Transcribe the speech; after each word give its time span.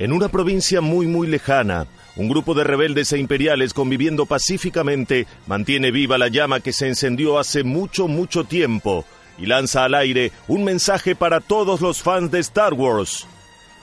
En 0.00 0.14
una 0.14 0.30
provincia 0.30 0.80
muy 0.80 1.06
muy 1.06 1.26
lejana, 1.26 1.86
un 2.16 2.30
grupo 2.30 2.54
de 2.54 2.64
rebeldes 2.64 3.12
e 3.12 3.18
imperiales 3.18 3.74
conviviendo 3.74 4.24
pacíficamente 4.24 5.26
mantiene 5.46 5.90
viva 5.90 6.16
la 6.16 6.28
llama 6.28 6.60
que 6.60 6.72
se 6.72 6.88
encendió 6.88 7.38
hace 7.38 7.64
mucho 7.64 8.08
mucho 8.08 8.44
tiempo 8.44 9.04
y 9.36 9.44
lanza 9.44 9.84
al 9.84 9.94
aire 9.94 10.32
un 10.48 10.64
mensaje 10.64 11.14
para 11.14 11.40
todos 11.40 11.82
los 11.82 12.00
fans 12.00 12.30
de 12.30 12.38
Star 12.38 12.72
Wars. 12.72 13.26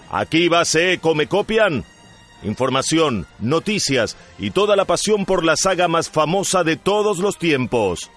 Aquí 0.10 0.48
base 0.48 0.94
Eco, 0.94 1.14
¿me 1.14 1.28
copian? 1.28 1.86
Información, 2.42 3.28
noticias 3.38 4.18
y 4.40 4.50
toda 4.50 4.76
la 4.76 4.86
pasión 4.86 5.24
por 5.24 5.46
la 5.46 5.56
saga 5.56 5.88
más 5.88 6.10
famosa 6.10 6.64
de 6.64 6.78
todos 6.78 7.20
los 7.20 7.38
tiempos. 7.38 8.10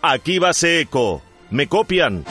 Aquí 0.00 0.38
base 0.38 0.82
Eco, 0.82 1.22
¿me 1.50 1.66
copian? 1.66 2.24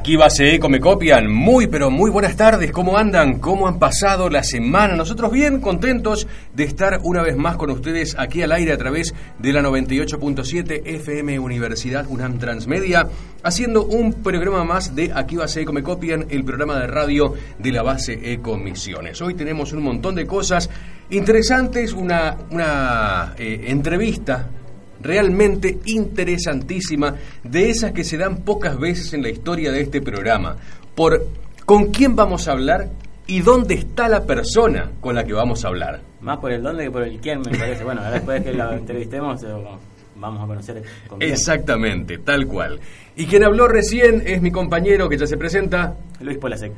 Aquí 0.00 0.16
base 0.16 0.54
Eco, 0.54 0.70
me 0.70 0.80
copian. 0.80 1.30
Muy, 1.30 1.66
pero 1.66 1.90
muy 1.90 2.10
buenas 2.10 2.34
tardes. 2.34 2.72
¿Cómo 2.72 2.96
andan? 2.96 3.38
¿Cómo 3.38 3.68
han 3.68 3.78
pasado 3.78 4.30
la 4.30 4.42
semana? 4.42 4.96
Nosotros 4.96 5.30
bien 5.30 5.60
contentos 5.60 6.26
de 6.54 6.64
estar 6.64 7.00
una 7.02 7.20
vez 7.20 7.36
más 7.36 7.58
con 7.58 7.68
ustedes 7.68 8.16
aquí 8.18 8.40
al 8.40 8.52
aire 8.52 8.72
a 8.72 8.78
través 8.78 9.14
de 9.38 9.52
la 9.52 9.60
98.7 9.60 10.80
FM 10.86 11.38
Universidad 11.38 12.06
UNAM 12.08 12.38
Transmedia, 12.38 13.10
haciendo 13.42 13.84
un 13.84 14.14
programa 14.22 14.64
más 14.64 14.96
de 14.96 15.12
Aquí 15.14 15.36
base 15.36 15.60
Eco, 15.60 15.74
me 15.74 15.82
copian, 15.82 16.24
el 16.30 16.44
programa 16.44 16.80
de 16.80 16.86
radio 16.86 17.34
de 17.58 17.70
la 17.70 17.82
base 17.82 18.32
Eco 18.32 18.56
Misiones. 18.56 19.20
Hoy 19.20 19.34
tenemos 19.34 19.74
un 19.74 19.82
montón 19.82 20.14
de 20.14 20.26
cosas 20.26 20.70
interesantes, 21.10 21.92
una, 21.92 22.38
una 22.50 23.34
eh, 23.36 23.64
entrevista 23.66 24.48
realmente 25.00 25.78
interesantísima, 25.86 27.16
de 27.42 27.70
esas 27.70 27.92
que 27.92 28.04
se 28.04 28.16
dan 28.16 28.38
pocas 28.38 28.78
veces 28.78 29.12
en 29.12 29.22
la 29.22 29.30
historia 29.30 29.72
de 29.72 29.80
este 29.80 30.00
programa, 30.00 30.56
por 30.94 31.26
con 31.64 31.86
quién 31.86 32.16
vamos 32.16 32.48
a 32.48 32.52
hablar 32.52 32.88
y 33.26 33.42
dónde 33.42 33.74
está 33.74 34.08
la 34.08 34.24
persona 34.24 34.90
con 35.00 35.14
la 35.14 35.24
que 35.24 35.32
vamos 35.32 35.64
a 35.64 35.68
hablar. 35.68 36.00
Más 36.20 36.38
por 36.38 36.52
el 36.52 36.62
dónde 36.62 36.84
que 36.84 36.90
por 36.90 37.02
el 37.02 37.18
quién, 37.20 37.40
me 37.40 37.56
parece. 37.56 37.84
Bueno, 37.84 38.02
después 38.10 38.42
de 38.42 38.50
que 38.50 38.56
lo 38.56 38.72
entrevistemos, 38.72 39.40
vamos 40.16 40.42
a 40.42 40.46
conocer 40.46 40.82
con 41.08 41.18
quién. 41.18 41.30
Exactamente, 41.30 42.18
tal 42.18 42.46
cual. 42.46 42.80
Y 43.16 43.26
quien 43.26 43.44
habló 43.44 43.68
recién 43.68 44.22
es 44.26 44.42
mi 44.42 44.50
compañero 44.50 45.08
que 45.08 45.16
ya 45.16 45.26
se 45.26 45.36
presenta. 45.36 45.94
Luis 46.20 46.38
Polasek. 46.38 46.72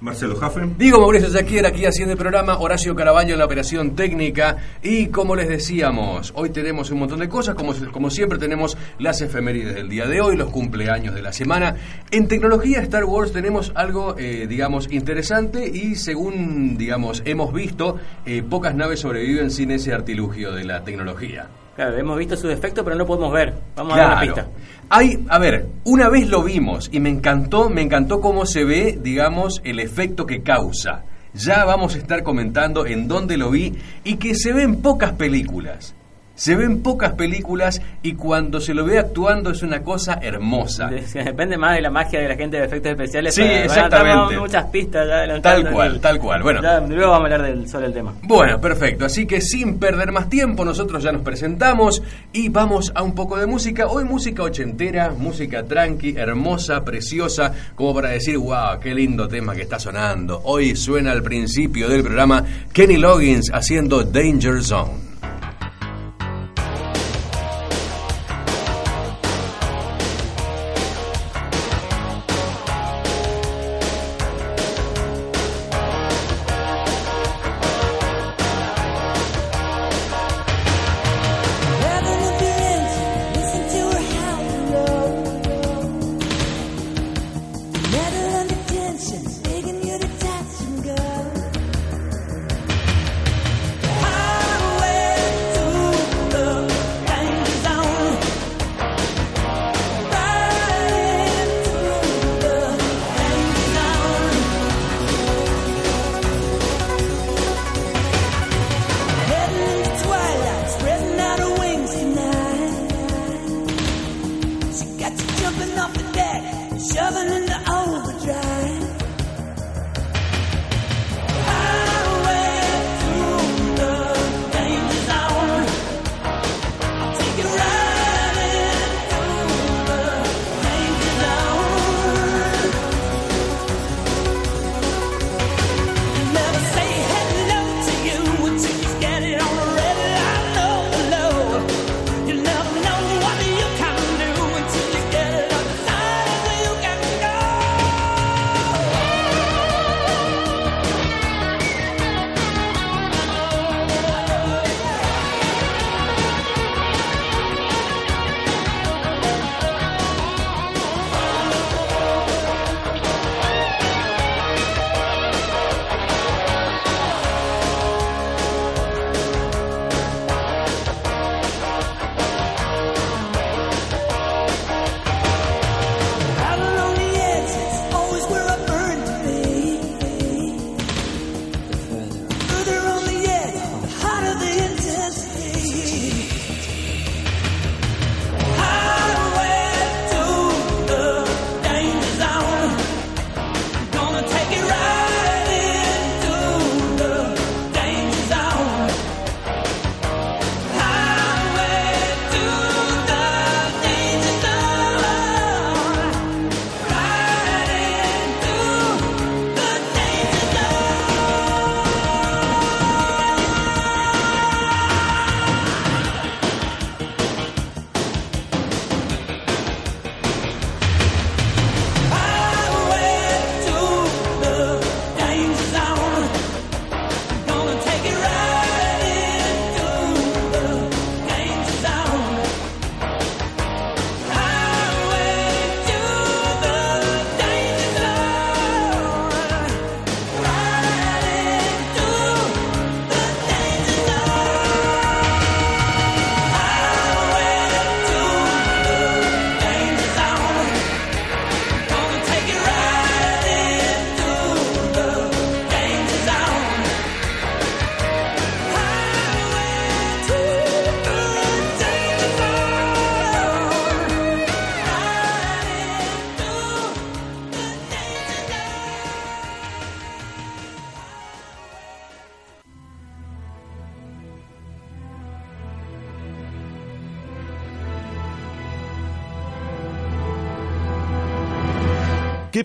Marcelo 0.00 0.36
Jaffe. 0.36 0.62
Digo 0.78 1.00
Mauricio 1.00 1.30
Jaquier 1.30 1.66
aquí 1.66 1.84
haciendo 1.84 2.12
el 2.12 2.18
programa, 2.18 2.58
Horacio 2.58 2.94
Caraballo 2.94 3.34
en 3.34 3.38
la 3.38 3.44
operación 3.44 3.94
técnica 3.94 4.56
y 4.82 5.08
como 5.08 5.36
les 5.36 5.48
decíamos, 5.48 6.32
hoy 6.34 6.50
tenemos 6.50 6.90
un 6.90 7.00
montón 7.00 7.20
de 7.20 7.28
cosas, 7.28 7.54
como, 7.54 7.74
como 7.92 8.10
siempre 8.10 8.38
tenemos 8.38 8.76
las 8.98 9.20
efemérides 9.20 9.74
del 9.74 9.88
día 9.88 10.06
de 10.06 10.20
hoy, 10.20 10.36
los 10.36 10.50
cumpleaños 10.50 11.14
de 11.14 11.22
la 11.22 11.32
semana. 11.32 11.76
En 12.10 12.28
tecnología 12.28 12.80
Star 12.80 13.04
Wars 13.04 13.32
tenemos 13.32 13.72
algo, 13.74 14.16
eh, 14.18 14.46
digamos, 14.48 14.90
interesante 14.90 15.66
y 15.66 15.96
según, 15.96 16.78
digamos, 16.78 17.22
hemos 17.24 17.52
visto, 17.52 17.96
eh, 18.24 18.42
pocas 18.42 18.74
naves 18.74 19.00
sobreviven 19.00 19.50
sin 19.50 19.70
ese 19.70 19.92
artilugio 19.92 20.52
de 20.52 20.64
la 20.64 20.82
tecnología. 20.82 21.48
Claro, 21.80 21.96
hemos 21.96 22.18
visto 22.18 22.36
su 22.36 22.46
defecto, 22.46 22.84
pero 22.84 22.94
no 22.94 23.06
podemos 23.06 23.32
ver. 23.32 23.54
Vamos 23.74 23.94
a 23.94 23.96
dar 23.96 24.12
una 24.12 24.20
pista. 24.20 24.48
Hay, 24.90 25.24
a 25.30 25.38
ver, 25.38 25.66
una 25.84 26.10
vez 26.10 26.28
lo 26.28 26.42
vimos 26.42 26.90
y 26.92 27.00
me 27.00 27.08
encantó, 27.08 27.70
me 27.70 27.80
encantó 27.80 28.20
cómo 28.20 28.44
se 28.44 28.64
ve, 28.64 28.98
digamos, 29.00 29.62
el 29.64 29.80
efecto 29.80 30.26
que 30.26 30.42
causa. 30.42 31.04
Ya 31.32 31.64
vamos 31.64 31.94
a 31.94 31.98
estar 31.98 32.22
comentando 32.22 32.84
en 32.84 33.08
dónde 33.08 33.38
lo 33.38 33.50
vi 33.50 33.78
y 34.04 34.16
que 34.16 34.34
se 34.34 34.52
ve 34.52 34.62
en 34.62 34.82
pocas 34.82 35.12
películas. 35.12 35.94
Se 36.40 36.56
ven 36.56 36.82
pocas 36.82 37.12
películas 37.12 37.82
y 38.02 38.14
cuando 38.14 38.62
se 38.62 38.72
lo 38.72 38.86
ve 38.86 38.98
actuando 38.98 39.50
es 39.50 39.62
una 39.62 39.82
cosa 39.82 40.20
hermosa. 40.22 40.86
Depende 40.88 41.58
más 41.58 41.74
de 41.74 41.82
la 41.82 41.90
magia 41.90 42.18
de 42.18 42.28
la 42.28 42.34
gente 42.34 42.56
de 42.56 42.64
efectos 42.64 42.92
especiales. 42.92 43.34
Sí, 43.34 43.42
exactamente. 43.42 44.38
muchas 44.38 44.64
pistas 44.70 45.06
ya 45.06 45.42
Tal 45.42 45.70
cual, 45.70 46.00
tal 46.00 46.18
cual. 46.18 46.42
Bueno, 46.42 46.62
luego 46.88 47.10
vamos 47.10 47.30
a 47.30 47.34
hablar 47.34 47.42
del, 47.42 47.68
sobre 47.68 47.88
el 47.88 47.92
tema. 47.92 48.14
Bueno, 48.22 48.58
perfecto. 48.58 49.04
Así 49.04 49.26
que 49.26 49.42
sin 49.42 49.78
perder 49.78 50.12
más 50.12 50.30
tiempo, 50.30 50.64
nosotros 50.64 51.02
ya 51.02 51.12
nos 51.12 51.20
presentamos 51.20 52.02
y 52.32 52.48
vamos 52.48 52.90
a 52.94 53.02
un 53.02 53.14
poco 53.14 53.36
de 53.36 53.44
música. 53.44 53.88
Hoy 53.88 54.04
música 54.04 54.42
ochentera, 54.42 55.10
música 55.10 55.62
tranqui, 55.64 56.16
hermosa, 56.16 56.82
preciosa, 56.82 57.52
como 57.74 57.92
para 57.92 58.08
decir, 58.08 58.38
wow, 58.38 58.80
qué 58.80 58.94
lindo 58.94 59.28
tema 59.28 59.54
que 59.54 59.60
está 59.60 59.78
sonando. 59.78 60.40
Hoy 60.44 60.74
suena 60.74 61.12
al 61.12 61.22
principio 61.22 61.90
del 61.90 62.02
programa 62.02 62.42
Kenny 62.72 62.96
Loggins 62.96 63.50
haciendo 63.52 64.04
Danger 64.04 64.64
Zone. 64.64 65.09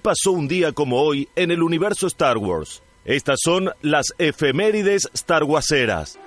Pasó 0.05 0.33
un 0.33 0.47
día 0.47 0.71
como 0.71 1.01
hoy 1.01 1.29
en 1.35 1.49
el 1.49 1.63
universo 1.63 2.05
Star 2.05 2.37
Wars? 2.37 2.83
Estas 3.05 3.39
son 3.43 3.71
las 3.81 4.13
efemérides 4.19 5.09
Star 5.15 5.43
Warseras. 5.43 6.19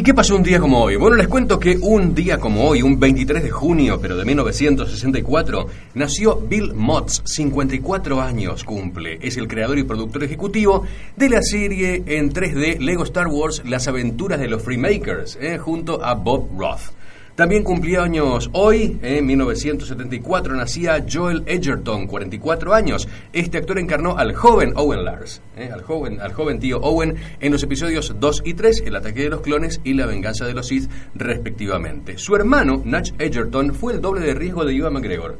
¿Y 0.00 0.02
qué 0.02 0.14
pasó 0.14 0.34
un 0.34 0.42
día 0.42 0.58
como 0.58 0.82
hoy? 0.82 0.96
Bueno, 0.96 1.14
les 1.14 1.28
cuento 1.28 1.60
que 1.60 1.76
un 1.76 2.14
día 2.14 2.38
como 2.38 2.66
hoy, 2.66 2.80
un 2.80 2.98
23 2.98 3.42
de 3.42 3.50
junio, 3.50 3.98
pero 4.00 4.16
de 4.16 4.24
1964, 4.24 5.66
nació 5.92 6.36
Bill 6.40 6.72
Motz, 6.72 7.20
54 7.26 8.18
años 8.18 8.64
cumple. 8.64 9.18
Es 9.20 9.36
el 9.36 9.46
creador 9.46 9.78
y 9.78 9.82
productor 9.82 10.24
ejecutivo 10.24 10.86
de 11.16 11.28
la 11.28 11.42
serie 11.42 12.02
en 12.06 12.32
3D 12.32 12.78
Lego 12.78 13.04
Star 13.04 13.26
Wars 13.26 13.60
Las 13.66 13.88
aventuras 13.88 14.40
de 14.40 14.48
los 14.48 14.62
Freemakers, 14.62 15.36
eh, 15.38 15.58
junto 15.58 16.02
a 16.02 16.14
Bob 16.14 16.48
Roth. 16.58 16.94
También 17.40 17.64
cumplía 17.64 18.02
años 18.02 18.50
hoy, 18.52 18.98
en 19.00 19.24
1974, 19.24 20.54
nacía 20.54 21.02
Joel 21.10 21.42
Edgerton, 21.46 22.06
44 22.06 22.74
años. 22.74 23.08
Este 23.32 23.56
actor 23.56 23.78
encarnó 23.78 24.18
al 24.18 24.34
joven 24.34 24.74
Owen 24.76 25.06
Lars, 25.06 25.40
eh, 25.56 25.70
al, 25.72 25.80
joven, 25.80 26.20
al 26.20 26.34
joven 26.34 26.60
tío 26.60 26.78
Owen, 26.80 27.16
en 27.40 27.50
los 27.50 27.62
episodios 27.62 28.14
2 28.20 28.42
y 28.44 28.52
3, 28.52 28.82
El 28.84 28.94
ataque 28.94 29.22
de 29.22 29.30
los 29.30 29.40
clones 29.40 29.80
y 29.84 29.94
La 29.94 30.04
venganza 30.04 30.44
de 30.44 30.52
los 30.52 30.66
Sith, 30.66 30.90
respectivamente. 31.14 32.18
Su 32.18 32.36
hermano, 32.36 32.82
Natch 32.84 33.12
Edgerton, 33.18 33.74
fue 33.74 33.94
el 33.94 34.02
doble 34.02 34.20
de 34.20 34.34
riesgo 34.34 34.66
de 34.66 34.74
Ivan 34.74 34.92
McGregor. 34.92 35.38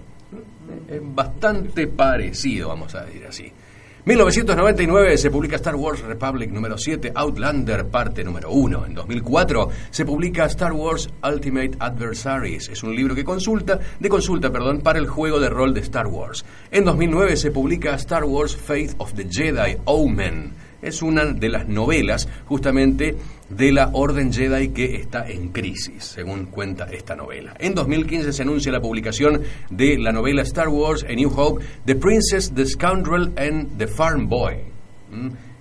Eh, 0.88 1.02
bastante 1.04 1.86
parecido, 1.86 2.68
vamos 2.68 2.94
a 2.94 3.04
decir 3.04 3.26
así. 3.26 3.52
1999 4.02 5.18
se 5.18 5.30
publica 5.30 5.56
Star 5.56 5.76
Wars 5.76 6.00
Republic 6.00 6.50
número 6.50 6.78
7, 6.78 7.12
Outlander 7.14 7.84
parte 7.84 8.24
número 8.24 8.50
1. 8.50 8.86
En 8.86 8.94
2004 8.94 9.68
se 9.90 10.06
publica 10.06 10.46
Star 10.46 10.72
Wars 10.72 11.10
Ultimate 11.22 11.72
Adversaries. 11.78 12.70
Es 12.70 12.82
un 12.82 12.96
libro 12.96 13.14
que 13.14 13.24
consulta, 13.24 13.78
de 13.98 14.08
consulta, 14.08 14.50
perdón, 14.50 14.80
para 14.80 14.98
el 14.98 15.06
juego 15.06 15.38
de 15.38 15.50
rol 15.50 15.74
de 15.74 15.80
Star 15.80 16.06
Wars. 16.06 16.46
En 16.70 16.86
2009 16.86 17.36
se 17.36 17.50
publica 17.50 17.94
Star 17.96 18.24
Wars 18.24 18.56
Faith 18.56 18.94
of 18.96 19.12
the 19.12 19.26
Jedi 19.30 19.76
Omen 19.84 20.69
es 20.82 21.02
una 21.02 21.26
de 21.26 21.48
las 21.48 21.68
novelas 21.68 22.28
justamente 22.46 23.16
de 23.48 23.72
la 23.72 23.90
Orden 23.92 24.32
Jedi 24.32 24.68
que 24.68 24.96
está 24.96 25.28
en 25.28 25.48
crisis, 25.48 26.04
según 26.04 26.46
cuenta 26.46 26.86
esta 26.90 27.16
novela. 27.16 27.54
En 27.58 27.74
2015 27.74 28.32
se 28.32 28.42
anuncia 28.42 28.72
la 28.72 28.80
publicación 28.80 29.42
de 29.70 29.98
la 29.98 30.12
novela 30.12 30.42
Star 30.42 30.68
Wars 30.68 31.04
A 31.08 31.12
New 31.12 31.32
Hope, 31.34 31.64
The 31.84 31.96
Princess, 31.96 32.52
The 32.54 32.66
Scoundrel 32.66 33.32
and 33.36 33.76
The 33.78 33.86
Farm 33.86 34.28
Boy, 34.28 34.56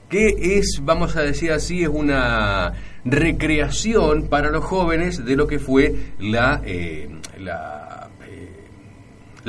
que 0.07 0.57
es, 0.57 0.81
vamos 0.83 1.15
a 1.15 1.21
decir 1.21 1.51
así, 1.51 1.83
es 1.83 1.89
una 1.89 2.73
recreación 3.05 4.27
para 4.27 4.51
los 4.51 4.63
jóvenes 4.63 5.25
de 5.25 5.35
lo 5.35 5.47
que 5.47 5.59
fue 5.59 5.95
la, 6.19 6.61
eh, 6.65 7.09
la 7.39 7.78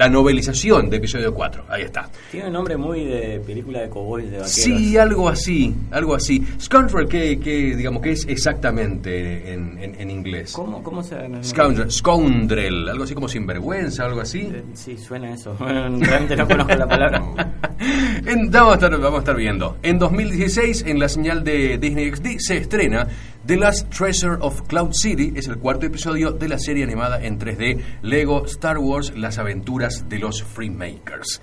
la 0.00 0.08
novelización 0.08 0.88
de 0.88 0.96
episodio 0.96 1.34
4. 1.34 1.66
Ahí 1.68 1.82
está. 1.82 2.08
Tiene 2.30 2.46
un 2.46 2.54
nombre 2.54 2.74
muy 2.78 3.04
de 3.04 3.38
película 3.40 3.82
de 3.82 3.90
cowboys 3.90 4.30
de 4.30 4.38
vaqueros. 4.38 4.50
Sí, 4.50 4.96
algo 4.96 5.28
así, 5.28 5.74
algo 5.90 6.14
así. 6.14 6.42
Scoundrel, 6.58 7.06
¿qué, 7.06 7.36
digamos, 7.76 8.00
qué 8.00 8.12
es 8.12 8.24
exactamente 8.26 9.52
en, 9.52 9.76
en, 9.78 10.10
inglés? 10.10 10.54
¿Cómo, 10.54 10.82
cómo 10.82 11.02
se 11.02 11.16
llama? 11.16 11.44
Scoundrel, 11.44 11.90
scoundrel, 11.90 12.88
algo 12.88 13.04
así 13.04 13.12
como 13.12 13.28
sinvergüenza, 13.28 14.06
algo 14.06 14.22
así. 14.22 14.50
Eh, 14.50 14.64
sí, 14.72 14.96
suena 14.96 15.34
eso. 15.34 15.54
Realmente 15.60 16.34
no 16.34 16.48
conozco 16.48 16.74
la 16.74 16.88
palabra. 16.88 17.18
vamos, 18.50 18.72
a 18.72 18.74
estar, 18.76 18.98
vamos 18.98 19.16
a 19.16 19.18
estar 19.18 19.36
viendo. 19.36 19.76
En 19.82 19.98
2016, 19.98 20.84
en 20.86 20.98
la 20.98 21.10
señal 21.10 21.44
de 21.44 21.76
Disney 21.76 22.10
XD, 22.10 22.38
se 22.38 22.56
estrena 22.56 23.06
The 23.50 23.56
Last 23.56 23.90
Treasure 23.90 24.36
of 24.42 24.62
Cloud 24.68 24.92
City 24.92 25.32
es 25.34 25.48
el 25.48 25.58
cuarto 25.58 25.84
episodio 25.84 26.30
de 26.30 26.46
la 26.46 26.56
serie 26.56 26.84
animada 26.84 27.20
en 27.20 27.36
3D 27.36 27.80
Lego 28.02 28.46
Star 28.46 28.78
Wars 28.78 29.12
Las 29.16 29.38
aventuras 29.38 30.08
de 30.08 30.20
los 30.20 30.44
Freemakers. 30.44 31.42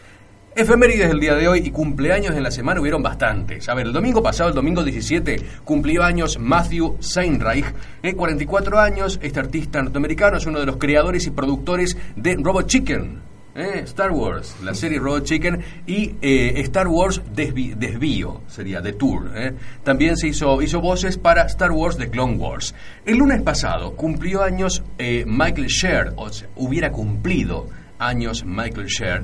Efemérides 0.55 1.09
del 1.09 1.19
día 1.19 1.35
de 1.35 1.49
hoy 1.49 1.63
y 1.65 1.71
cumpleaños 1.71 2.33
en 2.33 2.43
la 2.43 2.51
semana 2.51 2.79
hubieron 2.79 3.03
bastantes. 3.03 3.67
A 3.67 3.73
ver, 3.73 3.87
el 3.87 3.91
domingo 3.91 4.23
pasado, 4.23 4.47
el 4.47 4.55
domingo 4.55 4.85
17, 4.85 5.35
cumplió 5.65 6.01
años 6.01 6.39
Matthew 6.39 6.95
Seinreich, 7.01 7.65
eh, 8.01 8.13
44 8.13 8.79
años. 8.79 9.19
Este 9.21 9.41
artista 9.41 9.81
norteamericano 9.81 10.37
es 10.37 10.45
uno 10.45 10.61
de 10.61 10.65
los 10.65 10.77
creadores 10.77 11.27
y 11.27 11.31
productores 11.31 11.97
de 12.15 12.37
Robot 12.41 12.67
Chicken, 12.67 13.19
¿eh? 13.57 13.81
Star 13.83 14.11
Wars, 14.11 14.55
la 14.63 14.73
serie 14.73 14.99
Road 14.99 15.23
Chicken 15.23 15.59
y 15.85 16.15
eh, 16.21 16.53
Star 16.61 16.87
Wars 16.87 17.21
Desvío, 17.33 18.43
sería 18.47 18.81
The 18.81 18.93
Tour. 18.93 19.31
¿eh? 19.35 19.53
También 19.83 20.15
se 20.15 20.27
hizo, 20.27 20.61
hizo 20.61 20.79
voces 20.79 21.17
para 21.17 21.43
Star 21.43 21.71
Wars 21.71 21.97
The 21.97 22.09
Clone 22.09 22.37
Wars. 22.37 22.73
El 23.05 23.17
lunes 23.17 23.41
pasado 23.41 23.95
cumplió 23.95 24.43
años 24.43 24.83
Michael 24.97 25.67
Sher, 25.67 26.13
o 26.15 26.29
sea, 26.29 26.47
hubiera 26.55 26.91
cumplido 26.91 27.67
años 27.97 28.45
Michael 28.45 28.87
Sher. 28.87 29.23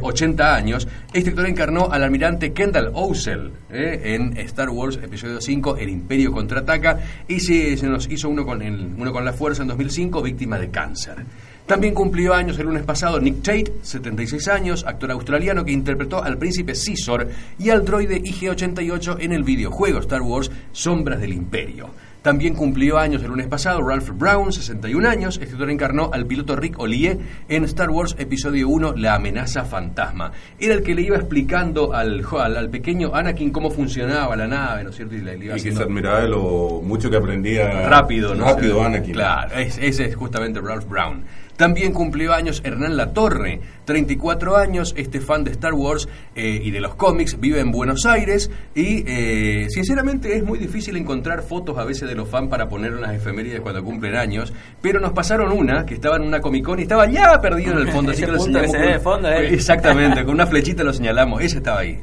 80 0.00 0.54
años, 0.54 0.88
este 1.12 1.28
actor 1.28 1.46
encarnó 1.46 1.92
al 1.92 2.02
almirante 2.02 2.54
Kendall 2.54 2.90
Owsell 2.94 3.52
en 3.68 4.34
Star 4.38 4.70
Wars 4.70 4.96
Episodio 4.96 5.42
5, 5.42 5.76
El 5.76 5.90
Imperio 5.90 6.32
Contraataca, 6.32 7.00
y 7.28 7.40
se, 7.40 7.76
se 7.76 7.86
nos 7.86 8.10
hizo 8.10 8.30
uno 8.30 8.46
con, 8.46 8.62
uno 8.62 9.12
con 9.12 9.26
la 9.26 9.34
fuerza 9.34 9.60
en 9.60 9.68
2005, 9.68 10.22
víctima 10.22 10.58
de 10.58 10.70
cáncer. 10.70 11.26
También 11.66 11.94
cumplió 11.94 12.34
años 12.34 12.58
el 12.58 12.66
lunes 12.66 12.82
pasado 12.82 13.18
Nick 13.18 13.42
Tate, 13.42 13.72
76 13.80 14.48
años, 14.48 14.84
actor 14.86 15.10
australiano 15.10 15.64
que 15.64 15.72
interpretó 15.72 16.22
al 16.22 16.36
príncipe 16.36 16.74
Caesar 16.74 17.26
y 17.58 17.70
al 17.70 17.86
droide 17.86 18.22
IG-88 18.22 19.16
en 19.20 19.32
el 19.32 19.44
videojuego 19.44 20.00
Star 20.00 20.20
Wars 20.20 20.50
Sombras 20.72 21.22
del 21.22 21.32
Imperio. 21.32 21.88
También 22.20 22.54
cumplió 22.54 22.96
años 22.98 23.22
el 23.22 23.28
lunes 23.28 23.48
pasado 23.48 23.86
Ralph 23.86 24.08
Brown, 24.14 24.50
61 24.50 25.08
años. 25.08 25.38
Este 25.42 25.52
actor 25.52 25.68
encarnó 25.68 26.10
al 26.10 26.24
piloto 26.24 26.56
Rick 26.56 26.78
Ollier 26.78 27.18
en 27.50 27.64
Star 27.64 27.90
Wars 27.90 28.16
Episodio 28.18 28.68
1, 28.70 28.94
La 28.96 29.16
amenaza 29.16 29.64
fantasma. 29.66 30.32
Era 30.58 30.72
el 30.72 30.82
que 30.82 30.94
le 30.94 31.02
iba 31.02 31.16
explicando 31.16 31.92
al, 31.92 32.24
al, 32.38 32.70
pequeño 32.70 33.14
Anakin 33.14 33.50
cómo 33.50 33.70
funcionaba 33.70 34.36
la 34.36 34.46
nave, 34.46 34.84
¿no 34.84 34.90
es 34.90 34.96
cierto? 34.96 35.14
Y, 35.16 35.20
le, 35.20 35.38
que 35.38 35.58
se 35.58 35.82
admiraba 35.82 36.24
lo 36.24 36.80
mucho 36.82 37.10
que 37.10 37.16
aprendía 37.18 37.88
rápido, 37.90 38.34
¿no? 38.34 38.46
Rápido 38.46 38.82
Anakin. 38.82 39.12
Claro, 39.12 39.54
ese 39.56 40.06
es 40.06 40.16
justamente 40.16 40.62
Ralph 40.62 40.88
Brown. 40.88 41.24
También 41.56 41.92
cumplió 41.92 42.32
años 42.34 42.62
Hernán 42.64 42.96
Latorre, 42.96 43.60
34 43.84 44.56
años, 44.56 44.92
este 44.96 45.20
fan 45.20 45.44
de 45.44 45.52
Star 45.52 45.72
Wars 45.72 46.08
eh, 46.34 46.60
y 46.62 46.70
de 46.72 46.80
los 46.80 46.96
cómics, 46.96 47.38
vive 47.38 47.60
en 47.60 47.70
Buenos 47.70 48.06
Aires 48.06 48.50
y 48.74 49.04
eh, 49.06 49.68
sinceramente 49.70 50.36
es 50.36 50.42
muy 50.42 50.58
difícil 50.58 50.96
encontrar 50.96 51.42
fotos 51.42 51.78
a 51.78 51.84
veces 51.84 52.08
de 52.08 52.16
los 52.16 52.28
fans 52.28 52.48
para 52.48 52.68
poner 52.68 52.92
unas 52.94 53.14
efemérides 53.14 53.60
cuando 53.60 53.84
cumplen 53.84 54.16
años, 54.16 54.52
pero 54.82 54.98
nos 54.98 55.12
pasaron 55.12 55.52
una 55.52 55.86
que 55.86 55.94
estaba 55.94 56.16
en 56.16 56.22
una 56.22 56.40
Comic 56.40 56.64
Con 56.64 56.80
y 56.80 56.82
estaba 56.82 57.06
ya 57.06 57.40
perdido 57.40 57.72
en 57.72 57.86
el 57.86 57.92
fondo, 57.92 58.10
así 58.12 58.24
que 58.24 58.32
lo 58.32 58.40
señalamos. 58.40 59.02
fondo, 59.02 59.28
Exactamente, 59.28 60.24
con 60.24 60.34
una 60.34 60.46
flechita 60.48 60.82
lo 60.82 60.92
señalamos, 60.92 61.40
ese 61.40 61.58
estaba 61.58 61.80
ahí. 61.80 62.00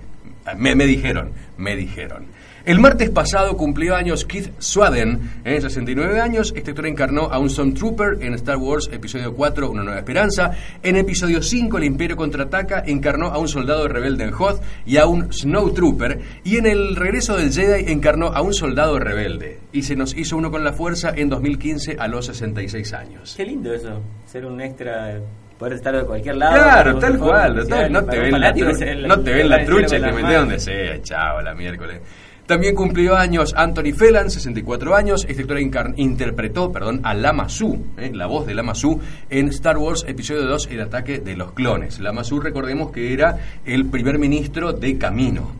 Me, 0.57 0.75
me 0.75 0.85
dijeron, 0.85 1.31
me 1.57 1.75
dijeron. 1.75 2.25
El 2.63 2.79
martes 2.79 3.09
pasado 3.09 3.57
cumplió 3.57 3.95
años 3.95 4.23
Keith 4.23 4.51
Swaden, 4.59 5.19
en 5.43 5.61
69 5.61 6.19
años. 6.21 6.53
Este 6.55 6.71
actor 6.71 6.85
encarnó 6.85 7.23
a 7.23 7.39
un 7.39 7.49
Stormtrooper 7.49 8.19
en 8.21 8.35
Star 8.35 8.57
Wars 8.57 8.87
Episodio 8.91 9.33
4, 9.33 9.71
Una 9.71 9.81
Nueva 9.81 9.97
Esperanza. 9.97 10.51
En 10.83 10.95
Episodio 10.95 11.41
5, 11.41 11.79
El 11.79 11.85
Imperio 11.85 12.15
Contraataca, 12.15 12.83
encarnó 12.85 13.29
a 13.29 13.39
un 13.39 13.47
soldado 13.47 13.87
rebelde 13.87 14.25
en 14.25 14.33
Hoth 14.35 14.61
y 14.85 14.97
a 14.97 15.07
un 15.07 15.33
Snowtrooper. 15.33 16.19
Y 16.43 16.57
en 16.57 16.67
El 16.67 16.95
Regreso 16.95 17.35
del 17.35 17.51
Jedi 17.51 17.91
encarnó 17.91 18.27
a 18.27 18.43
un 18.43 18.53
soldado 18.53 18.99
rebelde. 18.99 19.57
Y 19.71 19.81
se 19.81 19.95
nos 19.95 20.15
hizo 20.15 20.37
uno 20.37 20.51
con 20.51 20.63
la 20.63 20.73
fuerza 20.73 21.13
en 21.15 21.29
2015 21.29 21.95
a 21.97 22.07
los 22.07 22.27
66 22.27 22.93
años. 22.93 23.33
Qué 23.35 23.43
lindo 23.43 23.73
eso, 23.73 24.03
ser 24.27 24.45
un 24.45 24.61
extra 24.61 25.19
poder 25.57 25.73
estar 25.73 25.95
de 25.95 26.03
cualquier 26.05 26.37
lado. 26.37 26.53
Claro, 26.55 26.99
tal 26.99 27.19
cual. 27.19 27.55
no, 27.91 28.03
te 28.05 28.19
ven 28.19 28.39
la, 28.39 28.51
no 29.07 29.19
te 29.19 29.31
ven 29.31 29.49
la 29.49 29.63
trucha 29.63 29.99
que 29.99 30.11
metes 30.11 30.39
donde 30.39 30.59
sea, 30.59 31.01
chao, 31.03 31.41
la 31.41 31.53
miércoles. 31.53 32.01
También 32.51 32.75
cumplió 32.75 33.15
años 33.15 33.53
Anthony 33.55 33.93
Phelan, 33.97 34.29
64 34.29 34.93
años. 34.93 35.25
Este 35.29 35.43
actor 35.43 35.57
interpretó 35.95 36.69
perdón, 36.69 36.99
a 37.03 37.13
Lama 37.13 37.47
Su, 37.47 37.81
eh, 37.97 38.11
la 38.13 38.27
voz 38.27 38.45
de 38.45 38.53
Lama 38.53 38.75
Su, 38.75 38.99
en 39.29 39.47
Star 39.47 39.77
Wars 39.77 40.03
Episodio 40.05 40.45
2, 40.47 40.67
El 40.69 40.81
ataque 40.81 41.19
de 41.19 41.37
los 41.37 41.53
clones. 41.53 42.01
Lama 42.01 42.25
Su, 42.25 42.41
recordemos 42.41 42.91
que 42.91 43.13
era 43.13 43.37
el 43.63 43.85
primer 43.85 44.19
ministro 44.19 44.73
de 44.73 44.97
Camino. 44.97 45.53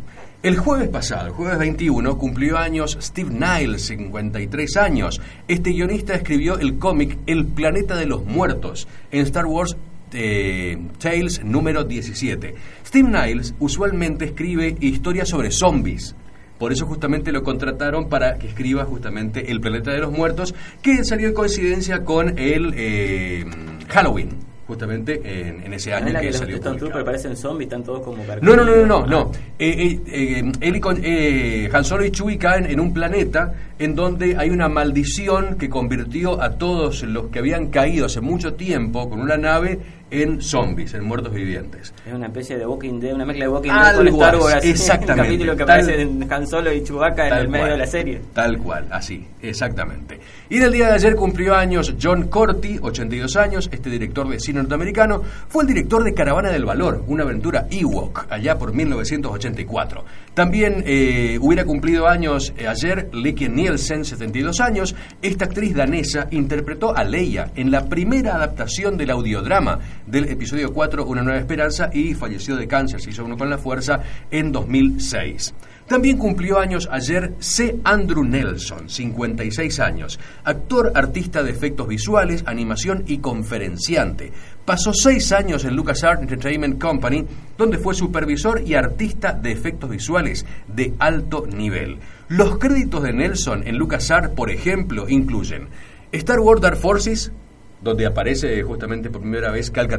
El 0.43 0.57
jueves 0.57 0.89
pasado, 0.89 1.27
el 1.27 1.31
jueves 1.31 1.59
21, 1.59 2.17
cumplió 2.17 2.57
años 2.57 2.97
Steve 2.99 3.31
Niles, 3.31 3.85
53 3.85 4.75
años. 4.75 5.21
Este 5.47 5.69
guionista 5.69 6.13
escribió 6.13 6.59
el 6.59 6.77
cómic 6.77 7.19
El 7.25 7.45
planeta 7.45 7.95
de 7.95 8.05
los 8.05 8.25
muertos 8.25 8.89
en 9.11 9.21
Star 9.21 9.45
Wars 9.45 9.77
eh, 10.13 10.77
Tales 10.99 11.41
número 11.45 11.85
17. 11.85 12.53
Steve 12.85 13.09
Niles 13.09 13.55
usualmente 13.59 14.25
escribe 14.25 14.75
historias 14.81 15.29
sobre 15.29 15.51
zombies, 15.51 16.15
Por 16.61 16.71
eso 16.71 16.85
justamente 16.85 17.31
lo 17.31 17.41
contrataron 17.41 18.07
para 18.07 18.37
que 18.37 18.45
escriba 18.47 18.85
justamente 18.85 19.51
El 19.51 19.59
planeta 19.59 19.89
de 19.91 19.97
los 19.97 20.11
muertos, 20.11 20.53
que 20.83 21.03
salió 21.03 21.27
en 21.27 21.33
coincidencia 21.33 22.03
con 22.05 22.37
el 22.37 22.73
eh, 22.77 23.43
Halloween 23.89 24.29
justamente 24.67 25.19
en, 25.25 25.63
en 25.63 25.73
ese 25.73 25.91
año 25.93 26.03
¿No 26.03 26.07
es 26.09 26.13
la 26.13 26.19
que, 26.21 26.25
que 26.27 26.31
los 26.31 26.39
salió 26.39 26.55
Stone 26.57 26.77
Troopers 26.77 26.91
publicado. 27.03 27.05
parecen 27.05 27.35
zombies, 27.35 27.67
están 27.67 27.83
todos 27.83 28.01
como 28.03 28.23
No, 28.41 28.55
no, 28.55 28.63
no, 28.63 28.75
no, 28.75 28.85
no. 28.85 28.97
Ah, 29.03 29.07
no. 29.09 29.31
Eh, 29.59 29.69
eh, 29.69 29.99
eh, 30.07 30.51
él 30.61 30.75
y 30.75 30.79
con- 30.79 30.99
eh, 31.03 31.69
Han 31.73 31.83
Solo 31.83 32.05
y 32.05 32.11
Chewie 32.11 32.37
caen 32.37 32.65
en 32.67 32.79
un 32.79 32.93
planeta 32.93 33.53
en 33.79 33.95
donde 33.95 34.37
hay 34.37 34.49
una 34.51 34.69
maldición 34.69 35.57
que 35.57 35.67
convirtió 35.67 36.41
a 36.41 36.51
todos 36.51 37.03
los 37.03 37.25
que 37.31 37.39
habían 37.39 37.67
caído 37.67 38.05
hace 38.05 38.21
mucho 38.21 38.53
tiempo 38.53 39.09
con 39.09 39.19
una 39.19 39.35
nave 39.35 39.79
en 40.11 40.41
zombies, 40.41 40.93
en 40.93 41.03
muertos 41.05 41.33
vivientes. 41.33 41.93
Es 42.05 42.13
una 42.13 42.27
especie 42.27 42.57
de 42.57 42.65
Walking 42.67 42.99
Dead, 42.99 43.13
una 43.15 43.25
mezcla 43.25 43.45
de 43.45 43.49
Walking 43.51 43.69
Dead 43.71 43.95
con 43.95 44.07
Star 44.07 44.35
Wars. 44.37 44.59
exactamente, 44.65 45.13
Un 45.13 45.17
capítulo 45.27 45.51
que 45.55 45.63
tal- 45.65 45.79
aparece 45.81 46.01
en 46.01 46.31
Han 46.33 46.47
Solo 46.47 46.73
y 46.73 46.83
Chewbacca 46.83 47.27
en 47.27 47.33
el 47.33 47.47
medio 47.47 47.63
cual. 47.65 47.71
de 47.71 47.77
la 47.77 47.87
serie. 47.87 48.21
Tal 48.33 48.57
cual, 48.59 48.87
así, 48.91 49.25
exactamente. 49.41 50.19
Y 50.49 50.57
en 50.57 50.63
el 50.63 50.71
día 50.73 50.87
de 50.87 50.93
ayer 50.95 51.15
cumplió 51.15 51.55
años 51.55 51.95
John 52.01 52.27
Corti, 52.27 52.77
82 52.81 53.35
años, 53.37 53.69
este 53.71 53.89
director 53.89 54.27
de 54.27 54.39
cine 54.39 54.59
norteamericano, 54.59 55.21
fue 55.47 55.63
el 55.63 55.67
director 55.69 56.03
de 56.03 56.13
Caravana 56.13 56.49
del 56.51 56.65
Valor, 56.65 57.03
una 57.07 57.23
aventura 57.23 57.67
Ewok, 57.71 58.25
allá 58.29 58.57
por 58.59 58.73
1984. 58.73 60.03
También 60.33 60.83
eh, 60.85 61.37
hubiera 61.41 61.65
cumplido 61.65 62.07
años 62.07 62.53
eh, 62.57 62.65
ayer 62.65 63.09
Licky 63.13 63.49
Nielsen, 63.49 64.05
72 64.05 64.61
años. 64.61 64.95
Esta 65.21 65.45
actriz 65.45 65.75
danesa 65.75 66.27
interpretó 66.31 66.95
a 66.95 67.03
Leia 67.03 67.51
en 67.55 67.69
la 67.69 67.89
primera 67.89 68.35
adaptación 68.35 68.95
del 68.95 69.11
audiodrama 69.11 69.79
del 70.07 70.29
episodio 70.29 70.71
4, 70.71 71.05
Una 71.05 71.21
Nueva 71.21 71.39
Esperanza, 71.39 71.89
y 71.91 72.13
falleció 72.13 72.55
de 72.55 72.67
cáncer, 72.67 73.01
se 73.01 73.09
hizo 73.09 73.25
uno 73.25 73.37
con 73.37 73.49
la 73.49 73.57
fuerza, 73.57 73.99
en 74.31 74.53
2006. 74.53 75.53
También 75.91 76.17
cumplió 76.17 76.57
años 76.57 76.87
ayer 76.89 77.33
C. 77.39 77.75
Andrew 77.83 78.23
Nelson, 78.23 78.87
56 78.87 79.77
años, 79.81 80.21
actor, 80.45 80.93
artista 80.95 81.43
de 81.43 81.51
efectos 81.51 81.85
visuales, 81.85 82.45
animación 82.47 83.03
y 83.07 83.17
conferenciante. 83.17 84.31
Pasó 84.63 84.93
seis 84.93 85.33
años 85.33 85.65
en 85.65 85.75
LucasArts 85.75 86.21
Entertainment 86.21 86.81
Company, 86.81 87.25
donde 87.57 87.77
fue 87.77 87.93
supervisor 87.93 88.61
y 88.65 88.75
artista 88.75 89.33
de 89.33 89.51
efectos 89.51 89.89
visuales 89.89 90.45
de 90.73 90.93
alto 90.97 91.45
nivel. 91.45 91.99
Los 92.29 92.57
créditos 92.57 93.03
de 93.03 93.11
Nelson 93.11 93.67
en 93.67 93.75
LucasArts, 93.75 94.33
por 94.33 94.49
ejemplo, 94.49 95.09
incluyen 95.09 95.67
Star 96.13 96.39
Wars 96.39 96.61
Dark 96.61 96.77
Forces, 96.77 97.33
donde 97.81 98.05
aparece 98.05 98.63
justamente 98.63 99.09
por 99.09 99.19
primera 99.19 99.51
vez 99.51 99.69
Cal 99.69 99.89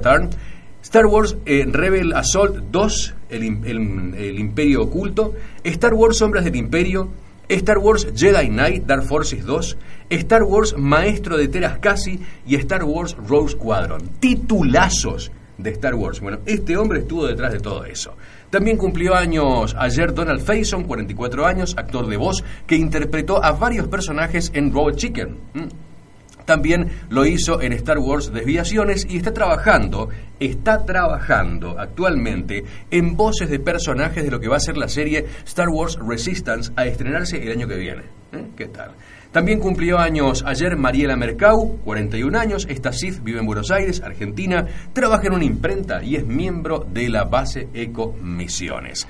Star 0.82 1.06
Wars 1.06 1.36
eh, 1.46 1.64
Rebel 1.68 2.12
Assault 2.12 2.56
2, 2.70 3.14
el, 3.30 3.42
el 3.64 4.38
Imperio 4.38 4.82
Oculto, 4.82 5.34
Star 5.64 5.94
Wars 5.94 6.18
Sombras 6.18 6.44
del 6.44 6.56
Imperio, 6.56 7.08
Star 7.48 7.78
Wars 7.78 8.08
Jedi 8.14 8.48
Knight 8.48 8.84
Dark 8.84 9.04
Forces 9.04 9.44
2, 9.44 9.76
Star 10.10 10.42
Wars 10.42 10.74
Maestro 10.76 11.36
de 11.36 11.48
Teras 11.48 11.78
Casi 11.78 12.20
y 12.46 12.56
Star 12.56 12.84
Wars 12.84 13.16
Rogue 13.28 13.50
Squadron. 13.50 14.02
Titulazos 14.20 15.30
de 15.58 15.70
Star 15.70 15.94
Wars. 15.94 16.20
Bueno, 16.20 16.38
este 16.46 16.76
hombre 16.76 17.00
estuvo 17.00 17.26
detrás 17.26 17.52
de 17.52 17.60
todo 17.60 17.84
eso. 17.84 18.14
También 18.50 18.76
cumplió 18.76 19.14
años 19.14 19.74
ayer 19.78 20.12
Donald 20.12 20.42
Faison, 20.42 20.84
44 20.84 21.46
años, 21.46 21.74
actor 21.76 22.06
de 22.06 22.16
voz, 22.16 22.42
que 22.66 22.76
interpretó 22.76 23.42
a 23.42 23.52
varios 23.52 23.88
personajes 23.88 24.50
en 24.54 24.72
Robot 24.72 24.96
Chicken. 24.96 25.38
Mm. 25.54 25.91
También 26.52 26.90
lo 27.08 27.24
hizo 27.24 27.62
en 27.62 27.72
Star 27.72 27.98
Wars 27.98 28.30
Desviaciones 28.30 29.06
y 29.08 29.16
está 29.16 29.32
trabajando, 29.32 30.10
está 30.38 30.84
trabajando 30.84 31.78
actualmente 31.78 32.62
en 32.90 33.16
voces 33.16 33.48
de 33.48 33.58
personajes 33.58 34.22
de 34.22 34.30
lo 34.30 34.38
que 34.38 34.48
va 34.48 34.56
a 34.56 34.60
ser 34.60 34.76
la 34.76 34.88
serie 34.88 35.24
Star 35.46 35.70
Wars 35.70 35.98
Resistance 36.06 36.70
a 36.76 36.84
estrenarse 36.84 37.42
el 37.42 37.52
año 37.52 37.66
que 37.66 37.76
viene. 37.76 38.02
¿Eh? 38.32 38.48
¿Qué 38.54 38.66
tal? 38.66 38.90
También 39.32 39.60
cumplió 39.60 39.98
años 39.98 40.44
ayer 40.46 40.76
Mariela 40.76 41.16
Mercau, 41.16 41.78
41 41.86 42.38
años, 42.38 42.66
esta 42.68 42.92
Sith 42.92 43.22
vive 43.22 43.40
en 43.40 43.46
Buenos 43.46 43.70
Aires, 43.70 44.02
Argentina, 44.02 44.66
trabaja 44.92 45.28
en 45.28 45.32
una 45.32 45.46
imprenta 45.46 46.04
y 46.04 46.16
es 46.16 46.26
miembro 46.26 46.86
de 46.86 47.08
la 47.08 47.24
base 47.24 47.68
Eco 47.72 48.14
Misiones. 48.20 49.08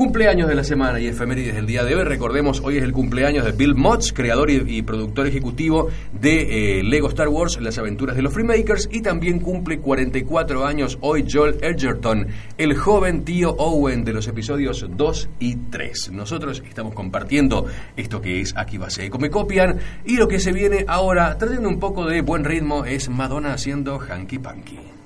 Cumpleaños 0.00 0.48
de 0.48 0.54
la 0.54 0.64
semana 0.64 0.98
y 0.98 1.08
efemérides 1.08 1.54
del 1.54 1.66
día 1.66 1.84
de 1.84 1.94
hoy. 1.94 2.04
Recordemos, 2.04 2.62
hoy 2.64 2.78
es 2.78 2.84
el 2.84 2.90
cumpleaños 2.90 3.44
de 3.44 3.52
Bill 3.52 3.74
Motz, 3.74 4.14
creador 4.14 4.50
y, 4.50 4.80
productor 4.80 5.26
ejecutivo 5.26 5.90
de 6.10 6.78
eh, 6.78 6.82
Lego 6.82 7.08
Star 7.08 7.28
Wars, 7.28 7.60
Las 7.60 7.76
aventuras 7.76 8.16
de 8.16 8.22
los 8.22 8.32
Freemakers. 8.32 8.88
Y 8.90 9.02
también 9.02 9.40
cumple 9.40 9.78
44 9.78 10.64
años 10.64 10.96
hoy 11.02 11.26
Joel 11.30 11.58
Edgerton, 11.60 12.28
el 12.56 12.78
joven 12.78 13.26
tío 13.26 13.50
Owen 13.50 14.02
de 14.02 14.14
los 14.14 14.26
episodios 14.26 14.86
2 14.88 15.28
y 15.38 15.56
3. 15.56 16.12
Nosotros 16.12 16.62
estamos 16.66 16.94
compartiendo 16.94 17.66
esto 17.94 18.22
que 18.22 18.40
es 18.40 18.56
Aquí 18.56 18.78
va 18.78 18.88
ser, 18.88 19.10
me 19.18 19.28
copian. 19.28 19.80
Y 20.06 20.16
lo 20.16 20.28
que 20.28 20.40
se 20.40 20.52
viene 20.52 20.86
ahora, 20.88 21.36
trayendo 21.36 21.68
un 21.68 21.78
poco 21.78 22.06
de 22.06 22.22
buen 22.22 22.46
ritmo, 22.46 22.86
es 22.86 23.10
Madonna 23.10 23.52
haciendo 23.52 23.98
Hanky 23.98 24.38
Panky. 24.38 24.99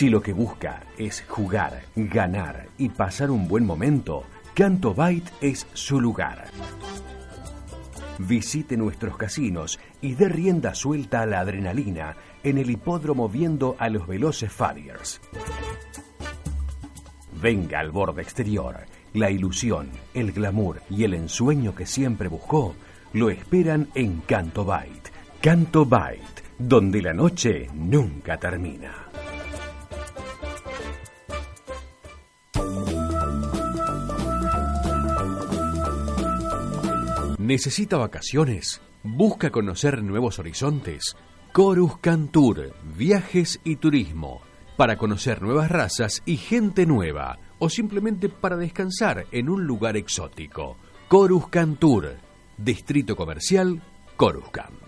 Si 0.00 0.08
lo 0.08 0.22
que 0.22 0.32
busca 0.32 0.80
es 0.96 1.26
jugar, 1.28 1.82
ganar 1.94 2.68
y 2.78 2.88
pasar 2.88 3.30
un 3.30 3.46
buen 3.46 3.66
momento, 3.66 4.24
Canto 4.54 4.94
Byte 4.94 5.30
es 5.42 5.66
su 5.74 6.00
lugar. 6.00 6.46
Visite 8.18 8.78
nuestros 8.78 9.18
casinos 9.18 9.78
y 10.00 10.14
dé 10.14 10.30
rienda 10.30 10.74
suelta 10.74 11.20
a 11.20 11.26
la 11.26 11.40
adrenalina 11.40 12.16
en 12.42 12.56
el 12.56 12.70
hipódromo 12.70 13.28
viendo 13.28 13.76
a 13.78 13.90
los 13.90 14.06
veloces 14.06 14.50
Farriers. 14.50 15.20
Venga 17.42 17.80
al 17.80 17.90
borde 17.90 18.22
exterior. 18.22 18.78
La 19.12 19.30
ilusión, 19.30 19.90
el 20.14 20.32
glamour 20.32 20.80
y 20.88 21.04
el 21.04 21.12
ensueño 21.12 21.74
que 21.74 21.84
siempre 21.84 22.28
buscó 22.28 22.74
lo 23.12 23.28
esperan 23.28 23.90
en 23.94 24.22
Canto 24.22 24.64
Byte. 24.64 25.12
Canto 25.42 25.84
Byte, 25.84 26.42
donde 26.58 27.02
la 27.02 27.12
noche 27.12 27.68
nunca 27.74 28.38
termina. 28.38 29.09
¿Necesita 37.40 37.96
vacaciones? 37.96 38.82
¿Busca 39.02 39.48
conocer 39.48 40.02
nuevos 40.02 40.38
horizontes? 40.38 41.16
Corus 41.54 41.96
Cantur, 41.96 42.74
viajes 42.98 43.60
y 43.64 43.76
turismo, 43.76 44.42
para 44.76 44.98
conocer 44.98 45.40
nuevas 45.40 45.70
razas 45.70 46.22
y 46.26 46.36
gente 46.36 46.84
nueva, 46.84 47.38
o 47.58 47.70
simplemente 47.70 48.28
para 48.28 48.58
descansar 48.58 49.24
en 49.32 49.48
un 49.48 49.64
lugar 49.66 49.96
exótico. 49.96 50.76
Corus 51.08 51.48
Cantur, 51.48 52.18
Distrito 52.58 53.16
Comercial, 53.16 53.82
Coruscant. 54.18 54.78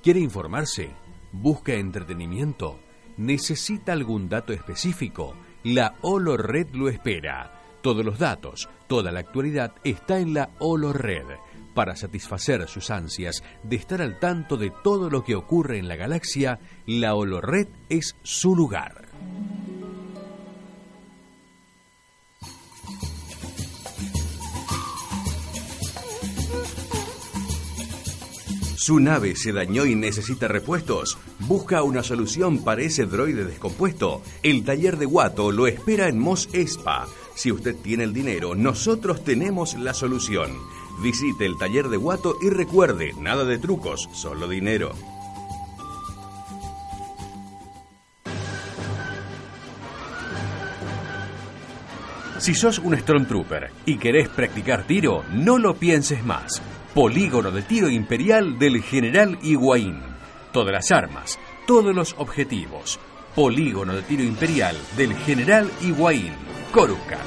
¿Quiere 0.00 0.20
informarse? 0.20 0.92
¿Busca 1.32 1.74
entretenimiento? 1.74 2.78
Necesita 3.16 3.92
algún 3.92 4.28
dato 4.28 4.52
específico, 4.52 5.34
la 5.64 5.94
Holo 6.02 6.36
Red 6.36 6.68
lo 6.72 6.88
espera. 6.88 7.60
Todos 7.82 8.04
los 8.04 8.18
datos, 8.18 8.68
toda 8.86 9.10
la 9.12 9.20
actualidad 9.20 9.74
está 9.84 10.18
en 10.18 10.34
la 10.34 10.50
Holo 10.58 10.92
Red 10.92 11.26
para 11.74 11.96
satisfacer 11.96 12.68
sus 12.68 12.90
ansias 12.90 13.42
de 13.62 13.76
estar 13.76 14.02
al 14.02 14.18
tanto 14.18 14.56
de 14.56 14.70
todo 14.82 15.10
lo 15.10 15.24
que 15.24 15.34
ocurre 15.34 15.78
en 15.78 15.88
la 15.88 15.96
galaxia, 15.96 16.60
la 16.86 17.14
Holo 17.14 17.40
Red 17.40 17.68
es 17.88 18.16
su 18.22 18.54
lugar. 18.54 19.01
Su 28.82 28.98
nave 28.98 29.36
se 29.36 29.52
dañó 29.52 29.86
y 29.86 29.94
necesita 29.94 30.48
repuestos. 30.48 31.16
Busca 31.38 31.84
una 31.84 32.02
solución 32.02 32.64
para 32.64 32.82
ese 32.82 33.06
droide 33.06 33.44
descompuesto. 33.44 34.22
El 34.42 34.64
taller 34.64 34.96
de 34.96 35.06
Guato 35.06 35.52
lo 35.52 35.68
espera 35.68 36.08
en 36.08 36.18
Mos 36.18 36.48
Espa. 36.52 37.06
Si 37.36 37.52
usted 37.52 37.76
tiene 37.76 38.02
el 38.02 38.12
dinero, 38.12 38.56
nosotros 38.56 39.22
tenemos 39.22 39.74
la 39.74 39.94
solución. 39.94 40.58
Visite 41.00 41.46
el 41.46 41.56
taller 41.58 41.90
de 41.90 41.96
Guato 41.96 42.34
y 42.42 42.50
recuerde, 42.50 43.12
nada 43.20 43.44
de 43.44 43.58
trucos, 43.58 44.08
solo 44.12 44.48
dinero. 44.48 44.90
Si 52.38 52.56
sos 52.56 52.80
un 52.80 52.98
Stormtrooper 52.98 53.70
y 53.86 53.98
querés 53.98 54.28
practicar 54.28 54.88
tiro, 54.88 55.22
no 55.30 55.58
lo 55.58 55.76
pienses 55.76 56.24
más. 56.24 56.60
Polígono 56.94 57.50
de 57.50 57.62
tiro 57.62 57.88
imperial 57.88 58.58
del 58.58 58.82
general 58.82 59.38
Higuaín. 59.42 59.98
Todas 60.52 60.74
las 60.74 60.92
armas, 60.92 61.38
todos 61.66 61.94
los 61.94 62.14
objetivos. 62.18 63.00
Polígono 63.34 63.94
de 63.94 64.02
tiro 64.02 64.22
imperial 64.22 64.76
del 64.94 65.14
general 65.14 65.70
Higuaín. 65.80 66.34
Coruscant. 66.70 67.22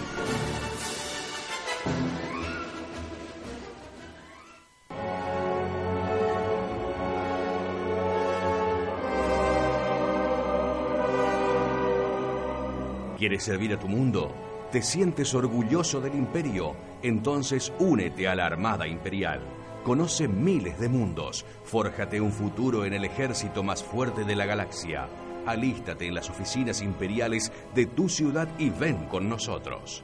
¿Quieres 13.17 13.41
servir 13.41 13.73
a 13.73 13.80
tu 13.80 13.88
mundo? 13.88 14.32
¿Te 14.71 14.84
sientes 14.84 15.34
orgulloso 15.34 16.01
del 16.01 16.13
imperio? 16.13 16.75
Entonces 17.05 17.71
únete 17.77 18.27
a 18.27 18.33
la 18.33 18.47
Armada 18.47 18.87
Imperial. 18.87 19.39
Conoce 19.83 20.27
miles 20.27 20.79
de 20.79 20.89
mundos. 20.89 21.45
Fórjate 21.63 22.19
un 22.19 22.31
futuro 22.31 22.83
en 22.83 22.95
el 22.95 23.05
ejército 23.05 23.61
más 23.61 23.83
fuerte 23.83 24.23
de 24.23 24.35
la 24.35 24.47
galaxia. 24.47 25.07
Alístate 25.45 26.07
en 26.07 26.15
las 26.15 26.31
oficinas 26.31 26.81
imperiales 26.81 27.51
de 27.75 27.85
tu 27.85 28.09
ciudad 28.09 28.47
y 28.57 28.71
ven 28.71 29.05
con 29.05 29.29
nosotros. 29.29 30.03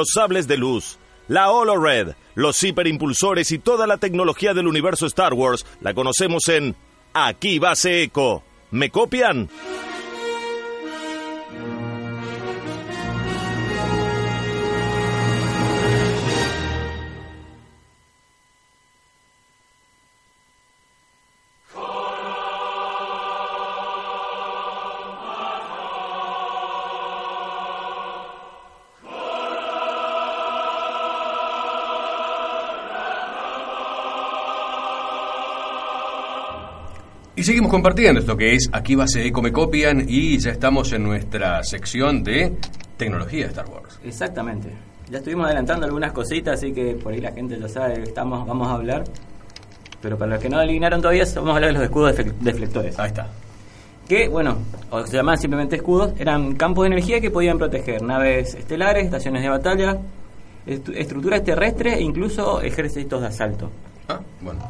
Los 0.00 0.12
sables 0.14 0.48
de 0.48 0.56
luz, 0.56 0.96
la 1.28 1.50
Holo 1.50 1.76
Red, 1.76 2.14
los 2.34 2.62
hiperimpulsores 2.64 3.52
y 3.52 3.58
toda 3.58 3.86
la 3.86 3.98
tecnología 3.98 4.54
del 4.54 4.66
universo 4.66 5.04
Star 5.04 5.34
Wars 5.34 5.66
la 5.82 5.92
conocemos 5.92 6.48
en 6.48 6.74
Aquí 7.12 7.58
Base 7.58 8.04
Eco. 8.04 8.42
¿Me 8.70 8.88
copian? 8.88 9.50
Seguimos 37.50 37.72
compartiendo 37.72 38.20
esto 38.20 38.36
que 38.36 38.54
es 38.54 38.70
Aquí 38.72 38.94
va 38.94 39.06
Eco 39.12 39.42
Me 39.42 39.50
Copian 39.50 40.04
y 40.08 40.38
ya 40.38 40.52
estamos 40.52 40.92
en 40.92 41.02
nuestra 41.02 41.64
sección 41.64 42.22
de 42.22 42.52
tecnología 42.96 43.42
de 43.46 43.48
Star 43.48 43.68
Wars. 43.68 43.98
Exactamente. 44.04 44.68
Ya 45.10 45.18
estuvimos 45.18 45.46
adelantando 45.46 45.84
algunas 45.84 46.12
cositas, 46.12 46.60
así 46.60 46.72
que 46.72 46.94
por 46.94 47.12
ahí 47.12 47.20
la 47.20 47.32
gente 47.32 47.58
ya 47.58 47.68
sabe 47.68 47.94
que 47.94 48.02
estamos, 48.04 48.46
vamos 48.46 48.68
a 48.68 48.74
hablar. 48.74 49.02
Pero 50.00 50.16
para 50.16 50.30
los 50.34 50.40
que 50.40 50.48
no 50.48 50.58
adivinaron 50.58 51.00
todavía, 51.02 51.24
vamos 51.34 51.50
a 51.50 51.54
hablar 51.56 51.70
de 51.72 51.78
los 51.78 51.82
escudos 51.82 52.16
defle- 52.16 52.34
deflectores. 52.38 52.96
Ahí 53.00 53.08
está. 53.08 53.26
Que, 54.08 54.28
bueno, 54.28 54.58
o 54.90 55.04
se 55.04 55.16
llamaban 55.16 55.40
simplemente 55.40 55.74
escudos, 55.74 56.12
eran 56.20 56.54
campos 56.54 56.84
de 56.84 56.92
energía 56.92 57.20
que 57.20 57.32
podían 57.32 57.58
proteger 57.58 58.00
naves 58.02 58.54
estelares, 58.54 59.06
estaciones 59.06 59.42
de 59.42 59.48
batalla, 59.48 59.98
estructuras 60.66 61.42
terrestres 61.42 61.94
e 61.96 62.00
incluso 62.02 62.62
ejércitos 62.62 63.20
de 63.20 63.26
asalto. 63.26 63.72
Ah, 64.08 64.20
bueno. 64.40 64.60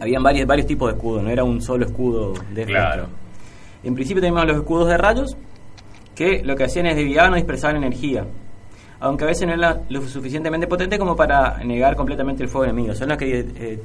Habían 0.00 0.22
varios, 0.22 0.46
varios 0.46 0.66
tipos 0.66 0.88
de 0.90 0.96
escudos, 0.96 1.22
no 1.22 1.30
era 1.30 1.44
un 1.44 1.60
solo 1.62 1.86
escudo 1.86 2.34
de 2.52 2.64
Claro. 2.64 3.02
efecto. 3.04 3.18
En 3.84 3.94
principio 3.94 4.20
teníamos 4.20 4.46
los 4.46 4.56
escudos 4.58 4.88
de 4.88 4.96
rayos, 4.98 5.36
que 6.14 6.42
lo 6.44 6.56
que 6.56 6.64
hacían 6.64 6.86
es 6.86 6.96
desviaban 6.96 7.32
o 7.32 7.36
dispersaban 7.36 7.76
energía. 7.76 8.24
Aunque 9.00 9.24
a 9.24 9.26
veces 9.26 9.46
no 9.46 9.52
eran 9.54 9.82
lo 9.90 10.00
suficientemente 10.02 10.66
potentes 10.66 10.98
como 10.98 11.14
para 11.14 11.58
negar 11.64 11.94
completamente 11.96 12.42
el 12.42 12.48
fuego 12.48 12.64
enemigo. 12.64 12.94
Son 12.94 13.08
los 13.10 13.18
que 13.18 13.40
eh, 13.40 13.46
eh, 13.60 13.78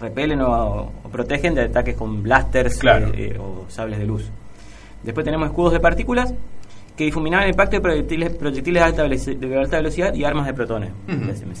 repelen 0.00 0.40
o, 0.40 0.92
o 1.04 1.08
protegen 1.12 1.54
de 1.54 1.62
ataques 1.62 1.94
con 1.94 2.22
blasters 2.22 2.78
Claro. 2.78 3.12
eh, 3.14 3.38
o 3.38 3.66
sables 3.68 3.98
de 3.98 4.06
luz. 4.06 4.30
Después 5.02 5.24
tenemos 5.24 5.48
escudos 5.48 5.74
de 5.74 5.80
partículas 5.80 6.32
que 6.96 7.04
difuminaban 7.04 7.44
el 7.44 7.50
impacto 7.50 7.76
de 7.76 7.82
proyectiles, 7.82 8.30
proyectiles 8.36 8.80
de, 8.82 8.86
alta 8.86 9.02
de 9.06 9.58
alta 9.58 9.76
velocidad 9.76 10.14
y 10.14 10.24
armas 10.24 10.46
de 10.46 10.54
protones. 10.54 10.90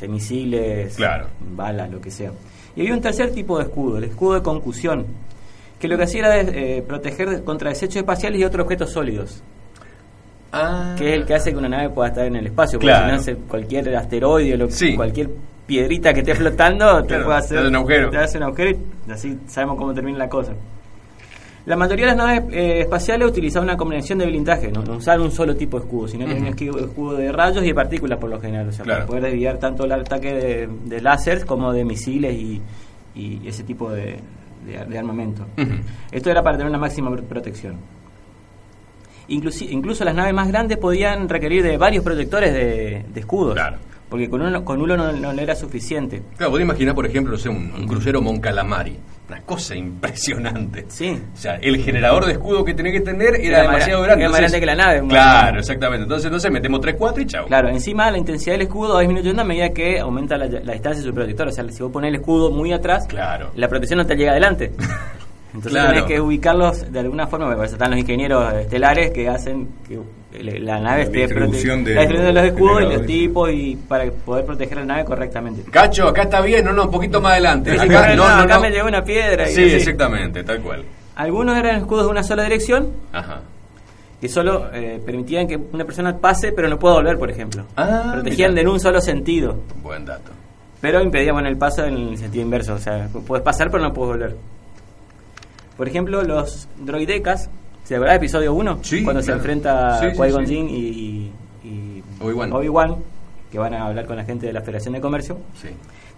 Misiles, 0.08 0.96
Claro. 0.96 1.26
balas, 1.54 1.90
lo 1.90 2.00
que 2.00 2.10
sea. 2.10 2.30
Y 2.76 2.80
había 2.80 2.94
un 2.94 3.00
tercer 3.00 3.32
tipo 3.32 3.58
de 3.58 3.64
escudo, 3.64 3.98
el 3.98 4.04
escudo 4.04 4.34
de 4.34 4.42
concusión, 4.42 5.06
que 5.78 5.86
lo 5.88 5.96
que 5.96 6.04
hacía 6.04 6.20
era 6.20 6.40
eh, 6.40 6.82
proteger 6.86 7.44
contra 7.44 7.70
desechos 7.70 7.96
espaciales 7.96 8.40
y 8.40 8.44
otros 8.44 8.64
objetos 8.64 8.90
sólidos, 8.90 9.42
Ah. 10.52 10.94
que 10.96 11.08
es 11.10 11.14
el 11.14 11.26
que 11.26 11.34
hace 11.34 11.50
que 11.50 11.56
una 11.58 11.68
nave 11.68 11.90
pueda 11.90 12.08
estar 12.08 12.24
en 12.26 12.36
el 12.36 12.46
espacio. 12.46 12.78
Porque 12.78 12.94
si 13.20 13.32
no, 13.32 13.38
cualquier 13.48 13.96
asteroide 13.96 14.54
o 14.54 14.56
lo- 14.56 14.70
Sí. 14.70 14.94
cualquier 14.94 15.28
piedrita 15.66 16.12
que 16.14 16.20
esté 16.20 16.34
flotando 16.34 17.00
te 17.02 17.08
Claro, 17.08 17.24
puede 17.24 17.38
te 17.38 17.44
hacer 17.44 17.58
hace 17.58 17.68
un 17.68 17.76
agujero. 17.76 18.10
te 18.10 18.18
hace 18.18 18.36
un 18.38 18.42
agujero 18.44 18.70
y 19.08 19.10
así 19.10 19.38
sabemos 19.48 19.76
cómo 19.78 19.92
termina 19.94 20.18
la 20.18 20.28
cosa. 20.28 20.52
La 21.66 21.76
mayoría 21.76 22.06
de 22.10 22.14
las 22.14 22.16
naves 22.18 22.44
eh, 22.52 22.80
espaciales 22.80 23.26
utilizaban 23.28 23.68
una 23.68 23.76
combinación 23.78 24.18
de 24.18 24.26
blindaje, 24.26 24.70
no, 24.70 24.82
no 24.82 24.96
usaban 24.96 25.22
un 25.22 25.30
solo 25.30 25.56
tipo 25.56 25.78
de 25.78 25.84
escudo, 25.86 26.08
sino 26.08 26.26
que 26.26 26.34
tenían 26.34 26.52
un 26.52 26.58
escudo, 26.60 26.84
escudo 26.84 27.16
de 27.16 27.32
rayos 27.32 27.62
y 27.64 27.68
de 27.68 27.74
partículas 27.74 28.18
por 28.18 28.28
lo 28.28 28.38
general, 28.40 28.68
o 28.68 28.72
sea, 28.72 28.84
Claro. 28.84 29.00
para 29.00 29.06
poder 29.06 29.22
desviar 29.24 29.58
tanto 29.58 29.84
el 29.84 29.92
ataque 29.92 30.34
de, 30.34 30.68
de 30.84 31.00
láser 31.00 31.46
como 31.46 31.72
de 31.72 31.84
misiles 31.86 32.34
y, 32.34 32.60
y 33.14 33.40
ese 33.48 33.62
tipo 33.64 33.90
de, 33.90 34.18
de- 34.66 34.84
de 34.86 34.98
armamento. 34.98 35.46
Esto 36.12 36.30
era 36.30 36.42
para 36.42 36.58
tener 36.58 36.68
una 36.68 36.78
máxima 36.78 37.10
pr- 37.10 37.22
protección. 37.22 37.76
Inclusi- 39.28 39.68
incluso 39.70 40.04
las 40.04 40.14
naves 40.14 40.34
más 40.34 40.48
grandes 40.48 40.76
podían 40.76 41.28
requerir 41.30 41.62
de 41.62 41.78
varios 41.78 42.04
proyectores 42.04 42.52
de, 42.52 43.04
de 43.08 43.20
escudos, 43.20 43.54
Claro. 43.54 43.78
porque 44.10 44.28
con 44.28 44.42
uno, 44.42 44.62
con 44.66 44.82
uno 44.82 44.96
no, 44.98 45.12
no 45.12 45.30
era 45.40 45.54
suficiente. 45.54 46.22
Claro, 46.36 46.50
podés 46.52 46.64
imaginar, 46.66 46.94
por 46.94 47.06
ejemplo, 47.06 47.32
no 47.32 47.38
sé, 47.38 47.48
un, 47.48 47.72
un 47.74 47.86
crucero 47.86 48.20
Moncalamari. 48.20 48.98
Una 49.26 49.40
cosa 49.40 49.74
impresionante. 49.74 50.84
Sí. 50.88 51.18
O 51.32 51.36
sea, 51.36 51.54
el 51.56 51.82
generador 51.82 52.26
de 52.26 52.32
escudo 52.32 52.62
que 52.64 52.74
tenía 52.74 52.92
que 52.92 53.00
tener 53.00 53.36
era, 53.40 53.62
demasiado 53.62 54.02
gra- 54.02 54.06
grande. 54.06 54.22
era 54.24 54.30
más 54.30 54.40
grande 54.40 54.60
que 54.60 54.66
la 54.66 54.74
nave, 54.74 55.02
Claro, 55.08 55.58
exactamente. 55.60 56.02
Entonces, 56.02 56.30
no 56.30 56.38
sé, 56.38 56.50
metemos 56.50 56.80
3, 56.82 56.94
4 56.98 57.22
y 57.22 57.26
chao. 57.26 57.46
Claro, 57.46 57.68
encima 57.70 58.10
la 58.10 58.18
intensidad 58.18 58.52
del 58.52 58.62
escudo 58.62 58.94
va 58.94 59.00
disminuyendo 59.00 59.40
a 59.40 59.44
medida 59.46 59.70
que 59.70 59.98
aumenta 59.98 60.36
la, 60.36 60.46
la 60.46 60.72
distancia 60.74 61.02
de 61.02 61.08
su 61.08 61.14
protector. 61.14 61.48
O 61.48 61.52
sea, 61.52 61.64
si 61.70 61.82
vos 61.82 61.90
pones 61.90 62.08
el 62.10 62.16
escudo 62.16 62.50
muy 62.50 62.72
atrás, 62.72 63.06
Claro. 63.08 63.50
la 63.56 63.66
protección 63.68 63.98
no 63.98 64.06
te 64.06 64.14
llega 64.14 64.32
adelante. 64.32 64.72
Entonces 65.54 65.72
Claro. 65.72 65.88
tenés 65.90 66.04
que 66.04 66.20
ubicarlos 66.20 66.92
de 66.92 66.98
alguna 66.98 67.26
forma. 67.26 67.48
Me 67.48 67.56
parece 67.56 67.74
están 67.76 67.92
los 67.92 68.00
ingenieros 68.00 68.52
estelares 68.54 69.10
que 69.12 69.28
hacen 69.28 69.68
que 69.88 69.98
la 70.42 70.80
nave 70.80 70.98
La 70.98 71.02
esté 71.04 71.18
distribución 71.20 71.80
prote- 71.80 71.84
de 71.84 71.94
la 71.94 72.00
distribución 72.02 72.26
de 72.26 72.32
los 72.40 72.44
escudos 72.50 72.82
y 72.82 72.84
los 72.96 73.06
tipos 73.06 73.50
y 73.52 73.76
para 73.76 74.10
poder 74.10 74.44
proteger 74.44 74.78
la 74.78 74.84
nave 74.84 75.04
correctamente. 75.04 75.62
Cacho, 75.70 76.08
acá 76.08 76.22
está 76.22 76.40
bien, 76.40 76.64
no, 76.64 76.72
no, 76.72 76.84
un 76.84 76.90
poquito 76.90 77.20
más 77.20 77.32
adelante. 77.32 77.72
Sí, 77.72 77.78
Acá, 77.78 78.00
corre, 78.02 78.16
no, 78.16 78.28
no, 78.28 78.36
no, 78.36 78.42
acá 78.42 78.54
no. 78.56 78.60
me 78.62 78.70
llegó 78.70 78.88
una 78.88 79.02
piedra. 79.04 79.48
y 79.48 79.52
Sí, 79.54 79.62
así. 79.64 79.74
exactamente, 79.76 80.42
tal 80.42 80.60
cual. 80.60 80.84
Algunos 81.16 81.56
eran 81.56 81.76
escudos 81.76 82.06
de 82.06 82.10
una 82.10 82.22
sola 82.24 82.42
dirección 82.42 82.88
Ajá. 83.12 83.40
que 84.20 84.28
solo 84.28 84.68
eh, 84.72 85.00
permitían 85.04 85.46
que 85.46 85.56
una 85.56 85.84
persona 85.84 86.16
pase 86.18 86.50
pero 86.52 86.68
no 86.68 86.78
pueda 86.78 86.94
volver, 86.96 87.16
por 87.18 87.30
ejemplo. 87.30 87.64
Ah, 87.76 88.10
Protegían 88.14 88.56
en 88.58 88.68
un 88.68 88.80
solo 88.80 89.00
sentido. 89.00 89.60
Buen 89.82 90.04
dato. 90.04 90.30
Pero 90.80 91.00
impedíamos 91.00 91.42
el 91.44 91.56
paso 91.56 91.84
en 91.84 91.94
el 92.08 92.18
sentido 92.18 92.42
inverso, 92.44 92.74
o 92.74 92.78
sea, 92.78 93.08
puedes 93.26 93.44
pasar 93.44 93.70
pero 93.70 93.82
no 93.84 93.92
puedes 93.94 94.12
volver. 94.18 94.36
Por 95.76 95.88
ejemplo, 95.88 96.22
los 96.22 96.68
droidecas, 96.78 97.48
¿se 97.84 97.94
acuerdan 97.94 98.16
del 98.16 98.24
episodio 98.24 98.54
1? 98.54 98.78
Sí, 98.82 99.04
Cuando 99.04 99.22
se 99.22 99.32
enfrenta 99.32 100.00
Sí, 100.00 100.06
Qui-Gon 100.06 100.46
sí. 100.46 100.54
Y, 100.54 101.68
y 101.68 102.02
Obi-Wan. 102.20 102.52
Obi-Wan, 102.52 102.96
que 103.50 103.58
van 103.58 103.74
a 103.74 103.86
hablar 103.86 104.06
con 104.06 104.16
la 104.16 104.24
gente 104.24 104.46
de 104.46 104.52
la 104.52 104.60
Federación 104.60 104.94
de 104.94 105.00
Comercio. 105.00 105.38
Sí. 105.60 105.68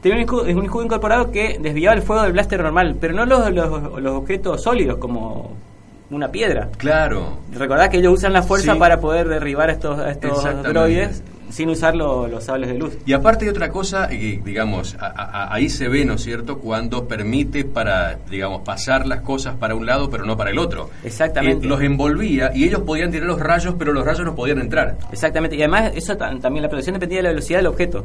Tenía 0.01 0.17
un 0.17 0.23
escudo, 0.23 0.43
un 0.45 0.65
escudo 0.65 0.85
incorporado 0.85 1.31
que 1.31 1.59
desviaba 1.61 1.97
el 1.97 2.03
fuego 2.03 2.23
del 2.23 2.33
blaster 2.33 2.63
normal, 2.63 2.97
pero 3.01 3.15
no 3.15 3.27
los, 3.27 3.53
los, 3.53 4.01
los 4.01 4.13
objetos 4.15 4.63
sólidos 4.63 4.99
como 4.99 5.53
una 6.11 6.31
piedra. 6.31 6.69
Claro. 6.77 7.39
Recordad 7.53 7.91
que 7.91 7.99
ellos 7.99 8.15
usan 8.15 8.33
la 8.33 8.43
fuerza 8.43 8.77
para 8.77 9.01
poder 9.01 9.29
derribar 9.29 9.71
a 9.71 9.73
estos, 9.73 9.99
a 9.99 10.11
estos 10.11 10.63
droides 10.63 11.23
sin 11.51 11.69
usar 11.71 11.95
lo- 11.95 12.27
los 12.29 12.45
sables 12.45 12.69
de 12.71 12.79
luz. 12.79 12.97
Y 13.07 13.13
aparte 13.13 13.45
hay 13.45 13.51
otra 13.51 13.71
cosa, 13.71 14.09
eh, 14.11 14.41
digamos, 14.45 14.97
a- 15.01 15.07
a- 15.07 15.55
ahí 15.55 15.69
se 15.69 15.89
ve, 15.89 16.05
¿no 16.05 16.15
es 16.15 16.23
cierto?, 16.23 16.59
cuando 16.59 17.07
permite 17.07 17.65
para, 17.65 18.19
digamos, 18.31 18.63
pasar 18.63 19.07
las 19.07 19.21
cosas 19.21 19.55
para 19.57 19.75
un 19.75 19.87
lado 19.87 20.11
pero 20.11 20.25
no 20.25 20.37
para 20.37 20.51
el 20.51 20.59
otro. 20.59 20.91
Exactamente. 21.05 21.67
Eh, 21.67 21.69
los 21.69 21.81
envolvía 21.83 22.51
y 22.55 22.65
ellos 22.65 22.81
podían 22.83 23.11
tirar 23.11 23.27
los 23.27 23.41
rayos, 23.41 23.75
pero 23.79 23.93
los 23.93 24.05
rayos 24.05 24.25
no 24.25 24.35
podían 24.35 24.59
entrar. 24.59 24.99
Exactamente, 25.13 25.57
y 25.57 25.61
además 25.63 25.93
eso 25.95 26.17
ta- 26.17 26.37
también 26.41 26.63
la 26.63 26.69
protección 26.69 26.95
dependía 26.95 27.19
de 27.19 27.23
la 27.25 27.29
velocidad 27.31 27.59
del 27.61 27.67
objeto. 27.69 28.05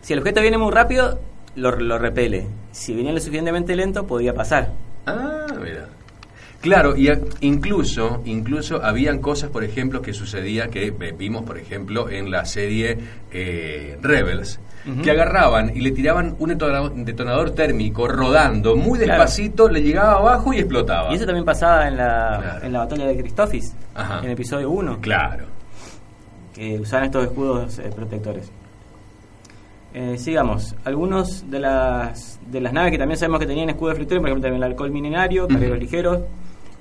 Si 0.00 0.12
el 0.12 0.18
objeto 0.20 0.40
viene 0.40 0.58
muy 0.58 0.72
rápido, 0.72 1.18
lo, 1.56 1.72
lo 1.72 1.98
repele. 1.98 2.46
Si 2.72 2.94
venía 2.94 3.12
lo 3.12 3.18
suficientemente 3.20 3.74
lento, 3.76 4.06
podía 4.06 4.32
pasar. 4.34 4.70
Ah, 5.06 5.46
mira. 5.60 5.86
Claro, 6.60 6.96
y 6.96 7.08
incluso, 7.40 8.20
incluso 8.24 8.82
habían 8.84 9.20
cosas, 9.20 9.48
por 9.50 9.62
ejemplo, 9.62 10.02
que 10.02 10.12
sucedía 10.12 10.66
que 10.68 10.90
vimos, 11.16 11.44
por 11.44 11.56
ejemplo, 11.56 12.08
en 12.10 12.30
la 12.32 12.44
serie 12.44 12.98
eh, 13.30 13.96
Rebels, 14.02 14.58
que 15.04 15.10
agarraban 15.10 15.76
y 15.76 15.80
le 15.82 15.90
tiraban 15.92 16.34
un 16.38 16.48
detonador, 17.04 17.50
térmico 17.50 18.08
rodando 18.08 18.74
muy 18.74 18.98
Claro. 18.98 19.12
despacito, 19.22 19.68
le 19.68 19.82
llegaba 19.82 20.14
abajo 20.14 20.52
y 20.52 20.58
explotaba. 20.58 21.12
Y 21.12 21.16
eso 21.16 21.26
también 21.26 21.44
pasaba 21.44 21.86
en 21.88 21.96
la, 21.96 22.38
Claro. 22.42 22.64
en 22.66 22.72
la 22.72 22.78
batalla 22.80 23.06
de 23.06 23.16
Christophis, 23.18 23.74
Ajá. 23.94 24.18
en 24.20 24.24
el 24.26 24.30
episodio 24.32 24.70
1, 24.70 24.98
Claro. 25.00 25.44
que 26.54 26.80
usaban 26.80 27.04
estos 27.06 27.24
escudos 27.24 27.78
eh, 27.78 27.90
protectores. 27.94 28.50
Eh, 29.94 30.16
sigamos, 30.18 30.74
algunos 30.84 31.50
de 31.50 31.60
las, 31.60 32.40
de 32.50 32.60
las 32.60 32.72
naves 32.72 32.92
que 32.92 32.98
también 32.98 33.18
sabemos 33.18 33.40
que 33.40 33.46
tenían 33.46 33.68
escudos 33.70 33.92
deflectores, 33.94 34.20
por 34.20 34.28
ejemplo, 34.28 34.42
también 34.48 34.62
el 34.62 34.70
alcohol 34.72 34.90
milenario, 34.90 35.44
Ujú. 35.44 35.52
cargueros 35.52 35.78
ligeros, 35.78 36.18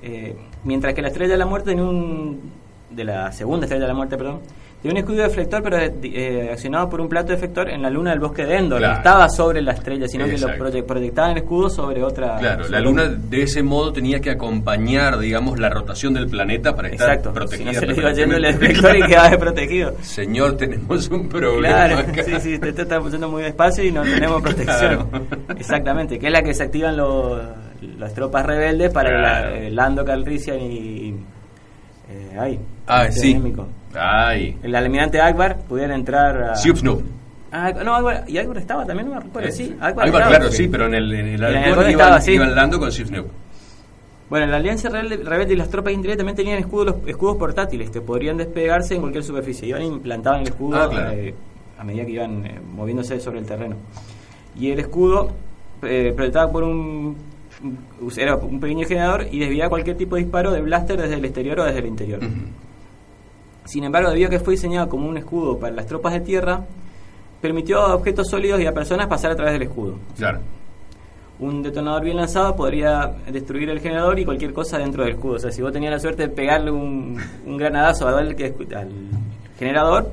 eh, 0.08 0.36
mientras 0.63 0.93
que 0.93 1.02
la 1.02 1.10
estrella 1.10 1.34
de 1.34 1.38
la 1.39 1.46
muerte 1.46 1.72
tenía 1.72 1.84
un. 1.86 2.52
de 2.89 3.04
la 3.04 3.32
segunda 3.32 3.65
estrella 3.65 3.84
de 3.84 3.88
la 3.89 3.93
muerte, 3.93 4.17
perdón, 4.17 4.39
tenía 4.82 4.93
un 4.93 4.98
escudo 5.00 5.24
deflector, 5.24 5.62
pero 5.63 5.78
eh, 5.80 6.50
accionado 6.54 6.88
por 6.89 7.02
un 7.02 7.10
plato 7.10 7.32
deflector 7.34 7.67
en 7.70 7.82
la 7.82 7.89
luna 7.89 8.12
del 8.12 8.20
bosque 8.20 8.46
de 8.46 8.58
Endor. 8.58 8.78
Claro. 8.80 8.93
No 8.93 8.98
estaba 9.00 9.30
sobre 9.30 9.62
la 9.62 9.74
estrella, 9.74 10.08
sino 10.08 10.26
que 10.26 10.38
lo 10.38 10.48
Exacto. 10.50 10.63
proye- 10.65 10.84
proyectaban 10.84 11.32
el 11.32 11.38
escudo 11.39 11.70
sobre 11.70 12.02
otra. 12.04 12.38
Claro, 12.38 12.63
sobre 12.63 12.80
la 12.80 12.86
luna 12.86 13.04
de 13.10 13.41
ese 13.43 13.62
modo 13.63 13.91
tenía 13.91 14.20
que 14.22 14.30
acompañar, 14.32 15.17
digamos, 15.20 15.60
la 15.60 15.70
rotación 15.70 16.13
del 16.13 16.28
planeta 16.28 16.76
para 16.76 16.89
estar 16.89 17.10
Exacto, 17.10 17.30
si 17.32 17.36
protegida. 17.36 17.72
no 17.74 17.80
se 17.80 17.86
le 17.88 17.96
iba 17.98 18.12
yendo 18.13 18.36
el 18.38 18.43
deflector 18.43 18.96
y 18.98 19.02
quedaba 19.04 19.30
desprotegido. 19.32 19.93
Señor, 20.02 20.56
tenemos 20.58 21.10
un 21.10 21.28
problema. 21.28 21.76
Claro, 21.88 21.98
acá. 22.10 22.24
sí, 22.24 22.34
sí, 22.39 22.60
te, 22.60 22.72
te 22.72 22.82
está 22.84 23.00
yendo 23.10 23.30
muy 23.30 23.43
despacio 23.43 23.84
y 23.84 23.91
no 23.91 24.04
tenemos 24.04 24.41
protección. 24.43 25.08
Claro. 25.10 25.26
Exactamente, 25.58 26.20
que 26.20 26.28
es 26.28 26.32
la 26.32 26.41
que 26.43 26.54
se 26.54 26.63
activan 26.63 26.96
los, 26.96 27.41
las 27.82 28.13
tropas 28.13 28.46
rebeldes 28.46 28.92
para 28.92 29.10
Claro. 29.10 29.54
que 29.54 29.60
la, 29.62 29.68
eh, 29.68 29.72
Lando 29.72 30.06
Calrissian 30.06 30.60
y. 30.62 31.10
Eh, 32.10 32.38
ay, 32.40 32.60
Ah, 32.88 33.06
este 33.06 33.20
sí. 33.22 33.32
enemigo. 33.32 33.68
Ay. 33.94 34.58
El 34.63 34.76
almirante 34.76 35.20
Akbar 35.20 35.58
pudieran 35.68 36.00
entrar 36.00 36.42
a. 36.52 36.56
Siup 36.56 36.78
Snoop. 36.78 37.02
Ah, 37.52 37.72
no, 37.72 37.96
Akbar, 37.96 38.24
y 38.28 38.38
Akbar 38.38 38.58
estaba 38.58 38.86
también, 38.86 39.08
no 39.10 39.16
me 39.16 39.22
recuerdo, 39.22 39.52
sí. 39.52 39.76
Algo, 39.80 40.02
estaba. 40.04 40.28
claro, 40.28 40.52
sí, 40.52 40.68
pero 40.68 40.86
en 40.88 40.96
el, 40.96 41.13
en 41.13 41.28
el 41.28 41.44
halcón 41.44 41.63
iban, 41.80 41.90
estaba, 41.92 42.22
sí. 42.22 42.32
iban 42.34 42.54
Lando 42.56 42.80
con 42.80 42.92
Snoop. 42.92 43.28
Bueno, 44.30 44.46
la 44.48 44.58
Alianza 44.58 44.90
Rebelde, 44.90 45.24
Rebelde 45.24 45.54
y 45.54 45.58
las 45.58 45.70
tropas 45.70 45.94
interiores 45.94 46.18
también 46.18 46.36
tenían 46.36 46.58
escudos, 46.60 46.96
escudos 47.08 47.38
portátiles 47.38 47.90
que 47.90 48.02
podrían 48.02 48.36
despegarse 48.36 48.96
en 48.96 49.00
cualquier 49.02 49.24
superficie. 49.24 49.70
Iban 49.70 49.84
implantaban 49.84 50.42
el 50.42 50.48
escudo 50.50 50.78
Ah, 50.82 50.90
claro. 50.90 51.12
eh, 51.12 51.34
a 51.80 51.84
medida 51.86 52.04
que 52.06 52.12
iban 52.12 52.46
eh, 52.46 52.60
moviéndose 52.76 53.20
sobre 53.22 53.40
el 53.40 53.46
terreno. 53.46 53.78
Y 54.60 54.70
el 54.72 54.80
escudo 54.80 55.32
eh, 55.84 56.12
proyectaba 56.13 56.52
por 56.52 56.63
un- 56.63 57.16
era 58.17 58.36
un 58.36 58.60
pequeño 58.60 58.88
generador 58.88 59.28
y 59.32 59.39
desviaba 59.39 59.70
cualquier 59.70 59.98
tipo 59.98 60.15
de 60.15 60.24
disparo 60.24 60.52
de 60.52 60.62
blaster 60.62 61.02
desde 61.02 61.15
el 61.15 61.26
exterior 61.26 61.60
o 61.60 61.65
desde 61.65 61.80
el 61.80 61.88
interior. 61.88 62.20
Sin 63.65 63.84
embargo, 63.84 64.10
debido 64.10 64.28
a 64.28 64.30
que 64.30 64.39
fue 64.39 64.54
diseñado 64.54 64.88
como 64.88 65.08
un 65.08 65.17
escudo 65.17 65.58
para 65.58 65.76
las 65.76 65.88
tropas 65.88 66.13
de 66.13 66.22
tierra, 66.22 66.65
permitió 67.41 67.80
a 67.82 67.96
objetos 67.96 68.30
sólidos 68.30 68.62
y 68.62 68.65
a 68.65 68.74
personas 68.74 69.08
pasar 69.08 69.32
a 69.32 69.36
través 69.36 69.54
del 69.54 69.63
escudo. 69.63 69.96
Claro. 70.15 70.39
un 71.39 71.62
detonador 71.62 72.04
bien 72.04 72.17
lanzado 72.17 72.56
podría 72.56 73.13
destruir 73.32 73.70
el 73.70 73.80
generador 73.80 74.17
y 74.17 74.26
cualquier 74.26 74.54
cosa 74.54 74.78
dentro 74.80 75.04
del 75.04 75.13
escudo. 75.13 75.36
O 75.36 75.39
sea, 75.39 75.52
si 75.52 75.62
vos 75.62 75.72
tenías 75.72 75.91
la 75.91 76.00
suerte 76.00 76.24
de 76.24 76.30
pegarle 76.30 76.72
un, 76.72 77.17
un 77.46 77.58
granadazo 77.58 78.08
al, 78.08 78.30
al 78.30 78.89
generador, 79.60 80.12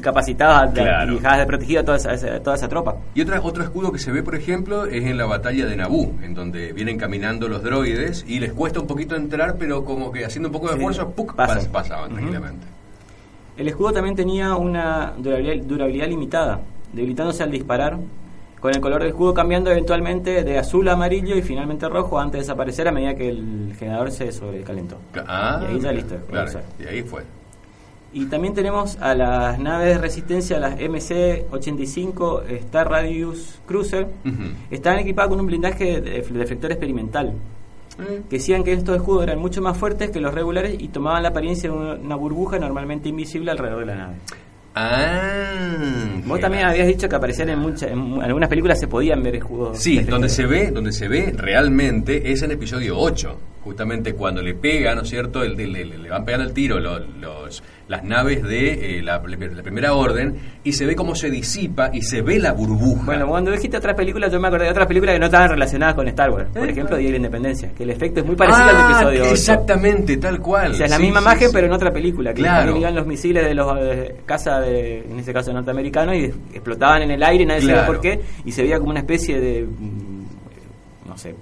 capacitabas 0.00 0.70
y 0.74 1.14
dejabas 1.14 1.38
de 1.38 1.46
protegido 1.46 1.80
a 1.80 1.84
toda 1.84 1.96
esa, 1.96 2.40
toda 2.40 2.56
esa 2.56 2.68
tropa. 2.68 2.96
Y 3.14 3.22
otra, 3.22 3.40
otro 3.40 3.62
escudo 3.62 3.92
que 3.92 3.98
se 3.98 4.10
ve, 4.12 4.22
por 4.22 4.34
ejemplo, 4.34 4.86
es 4.86 5.04
en 5.04 5.16
la 5.16 5.26
batalla 5.26 5.66
de 5.66 5.76
Naboo, 5.76 6.14
en 6.22 6.34
donde 6.34 6.72
vienen 6.72 6.98
caminando 6.98 7.48
los 7.48 7.62
droides 7.62 8.24
y 8.26 8.40
les 8.40 8.52
cuesta 8.52 8.80
un 8.80 8.86
poquito 8.86 9.16
entrar, 9.16 9.56
pero 9.58 9.84
como 9.84 10.10
que 10.10 10.24
haciendo 10.24 10.48
un 10.48 10.52
poco 10.52 10.68
de 10.68 10.74
esfuerzo, 10.74 11.12
pasaban 11.72 12.12
tranquilamente. 12.12 12.66
El 13.56 13.68
escudo 13.68 13.92
también 13.92 14.14
tenía 14.14 14.54
una 14.56 15.14
durabilidad, 15.16 15.64
durabilidad 15.64 16.08
limitada, 16.08 16.60
debilitándose 16.92 17.42
al 17.42 17.50
disparar 17.50 17.98
con 18.60 18.74
el 18.74 18.80
color 18.80 19.00
del 19.00 19.10
escudo 19.10 19.32
cambiando 19.32 19.70
eventualmente 19.70 20.42
de 20.42 20.58
azul 20.58 20.88
a 20.88 20.92
amarillo 20.92 21.36
y 21.36 21.42
finalmente 21.42 21.88
rojo 21.88 22.18
antes 22.18 22.32
de 22.32 22.38
desaparecer 22.40 22.88
a 22.88 22.92
medida 22.92 23.14
que 23.14 23.28
el 23.28 23.74
generador 23.78 24.10
se 24.10 24.32
sobrecalentó. 24.32 24.96
Ah, 25.26 25.60
y 25.62 25.74
ahí 25.74 25.80
ya 25.80 25.92
listo. 25.92 26.16
y 26.78 26.86
ahí 26.86 27.02
fue. 27.02 27.22
Y 28.16 28.24
también 28.24 28.54
tenemos 28.54 28.96
a 29.02 29.14
las 29.14 29.58
naves 29.58 29.88
de 29.88 29.98
resistencia, 29.98 30.58
las 30.58 30.78
MC-85 30.78 32.48
Star 32.48 32.88
Radius 32.88 33.60
Cruiser. 33.66 34.08
Están 34.70 34.98
equipadas 35.00 35.28
con 35.28 35.38
un 35.38 35.44
blindaje 35.44 36.00
de, 36.00 36.16
efector 36.16 36.72
experimental. 36.72 37.34
Mm. 37.98 38.28
Que 38.30 38.36
decían 38.38 38.64
que 38.64 38.72
estos 38.72 38.96
escudos 38.96 39.24
eran 39.24 39.38
mucho 39.38 39.60
más 39.60 39.76
fuertes 39.76 40.10
que 40.10 40.18
los 40.18 40.32
regulares 40.32 40.76
y 40.78 40.88
tomaban 40.88 41.24
la 41.24 41.28
apariencia 41.28 41.70
de 41.70 41.76
una 41.76 42.16
burbuja 42.16 42.58
normalmente 42.58 43.10
invisible 43.10 43.50
alrededor 43.50 43.80
de 43.80 43.86
la 43.86 43.94
nave. 43.96 44.14
Ah, 44.74 46.22
Vos 46.24 46.40
también 46.40 46.64
habías 46.64 46.86
dicho 46.86 47.10
que 47.10 47.16
aparecían 47.16 47.50
en 47.50 47.58
muchas, 47.58 47.90
en 47.90 48.22
algunas 48.22 48.48
películas 48.48 48.80
se 48.80 48.88
podían 48.88 49.22
ver 49.22 49.36
escudos. 49.36 49.78
Sí, 49.78 49.98
donde 50.00 50.30
se 50.30 50.46
ve, 50.46 50.70
donde 50.70 50.92
se 50.92 51.06
ve 51.06 51.34
realmente 51.36 52.32
es 52.32 52.40
en 52.40 52.52
episodio 52.52 52.98
8, 52.98 53.38
justamente 53.66 54.14
cuando 54.14 54.42
le 54.42 54.54
pega, 54.54 54.94
¿no 54.94 55.02
es 55.02 55.08
cierto? 55.08 55.42
El, 55.42 55.56
le, 55.56 56.08
van 56.08 56.24
pegando 56.24 56.46
el 56.46 56.54
tiro 56.54 56.78
los, 56.78 57.02
los 57.20 57.62
las 57.88 58.04
naves 58.04 58.42
de 58.42 58.98
eh, 58.98 59.02
la, 59.02 59.20
primera 59.20 59.94
orden 59.94 60.36
y 60.62 60.72
se 60.72 60.86
ve 60.86 60.94
cómo 60.94 61.14
se 61.14 61.30
disipa 61.30 61.90
y 61.92 62.02
se 62.02 62.22
ve 62.22 62.38
la 62.38 62.52
burbuja. 62.52 63.06
Bueno, 63.06 63.26
cuando 63.26 63.50
dijiste 63.50 63.76
otras 63.76 63.96
películas, 63.96 64.32
yo 64.32 64.40
me 64.40 64.48
acordé 64.48 64.66
de 64.66 64.70
otras 64.70 64.86
películas 64.86 65.14
que 65.14 65.18
no 65.20 65.26
estaban 65.26 65.50
relacionadas 65.50 65.94
con 65.94 66.06
Star 66.08 66.30
Wars. 66.30 66.48
Por 66.52 66.68
¿Eh? 66.68 66.70
ejemplo, 66.70 66.96
Día 66.96 67.06
de 67.06 67.12
la 67.12 67.16
Independencia, 67.16 67.72
que 67.76 67.82
el 67.82 67.90
efecto 67.90 68.20
es 68.20 68.26
muy 68.26 68.36
parecido 68.36 68.68
al 68.68 68.76
ah, 68.76 68.90
episodio 68.90 69.22
8. 69.22 69.32
Exactamente, 69.32 70.16
tal 70.16 70.40
cual. 70.40 70.72
O 70.72 70.74
sea, 70.74 70.86
es 70.86 70.90
la 70.90 70.98
misma 70.98 71.20
imagen, 71.20 71.50
pero 71.52 71.66
en 71.66 71.72
otra 71.72 71.92
película. 71.92 72.32
Que 72.34 72.42
claro. 72.42 72.76
iban 72.76 72.94
los 72.94 73.06
misiles 73.06 73.44
de 73.44 73.54
los 73.54 73.72
eh, 73.80 74.16
casa 74.26 74.60
de, 74.60 74.98
en 74.98 75.18
este 75.18 75.32
caso 75.32 75.52
norteamericanos, 75.52 76.16
y 76.16 76.24
explotaban 76.54 77.02
en 77.02 77.10
el 77.10 77.22
aire, 77.22 77.42
y 77.42 77.46
nadie 77.46 77.62
sabía 77.62 77.86
por 77.86 78.00
qué, 78.00 78.20
y 78.44 78.52
se 78.52 78.62
veía 78.62 78.78
como 78.78 78.90
una 78.90 79.00
especie 79.00 79.40
de. 79.40 79.64
Mm, 79.64 81.08
no 81.08 81.16
sé, 81.16 81.34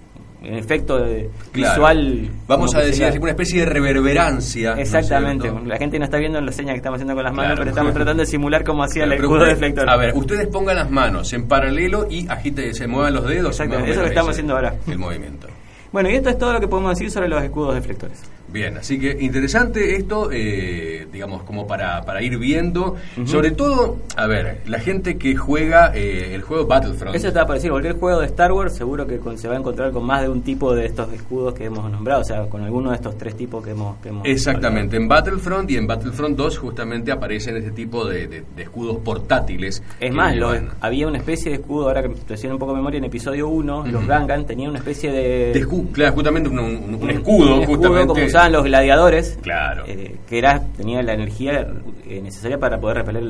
efecto 0.47 0.99
de 0.99 1.31
visual. 1.53 2.29
Vamos 2.47 2.75
a 2.75 2.81
decir, 2.81 3.19
una 3.21 3.31
especie 3.31 3.61
de 3.61 3.67
reverberancia. 3.67 4.75
Exactamente, 4.75 5.51
la 5.65 5.77
gente 5.77 5.99
no 5.99 6.05
está 6.05 6.19
viendo 6.19 6.41
la 6.41 6.53
seña 6.53 6.73
que 6.73 6.79
estamos 6.79 6.97
haciendo 6.99 7.15
con 7.15 7.25
las 7.25 7.33
manos, 7.33 7.59
pero 7.59 7.71
estamos 7.71 7.95
tratando 7.95 8.23
de 8.23 8.27
simular 8.27 8.65
cómo 8.65 8.83
hacía 8.85 9.05
el 9.05 9.13
escudo 9.13 9.45
deflector. 9.45 9.89
A 9.89 9.97
ver, 9.97 10.15
ustedes 10.15 10.49
pongan 10.49 10.77
las 10.77 10.91
manos 10.91 11.33
en 11.33 11.49
paralelo 11.49 12.07
y 12.11 12.29
agite, 12.29 12.75
se 12.75 12.87
muevan 12.87 13.15
los 13.15 13.27
dedos. 13.27 13.51
Exactamente, 13.51 13.93
eso 13.93 14.03
lo 14.03 14.09
estamos 14.09 14.31
haciendo 14.31 14.55
ahora. 14.55 14.75
El 14.87 14.99
movimiento. 14.99 15.49
Bueno, 15.93 16.11
y 16.11 16.15
esto 16.15 16.29
es 16.29 16.39
todo 16.39 16.53
lo 16.53 16.61
que 16.61 16.67
podemos 16.67 16.93
decir 16.95 17.11
sobre 17.11 17.29
los 17.29 17.43
escudos 17.43 17.75
deflectores. 17.75 18.21
Bien, 18.55 18.77
así 18.77 19.01
que 19.01 19.17
interesante 19.19 19.97
esto, 19.97 20.31
eh, 20.31 21.09
digamos, 21.13 21.43
como 21.43 21.67
para, 21.67 22.05
para 22.05 22.23
ir 22.23 22.39
viendo. 22.39 22.95
Sobre 23.25 23.51
todo, 23.51 23.99
a 24.15 24.29
ver, 24.29 24.61
la 24.67 24.79
gente 24.79 25.19
que 25.19 25.35
juega 25.35 25.91
eh, 25.93 26.37
el 26.37 26.43
juego 26.43 26.65
Battlefront. 26.65 27.17
Eso 27.17 27.33
te 27.33 27.35
va 27.35 27.43
a 27.43 27.47
parecer, 27.49 27.73
cualquier 27.73 27.99
juego 27.99 28.21
de 28.21 28.27
Star 28.27 28.53
Wars 28.53 28.77
seguro 28.77 29.09
que 29.09 29.19
se 29.39 29.49
va 29.49 29.57
a 29.57 29.59
encontrar 29.59 29.91
con 29.91 30.05
más 30.05 30.23
de 30.23 30.29
un 30.29 30.43
tipo 30.43 30.73
de 30.73 30.87
estos 30.87 31.13
escudos 31.13 31.53
que 31.53 31.65
hemos 31.65 31.91
nombrado, 31.91 32.21
o 32.21 32.25
sea, 32.25 32.47
con 32.47 32.63
alguno 32.63 32.91
de 32.91 32.97
estos 32.97 33.19
tres 33.19 33.35
tipos 33.35 33.65
que 33.65 33.73
hemos... 33.73 33.97
Que 33.99 34.11
hemos 34.11 34.25
Exactamente, 34.25 34.99
en 34.99 35.09
Battlefront 35.09 35.69
y 35.73 35.77
en 35.77 35.89
Battlefront 35.89 36.37
2 36.37 36.57
justamente 36.59 37.11
aparecen 37.11 37.57
este 37.57 37.73
tipo 37.73 38.07
de, 38.07 38.45
escudos 38.57 38.99
portátiles. 38.99 39.83
Es 39.99 40.15
más, 40.15 40.33
había 40.81 41.09
una 41.09 41.19
especie 41.19 41.51
de 41.51 41.57
escudo, 41.57 41.89
ahora 41.89 42.05
que 42.05 42.13
estoy 42.13 42.35
haciendo 42.35 42.55
un 42.55 42.61
poco 42.61 42.71
de 42.71 42.77
memoria, 42.77 42.99
en 42.99 43.05
episodio 43.05 43.49
1, 43.49 43.87
los 43.89 44.07
Gangan 44.07 44.47
tenían 44.47 44.71
una 44.71 44.79
especie 44.79 45.11
de... 45.11 45.67
claro, 45.91 46.15
justamente 46.15 46.49
un, 46.49 47.11
escudo, 47.11 47.65
justamente 47.67 48.29
los 48.49 48.65
gladiadores. 48.65 49.39
Claro. 49.43 49.85
Eh, 49.87 50.17
que 50.29 50.39
era 50.39 50.63
tenía 50.77 51.03
la 51.03 51.13
energía 51.15 51.67
eh, 52.07 52.21
necesaria 52.21 52.59
para 52.59 52.79
poder 52.79 52.99
repeler 52.99 53.23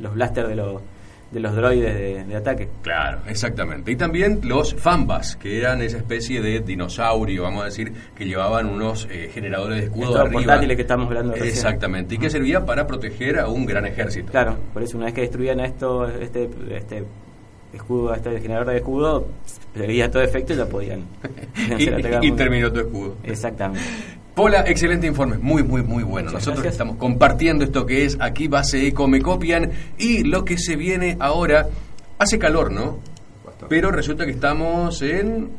los 0.00 0.14
blasters 0.14 0.48
de 0.48 0.56
los 0.56 0.82
de 1.30 1.40
los 1.40 1.54
droides 1.54 2.26
de, 2.26 2.36
ataque. 2.36 2.68
Claro, 2.82 3.20
exactamente. 3.26 3.92
Y 3.92 3.96
también 3.96 4.40
los 4.42 4.74
Fambas, 4.74 5.36
que 5.36 5.58
eran 5.58 5.80
esa 5.80 5.98
especie 5.98 6.40
de 6.40 6.60
dinosaurio, 6.60 7.44
vamos 7.44 7.62
a 7.62 7.64
decir, 7.66 7.92
que 8.16 8.24
llevaban 8.24 8.66
unos 8.66 9.06
eh, 9.10 9.30
generadores 9.32 9.78
de 9.78 9.84
escudo 9.84 10.16
Estos 10.16 10.32
portátiles 10.32 10.76
que 10.76 10.82
estamos 10.82 11.06
hablando 11.06 11.34
Exactamente, 11.36 12.16
y 12.16 12.18
que 12.18 12.30
servía 12.30 12.64
para 12.64 12.86
proteger 12.86 13.38
a 13.38 13.48
un 13.48 13.64
gran 13.64 13.86
ejército. 13.86 14.32
Claro, 14.32 14.56
por 14.72 14.82
eso 14.82 14.96
una 14.96 15.06
vez 15.06 15.14
que 15.14 15.20
destruían 15.22 15.60
esto, 15.60 16.08
este, 16.08 16.50
este 16.72 17.04
escudo, 17.72 18.14
este 18.14 18.40
generador 18.40 18.68
de 18.68 18.76
escudo, 18.78 19.28
perdía 19.72 20.10
todo 20.10 20.22
efecto 20.22 20.52
y 20.52 20.56
lo 20.56 20.68
podían 20.68 21.04
y, 22.22 22.32
terminó 22.32 22.72
tu 22.72 22.80
escudo. 22.80 23.16
Exactamente. 23.22 23.84
Hola, 24.36 24.64
excelente 24.66 25.06
informe, 25.06 25.36
muy, 25.38 25.62
muy, 25.62 25.82
muy 25.82 26.02
bueno. 26.02 26.30
Nosotros 26.30 26.64
estamos 26.64 26.96
compartiendo 26.96 27.64
esto 27.64 27.84
que 27.84 28.04
es 28.04 28.16
aquí 28.20 28.48
base 28.48 28.86
eco, 28.86 29.06
me 29.06 29.20
copian 29.20 29.70
y 29.98 30.24
lo 30.24 30.44
que 30.44 30.56
se 30.56 30.76
viene 30.76 31.16
ahora, 31.20 31.68
hace 32.18 32.38
calor, 32.38 32.72
¿no? 32.72 32.98
Pero 33.68 33.90
resulta 33.90 34.24
que 34.24 34.32
estamos 34.32 35.02
en 35.02 35.50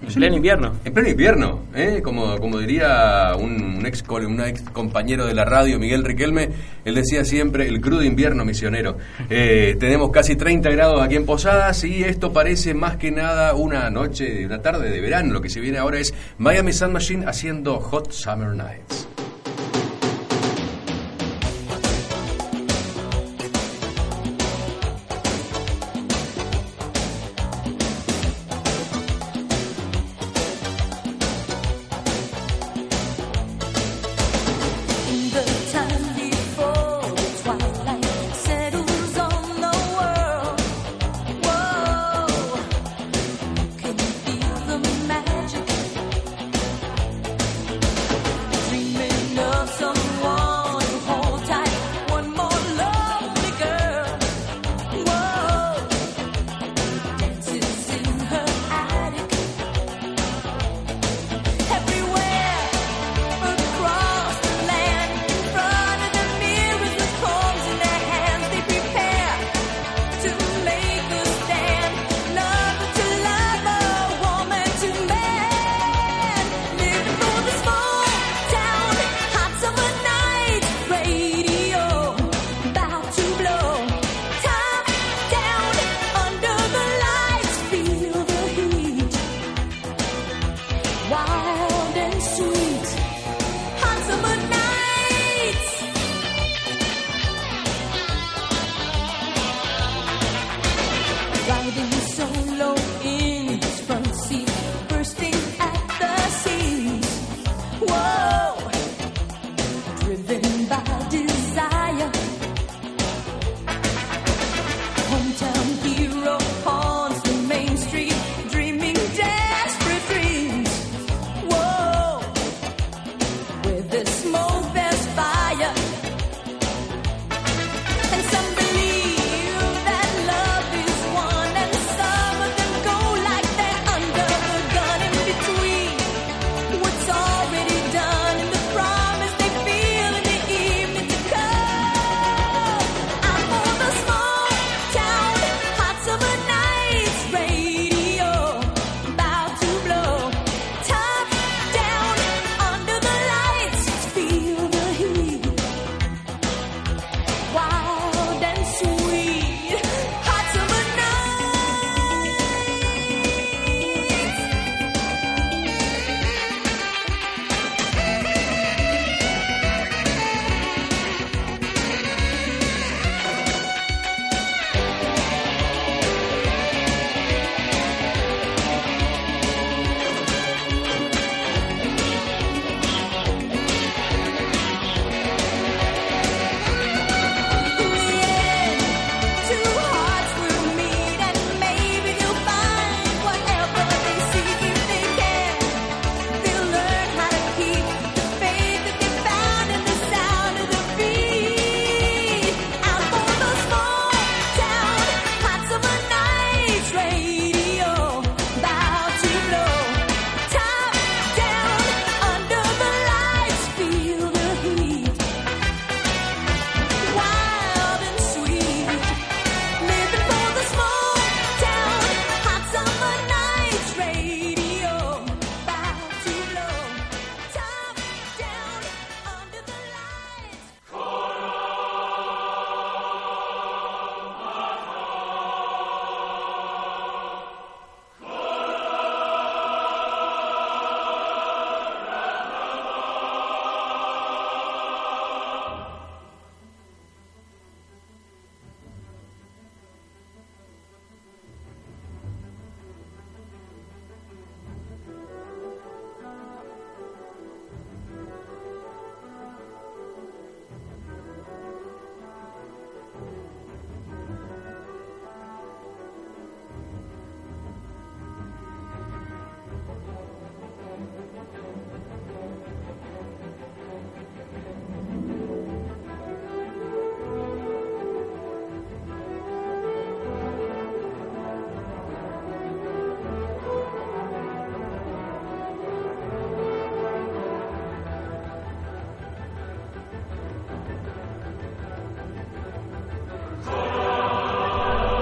en 0.00 0.14
pleno 0.14 0.36
invierno. 0.36 0.72
En 0.84 0.92
pleno 0.92 1.08
invierno, 1.08 1.60
¿eh? 1.74 2.00
como, 2.02 2.38
como 2.38 2.58
diría 2.58 3.32
un, 3.38 3.84
ex, 3.84 4.04
un 4.08 4.40
ex 4.40 4.62
compañero 4.62 5.26
de 5.26 5.34
la 5.34 5.44
radio, 5.44 5.78
Miguel 5.78 6.04
Riquelme, 6.04 6.50
él 6.84 6.94
decía 6.94 7.24
siempre 7.24 7.66
el 7.66 7.80
crudo 7.80 8.02
invierno 8.02 8.44
misionero. 8.44 8.96
Eh, 9.30 9.76
tenemos 9.78 10.10
casi 10.10 10.36
30 10.36 10.70
grados 10.70 11.02
aquí 11.02 11.14
en 11.14 11.26
Posadas 11.26 11.84
y 11.84 12.02
esto 12.02 12.32
parece 12.32 12.72
más 12.72 12.96
que 12.96 13.10
nada 13.10 13.54
una 13.54 13.90
noche, 13.90 14.46
una 14.46 14.62
tarde 14.62 14.90
de 14.90 15.00
verano. 15.00 15.34
Lo 15.34 15.42
que 15.42 15.50
se 15.50 15.60
viene 15.60 15.78
ahora 15.78 15.98
es 15.98 16.14
Miami 16.38 16.72
Sun 16.72 16.92
Machine 16.92 17.26
haciendo 17.26 17.78
Hot 17.78 18.10
Summer 18.10 18.54
Nights. 18.54 19.17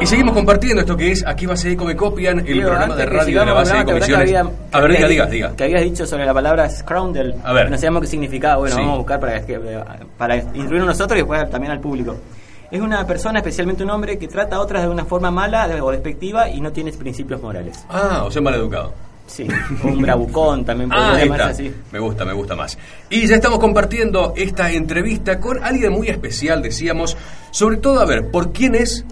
Y 0.07 0.09
seguimos 0.09 0.35
compartiendo 0.35 0.83
esto 0.83 0.97
que 0.97 1.11
es 1.11 1.27
Aquí 1.27 1.47
va 1.47 1.55
Eco 1.65 1.85
me 1.85 1.97
copian, 1.97 2.39
el 2.39 2.45
Diego, 2.45 2.69
programa 2.69 2.95
de 2.95 3.07
radio 3.07 3.41
de 3.41 3.47
la 3.47 3.53
base 3.55 3.73
de 3.73 3.79
hablando, 3.81 3.93
¿te 4.07 4.15
comisiones. 4.15 4.55
A 4.71 4.81
ver, 4.81 4.93
diga, 4.93 5.09
diga, 5.09 5.27
diga. 5.27 5.57
Que 5.57 5.65
habías 5.65 5.83
dicho 5.83 6.07
sobre 6.07 6.25
la 6.25 6.33
palabra 6.33 6.71
scroundel. 6.71 7.35
A 7.43 7.53
ver. 7.53 7.69
No 7.69 7.77
sabíamos 7.77 8.03
qué 8.03 8.07
significaba. 8.07 8.59
Bueno, 8.59 8.77
Sí. 8.77 8.81
vamos 8.83 8.95
a 8.95 8.99
buscar 8.99 9.19
para, 9.19 9.45
que- 9.45 9.59
para 10.17 10.37
instruirnos 10.37 10.87
nosotros 10.87 11.19
y 11.19 11.23
después 11.23 11.51
también 11.51 11.73
al 11.73 11.81
público. 11.81 12.17
Es 12.71 12.81
una 12.81 13.05
persona, 13.05 13.41
especialmente 13.41 13.83
un 13.83 13.91
hombre, 13.91 14.17
que 14.17 14.29
trata 14.29 14.55
a 14.55 14.61
otras 14.61 14.83
de 14.85 14.89
una 14.89 15.05
forma 15.05 15.33
mala 15.33 15.69
o 15.83 15.91
despectiva 15.91 16.49
y 16.51 16.61
no 16.61 16.71
tiene 16.71 16.93
principios 16.93 17.43
morales. 17.43 17.85
Ah, 17.89 18.23
o 18.25 18.31
sea, 18.31 18.41
mal 18.41 18.55
educado. 18.55 18.93
Sí, 19.27 19.45
un 19.83 20.01
bravucón 20.03 20.65
también 20.65 20.89
Ah, 20.95 21.15
ahí 21.17 21.29
está. 21.29 21.49
así. 21.49 21.75
Me 21.91 21.99
gusta, 21.99 22.25
me 22.25 22.33
gusta 22.33 22.55
más. 22.55 22.79
Y 23.11 23.27
ya 23.27 23.35
estamos 23.35 23.59
compartiendo 23.59 24.35
esta 24.37 24.71
entrevista 24.71 25.41
con 25.41 25.65
alguien 25.65 25.91
muy 25.91 26.07
especial, 26.11 26.63
decíamos, 26.63 27.17
sobre 27.51 27.79
todo, 27.79 27.99
a 27.99 28.05
ver, 28.05 28.31
¿por 28.31 28.53
quién 28.53 28.77
es? 28.77 29.05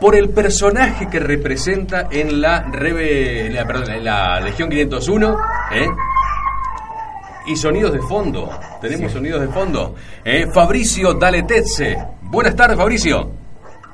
Por 0.00 0.14
el 0.14 0.28
personaje 0.30 1.08
que 1.08 1.18
representa 1.18 2.08
en 2.10 2.40
la, 2.40 2.64
Rebe- 2.66 3.46
en 3.46 3.54
la, 3.54 3.64
perdón, 3.66 3.90
en 3.92 4.04
la 4.04 4.40
Legión 4.40 4.68
501, 4.68 5.38
¿eh? 5.72 5.86
Y 7.46 7.56
sonidos 7.56 7.92
de 7.92 8.00
fondo, 8.00 8.50
tenemos 8.80 9.12
sonidos 9.12 9.40
de 9.40 9.48
fondo. 9.48 9.94
¿eh? 10.24 10.46
Fabricio 10.52 11.14
Daletezze. 11.14 11.96
Buenas 12.22 12.56
tardes, 12.56 12.76
Fabricio. 12.76 13.30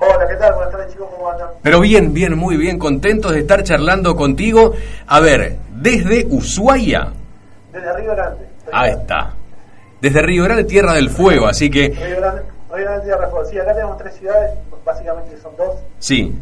Hola, 0.01 0.27
¿qué 0.29 0.35
tal? 0.37 0.55
Buenas 0.55 0.73
tardes, 0.73 0.93
chicos, 0.93 1.09
¿cómo 1.15 1.31
andan? 1.31 1.49
Pero 1.63 1.81
bien, 1.81 2.13
bien, 2.15 2.37
muy 2.37 2.57
bien, 2.57 2.79
contentos 2.79 3.33
de 3.33 3.41
estar 3.41 3.63
charlando 3.63 4.17
contigo. 4.17 4.73
A 5.07 5.21
ver, 5.21 5.59
desde 5.71 6.27
Ushuaia, 6.31 7.09
Desde 7.73 7.93
Río 7.97 8.13
Grande. 8.17 8.47
ahí 8.73 8.91
está. 8.91 9.35
Desde 10.01 10.23
Río 10.23 10.45
Grande, 10.45 10.65
Tierra 10.65 10.95
del 10.95 11.11
Fuego, 11.11 11.47
así 11.47 11.71
que 11.71 11.91
Río 11.91 12.17
Grande, 12.21 12.43
Río 12.75 12.85
Grande 12.87 13.05
Tierra 13.05 13.21
del 13.21 13.31
Fuego. 13.31 13.47
Sí, 13.51 13.59
acá 13.59 13.75
tenemos 13.75 13.99
tres 13.99 14.15
ciudades, 14.17 14.51
básicamente 14.85 15.37
son 15.39 15.57
dos. 15.57 15.77
sí. 15.99 16.35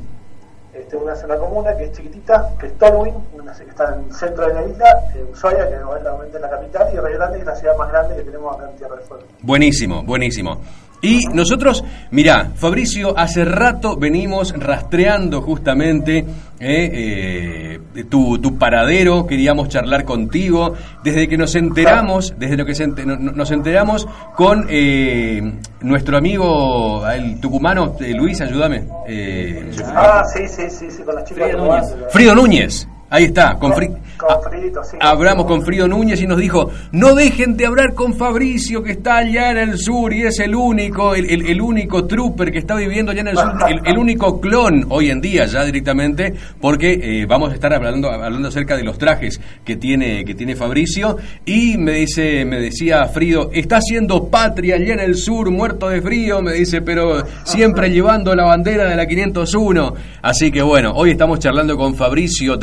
Este, 0.72 0.97
una 0.97 1.14
es 1.14 1.24
una 1.24 1.36
comuna 1.36 1.76
que 1.76 1.84
es 1.84 1.93
chiquitita, 1.93 2.55
que 2.61 2.66
es 2.68 2.78
Tolwyn, 2.78 3.14
una 3.32 3.53
que 3.53 3.64
está 3.64 3.93
en 3.93 4.05
el 4.05 4.14
centro 4.14 4.47
de 4.47 4.55
la 4.55 4.64
isla, 4.64 4.86
eh, 5.16 5.26
Ushuaia, 5.32 5.68
que 5.68 5.74
es 5.74 5.82
obviamente 5.82 6.38
la 6.38 6.49
capital, 6.49 6.88
y 6.95 6.97
Río 6.97 7.18
Grande, 7.18 7.38
que 7.38 7.41
es 7.41 7.47
la 7.47 7.57
ciudad 7.57 7.76
más 7.76 7.91
grande 7.91 8.14
que 8.14 8.22
tenemos 8.22 8.57
acá 8.57 8.70
en 8.70 8.76
Tierra 8.76 8.95
del 8.95 9.05
Fuego. 9.05 9.24
Buenísimo, 9.43 10.05
buenísimo. 10.05 10.61
Y 11.03 11.26
nosotros, 11.32 11.82
mirá, 12.11 12.53
Fabricio, 12.55 13.18
hace 13.18 13.45
rato 13.45 13.97
venimos 13.97 14.53
rastreando 14.57 15.41
justamente 15.41 16.24
eh, 16.61 17.80
eh, 17.94 18.04
tu, 18.11 18.38
tu 18.38 18.58
paradero, 18.58 19.26
queríamos 19.26 19.68
charlar 19.68 20.04
contigo, 20.04 20.74
desde 21.02 21.26
que 21.28 21.36
nos 21.38 21.54
enteramos, 21.54 22.34
desde 22.38 22.56
lo 22.56 22.66
que 22.66 22.74
se 22.74 22.84
ente- 22.84 23.04
no- 23.06 23.16
no- 23.16 23.32
nos 23.32 23.50
enteramos 23.50 24.06
con 24.36 24.66
eh, 24.68 25.52
nuestro 25.80 26.16
amigo, 26.18 27.06
el 27.08 27.40
tucumano, 27.40 27.96
eh, 28.00 28.12
Luis, 28.14 28.40
ayúdame. 28.40 28.84
eh, 29.08 29.70
Ah, 29.94 30.22
sí, 30.32 30.46
sí, 30.46 30.68
sí, 30.70 30.90
sí, 30.90 31.02
con 31.02 31.14
Frido 31.26 31.56
Núñez. 31.58 31.86
Uruguay. 31.92 32.04
Frido 32.11 32.34
Núñez, 32.34 32.88
ahí 33.11 33.24
está, 33.24 33.58
con, 33.58 33.72
Con- 33.72 33.82
Fri- 33.82 33.96
con 34.16 34.28
ah, 34.30 34.38
Fridito, 34.48 34.84
sí. 34.84 34.96
Hablamos 35.00 35.46
con 35.46 35.62
Frido 35.62 35.88
Núñez 35.88 36.20
y 36.22 36.26
nos 36.26 36.38
dijo, 36.38 36.70
no 36.92 37.14
dejen 37.14 37.56
de 37.56 37.66
hablar 37.66 37.94
con 37.94 38.14
Fabricio 38.14 38.82
que 38.82 38.92
está 38.92 39.16
allá 39.18 39.50
en 39.50 39.56
el 39.58 39.78
sur 39.78 40.12
y 40.12 40.22
es 40.22 40.38
el 40.40 40.54
único, 40.54 41.14
el, 41.14 41.28
el- 41.30 41.46
el 41.46 41.61
único 41.61 42.06
trooper 42.06 42.50
que 42.52 42.58
está 42.58 42.74
viviendo 42.76 43.12
allá 43.12 43.22
en 43.22 43.28
el 43.28 43.36
sur, 43.36 43.52
el, 43.68 43.80
el 43.86 43.98
único 43.98 44.40
clon 44.40 44.86
hoy 44.90 45.11
en 45.11 45.20
día 45.20 45.46
ya 45.46 45.64
directamente, 45.64 46.34
porque 46.61 46.92
eh, 47.02 47.26
vamos 47.26 47.50
a 47.50 47.54
estar 47.54 47.72
hablando, 47.72 48.11
hablando 48.11 48.48
acerca 48.48 48.76
de 48.76 48.84
los 48.84 48.98
trajes 48.98 49.40
que 49.64 49.76
tiene, 49.76 50.24
que 50.24 50.34
tiene 50.34 50.54
Fabricio 50.56 51.16
y 51.44 51.76
me 51.78 51.92
dice, 51.92 52.44
me 52.44 52.61
decía 52.61 53.04
Frido, 53.06 53.50
está 53.52 53.78
haciendo 53.78 54.28
patria 54.28 54.76
allá 54.76 54.94
en 54.94 55.00
el 55.00 55.16
sur, 55.16 55.50
muerto 55.50 55.88
de 55.88 56.00
frío, 56.02 56.42
me 56.42 56.52
dice, 56.52 56.82
pero 56.82 57.24
siempre 57.44 57.90
llevando 57.90 58.34
la 58.34 58.44
bandera 58.44 58.84
de 58.84 58.96
la 58.96 59.06
501. 59.06 59.94
Así 60.22 60.50
que 60.52 60.62
bueno, 60.62 60.92
hoy 60.94 61.11
estamos 61.12 61.38
charlando 61.38 61.76
con 61.76 61.94
Fabricio 61.94 62.58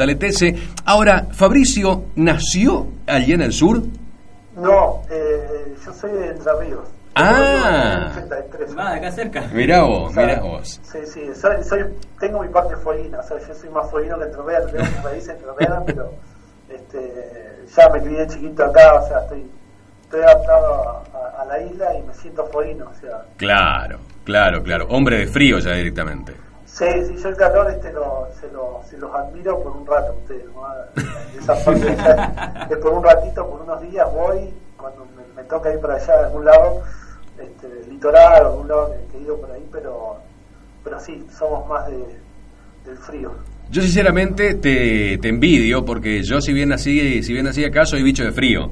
Ahora, 0.86 1.28
Fabricio 1.32 2.06
nació 2.16 2.88
allí 3.06 3.34
en 3.34 3.42
el 3.42 3.54
sur. 3.54 3.82
No, 4.56 5.02
eh, 5.10 5.76
yo 5.86 5.94
soy 5.94 6.12
de 6.12 6.28
Entre 6.30 6.52
Ríos. 6.60 6.88
Ah. 7.16 8.10
Yo 8.10 8.14
soy 8.22 8.30
del 8.30 8.40
83. 8.40 8.78
Va, 8.78 8.92
de 8.92 8.98
acá 8.98 9.12
cerca. 9.12 9.42
Mirá 9.54 9.82
vos, 9.84 10.12
O 10.12 10.14
sea, 10.14 10.26
mirá 10.26 10.40
vos. 10.42 10.80
Sí, 10.84 11.00
sí, 11.06 11.22
soy, 11.36 11.64
soy, 11.64 11.84
tengo 12.20 12.42
mi 12.44 12.50
parte 12.50 12.76
fueguina, 12.78 13.20
o 13.20 13.24
sea, 13.24 13.38
yo 13.48 13.54
soy 13.56 13.70
más 13.70 13.90
fueguino 13.90 14.18
que 14.20 14.26
entrerriana, 14.26 14.66
tengo 14.68 14.84
mis 14.86 15.04
raíces 15.04 15.36
pero 15.86 16.14
este, 16.70 17.66
ya 17.76 17.90
me 17.90 18.02
crié 18.02 18.28
chiquito 18.28 18.66
acá, 18.66 18.94
o 19.02 19.08
sea, 19.08 19.20
estoy, 19.22 19.46
estoy 20.04 20.22
adaptado 20.22 20.74
a, 20.90 21.04
a- 21.18 21.42
a 21.42 21.46
la 21.46 21.62
isla 21.62 21.96
y 21.98 22.04
me 22.04 22.14
siento 22.14 22.46
fueguino, 22.48 22.86
o 22.90 23.00
sea, 23.02 23.24
Claro, 23.38 24.00
claro, 24.24 24.62
claro. 24.64 24.88
Hombre 24.90 25.18
de 25.20 25.28
frío 25.28 25.60
ya 25.60 25.74
directamente. 25.74 26.34
Sí, 26.78 26.86
sí, 27.08 27.22
yo 27.22 27.30
el 27.30 27.36
calor 27.36 27.72
este 27.72 27.92
lo, 27.92 28.28
se, 28.40 28.52
lo, 28.52 28.82
se 28.90 28.98
los 28.98 29.14
admiro 29.14 29.62
por 29.64 29.76
un 29.76 29.86
rato, 29.86 30.16
ustedes, 30.22 30.46
¿no? 30.54 30.68
Esa 31.40 31.56
parte 31.64 31.96
ya 31.96 32.68
es 32.70 32.78
por 32.78 32.94
un 32.94 33.04
ratito, 33.04 33.50
por 33.50 33.62
unos 33.62 33.82
días 33.82 34.08
voy, 34.14 34.54
cuando 34.78 35.08
me, 35.36 35.44
toca 35.44 35.74
ir 35.74 35.80
para 35.80 35.96
allá 35.96 36.14
a 36.14 36.26
algún 36.26 36.46
lado, 36.46 36.84
este, 37.40 37.90
litoral 37.90 38.44
o 38.44 38.52
algún 38.52 38.68
lado 38.68 38.96
que, 39.12 39.18
he 39.18 39.22
ido 39.22 39.40
por 39.40 39.52
ahí, 39.52 39.68
pero, 39.72 40.18
pero 40.84 41.00
sí, 41.00 41.26
somos 41.36 41.68
más 41.68 41.88
de, 41.88 41.98
del 42.86 42.98
frío. 42.98 43.32
Yo 43.70 43.82
sinceramente 43.82 44.56
te, 44.56 45.18
te 45.18 45.30
envidio 45.30 45.84
porque 45.84 46.22
yo 46.24 46.40
si 46.40 46.54
bien 46.54 46.70
nací, 46.70 47.22
si 47.24 47.34
bien 47.34 47.46
nací 47.46 47.66
acá 47.66 47.86
soy 47.86 48.04
bicho 48.04 48.24
de 48.24 48.32
frío. 48.32 48.72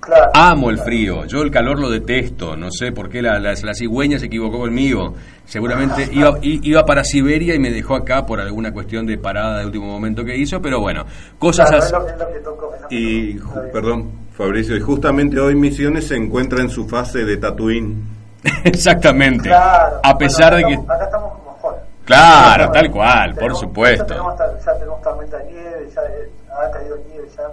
Claro. 0.00 0.30
Amo 0.34 0.68
el 0.68 0.78
frío, 0.78 1.24
yo 1.24 1.40
el 1.42 1.50
calor 1.50 1.78
lo 1.80 1.88
detesto, 1.88 2.56
no 2.56 2.70
sé 2.70 2.92
por 2.92 3.08
qué 3.08 3.22
la, 3.22 3.38
la, 3.38 3.54
la 3.54 3.74
cigüeña 3.74 4.18
se 4.18 4.26
equivocó 4.26 4.58
conmigo. 4.58 5.14
Seguramente 5.46 6.08
iba, 6.12 6.34
iba 6.42 6.84
para 6.84 7.02
Siberia 7.04 7.54
y 7.54 7.58
me 7.58 7.70
dejó 7.70 7.94
acá 7.94 8.26
por 8.26 8.38
alguna 8.40 8.70
cuestión 8.72 9.06
de 9.06 9.16
parada 9.16 9.60
de 9.60 9.66
último 9.66 9.86
momento 9.86 10.22
que 10.24 10.36
hizo, 10.36 10.60
pero 10.60 10.80
bueno, 10.80 11.04
cosas 11.38 11.70
Claro, 11.70 11.82
así. 11.84 11.94
es 12.12 12.18
lo 12.18 12.28
es 12.28 12.80
lo 12.82 12.88
Y, 12.90 13.40
perdón, 13.72 14.10
Fabricio, 14.36 14.76
y 14.76 14.80
justamente 14.80 15.40
hoy 15.40 15.54
Misiones 15.54 16.08
se 16.08 16.16
encuentra 16.16 16.60
en 16.60 16.68
su 16.68 16.86
fase 16.86 17.24
de 17.24 17.38
Tatooine. 17.38 18.02
Exactamente. 18.64 19.48
Claro. 19.48 20.00
A 20.02 20.18
pesar 20.18 20.52
Bueno, 20.52 20.68
de 20.68 20.74
acá 20.74 20.74
que... 20.74 20.74
estamos- 20.74 20.90
Acá 20.96 21.04
estamos 21.06 21.32
como 21.38 21.50
joder. 21.62 21.80
Claro, 22.04 22.70
tal 22.72 22.90
cual, 22.90 23.34
por 23.36 23.56
supuesto. 23.56 24.04
Ya 24.04 24.06
tenemos, 24.06 24.38
ya 24.66 24.72
tenemos 24.78 25.02
tormenta 25.02 25.38
de 25.38 25.44
nieve, 25.52 25.88
ya 25.94 26.00
eh, 26.02 26.30
ha 26.52 26.70
caído 26.70 26.96
nieve 27.08 27.26
ya. 27.34 27.44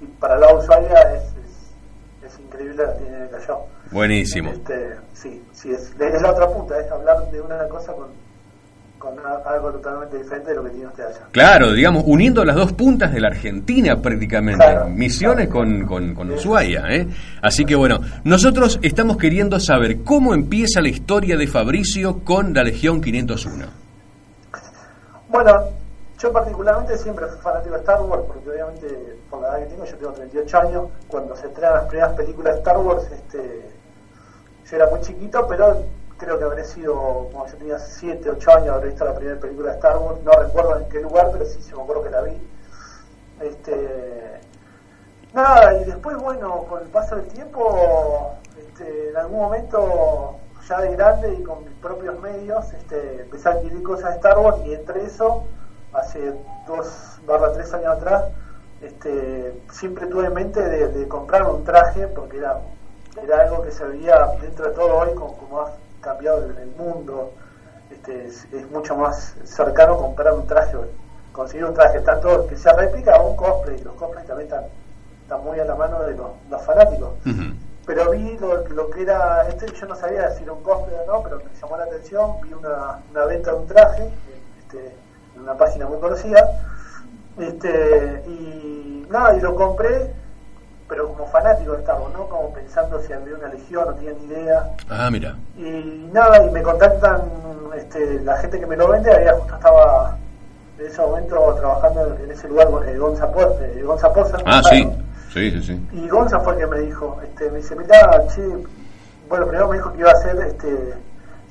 Y 0.00 0.06
para 0.20 0.36
de 0.38 0.54
Ushuaia 0.54 1.00
es 1.14 1.22
increíble 2.56 2.84
la 2.84 2.96
que 2.96 3.36
cayó. 3.36 3.58
Buenísimo. 3.90 4.50
Este, 4.50 4.96
sí, 5.12 5.42
sí, 5.52 5.70
es, 5.70 5.92
es 5.98 6.22
la 6.22 6.30
otra 6.30 6.48
punta, 6.48 6.78
es 6.80 6.90
hablar 6.90 7.30
de 7.30 7.40
una 7.40 7.68
cosa 7.68 7.92
con, 7.92 8.08
con 8.98 9.14
algo 9.46 9.70
totalmente 9.72 10.18
diferente 10.18 10.50
de 10.50 10.56
lo 10.56 10.64
que 10.64 10.70
tiene 10.70 10.86
usted 10.88 11.04
allá. 11.04 11.20
Claro, 11.30 11.72
digamos, 11.72 12.04
uniendo 12.06 12.44
las 12.44 12.56
dos 12.56 12.72
puntas 12.72 13.12
de 13.12 13.20
la 13.20 13.28
Argentina 13.28 14.00
prácticamente, 14.00 14.64
Claro. 14.64 14.88
Misiones 14.88 15.48
con, 15.48 15.86
con, 15.86 16.14
con 16.14 16.30
Ushuaia. 16.30 16.84
¿eh? 16.88 17.06
Así 17.42 17.64
que 17.64 17.76
bueno, 17.76 18.00
nosotros 18.24 18.78
estamos 18.82 19.16
queriendo 19.16 19.60
saber 19.60 20.02
cómo 20.02 20.34
empieza 20.34 20.80
la 20.80 20.88
historia 20.88 21.36
de 21.36 21.46
Fabricio 21.46 22.20
con 22.24 22.52
la 22.54 22.64
Legión 22.64 23.00
501. 23.00 23.66
Bueno, 25.28 25.52
yo 26.18 26.32
particularmente 26.32 26.96
siempre 26.96 27.26
fui 27.26 27.38
fanático 27.38 27.74
de 27.74 27.80
Star 27.80 28.00
Wars, 28.02 28.22
porque 28.26 28.48
obviamente 28.48 29.18
por 29.28 29.42
la 29.42 29.48
edad 29.48 29.58
que 29.58 29.66
tengo, 29.66 29.84
yo 29.84 29.96
tengo 29.96 30.12
38 30.12 30.58
años, 30.58 30.88
cuando 31.08 31.36
se 31.36 31.46
estrenan 31.46 31.74
las 31.74 31.84
primeras 31.86 32.14
películas 32.14 32.54
de 32.54 32.58
Star 32.60 32.78
Wars, 32.78 33.10
este, 33.12 33.70
yo 34.64 34.76
era 34.76 34.86
muy 34.88 35.00
chiquito, 35.00 35.46
pero 35.46 35.84
creo 36.16 36.38
que 36.38 36.44
habré 36.44 36.64
sido, 36.64 36.94
como 37.30 37.46
yo 37.46 37.56
tenía 37.56 37.78
7, 37.78 38.30
8 38.30 38.50
años, 38.52 38.68
habré 38.70 38.88
visto 38.88 39.04
la 39.04 39.14
primera 39.14 39.38
película 39.38 39.70
de 39.70 39.76
Star 39.76 39.98
Wars, 39.98 40.20
no 40.22 40.32
recuerdo 40.32 40.78
en 40.78 40.88
qué 40.88 41.00
lugar, 41.00 41.28
pero 41.32 41.44
sí, 41.44 41.60
sí 41.60 41.74
me 41.74 41.82
acuerdo 41.82 42.02
que 42.04 42.10
la 42.10 42.22
vi. 42.22 42.48
Este, 43.40 44.40
nada, 45.34 45.74
y 45.74 45.84
después, 45.84 46.16
bueno, 46.16 46.64
con 46.64 46.82
el 46.82 46.88
paso 46.88 47.16
del 47.16 47.28
tiempo, 47.28 48.36
este, 48.58 49.10
en 49.10 49.16
algún 49.18 49.40
momento, 49.40 50.36
ya 50.66 50.80
de 50.80 50.96
grande 50.96 51.34
y 51.34 51.42
con 51.42 51.62
mis 51.64 51.74
propios 51.74 52.18
medios, 52.20 52.72
este, 52.72 53.20
empecé 53.20 53.50
a 53.50 53.52
adquirir 53.52 53.82
cosas 53.82 54.10
de 54.10 54.16
Star 54.16 54.38
Wars 54.38 54.58
y 54.64 54.72
entre 54.72 55.04
eso, 55.04 55.44
hace 55.96 56.32
dos 56.66 57.18
barra 57.26 57.52
tres 57.52 57.72
años 57.74 57.96
atrás, 57.96 58.24
este, 58.82 59.62
siempre 59.72 60.06
tuve 60.06 60.26
en 60.26 60.34
mente 60.34 60.62
de, 60.62 60.88
de 60.88 61.08
comprar 61.08 61.44
un 61.44 61.64
traje 61.64 62.06
porque 62.08 62.38
era, 62.38 62.58
era 63.22 63.40
algo 63.40 63.62
que 63.62 63.72
se 63.72 63.84
veía 63.84 64.26
dentro 64.40 64.68
de 64.68 64.74
todo 64.74 64.98
hoy 64.98 65.14
como, 65.14 65.36
como 65.36 65.60
ha 65.60 65.72
cambiado 66.00 66.44
el, 66.44 66.56
el 66.58 66.70
mundo, 66.72 67.32
este, 67.90 68.26
es, 68.26 68.46
es 68.52 68.70
mucho 68.70 68.96
más 68.96 69.34
cercano 69.44 69.96
comprar 69.96 70.34
un 70.34 70.46
traje, 70.46 70.76
conseguir 71.32 71.64
un 71.64 71.74
traje 71.74 72.00
tanto 72.00 72.46
que 72.46 72.56
sea 72.56 72.74
réplica 72.74 73.16
o 73.20 73.30
un 73.30 73.36
cosplay, 73.36 73.82
los 73.82 73.94
cosplays 73.94 74.26
también 74.26 74.48
están, 74.48 74.64
están 75.22 75.42
muy 75.42 75.58
a 75.58 75.64
la 75.64 75.74
mano 75.74 76.02
de 76.02 76.14
los, 76.14 76.30
los 76.50 76.62
fanáticos. 76.62 77.14
Pero 77.86 78.10
vi 78.10 78.36
lo, 78.38 78.66
lo 78.68 78.90
que 78.90 79.02
era, 79.02 79.48
este 79.48 79.72
yo 79.72 79.86
no 79.86 79.94
sabía 79.94 80.28
si 80.32 80.42
era 80.42 80.52
un 80.52 80.62
cosplay 80.62 80.96
o 81.04 81.06
no, 81.06 81.22
pero 81.22 81.38
me 81.38 81.60
llamó 81.60 81.76
la 81.76 81.84
atención, 81.84 82.40
vi 82.42 82.52
una, 82.52 83.00
una 83.10 83.24
venta 83.26 83.52
de 83.52 83.56
un 83.56 83.66
traje 83.66 84.10
este, 84.58 84.92
en 85.36 85.42
una 85.42 85.54
página 85.54 85.86
muy 85.86 85.98
conocida, 85.98 86.44
este, 87.38 88.24
y 88.26 89.06
nada, 89.10 89.36
y 89.36 89.40
lo 89.40 89.54
compré, 89.54 90.12
pero 90.88 91.08
como 91.08 91.26
fanático 91.26 91.72
de 91.72 91.80
Star 91.80 92.00
Wars, 92.00 92.12
¿no? 92.14 92.28
Como 92.28 92.52
pensando 92.52 93.00
si 93.02 93.12
había 93.12 93.34
una 93.34 93.48
legión, 93.48 93.86
no 93.86 93.94
tenía 93.94 94.12
ni 94.12 94.24
idea. 94.26 94.70
Ah, 94.88 95.10
mira. 95.10 95.36
Y 95.56 96.08
nada, 96.12 96.44
y 96.44 96.50
me 96.50 96.62
contactan 96.62 97.22
este, 97.76 98.20
la 98.20 98.36
gente 98.38 98.58
que 98.58 98.66
me 98.66 98.76
lo 98.76 98.88
vende, 98.88 99.12
había 99.12 99.34
justo 99.34 99.54
estaba 99.54 100.16
en 100.78 100.86
ese 100.86 101.00
momento 101.00 101.54
trabajando 101.54 102.16
en 102.22 102.30
ese 102.30 102.48
lugar 102.48 102.70
con 102.70 102.98
Gonza, 102.98 103.30
eh, 103.62 103.82
Gonza 103.82 104.12
Poza. 104.12 104.38
Ah, 104.44 104.62
sí. 104.70 104.88
Sí, 105.32 105.50
sí, 105.50 105.62
sí. 105.62 105.88
Y 105.92 106.08
Gonza 106.08 106.40
fue 106.40 106.54
el 106.54 106.60
que 106.60 106.66
me 106.66 106.78
dijo, 106.80 107.18
este, 107.22 107.50
me 107.50 107.58
dice, 107.58 107.76
mira, 107.76 108.26
che, 108.28 108.42
bueno, 109.28 109.46
primero 109.46 109.68
me 109.68 109.76
dijo 109.76 109.92
que 109.92 110.00
iba 110.00 110.10
a 110.10 110.16
ser, 110.16 110.36
este, 110.38 110.94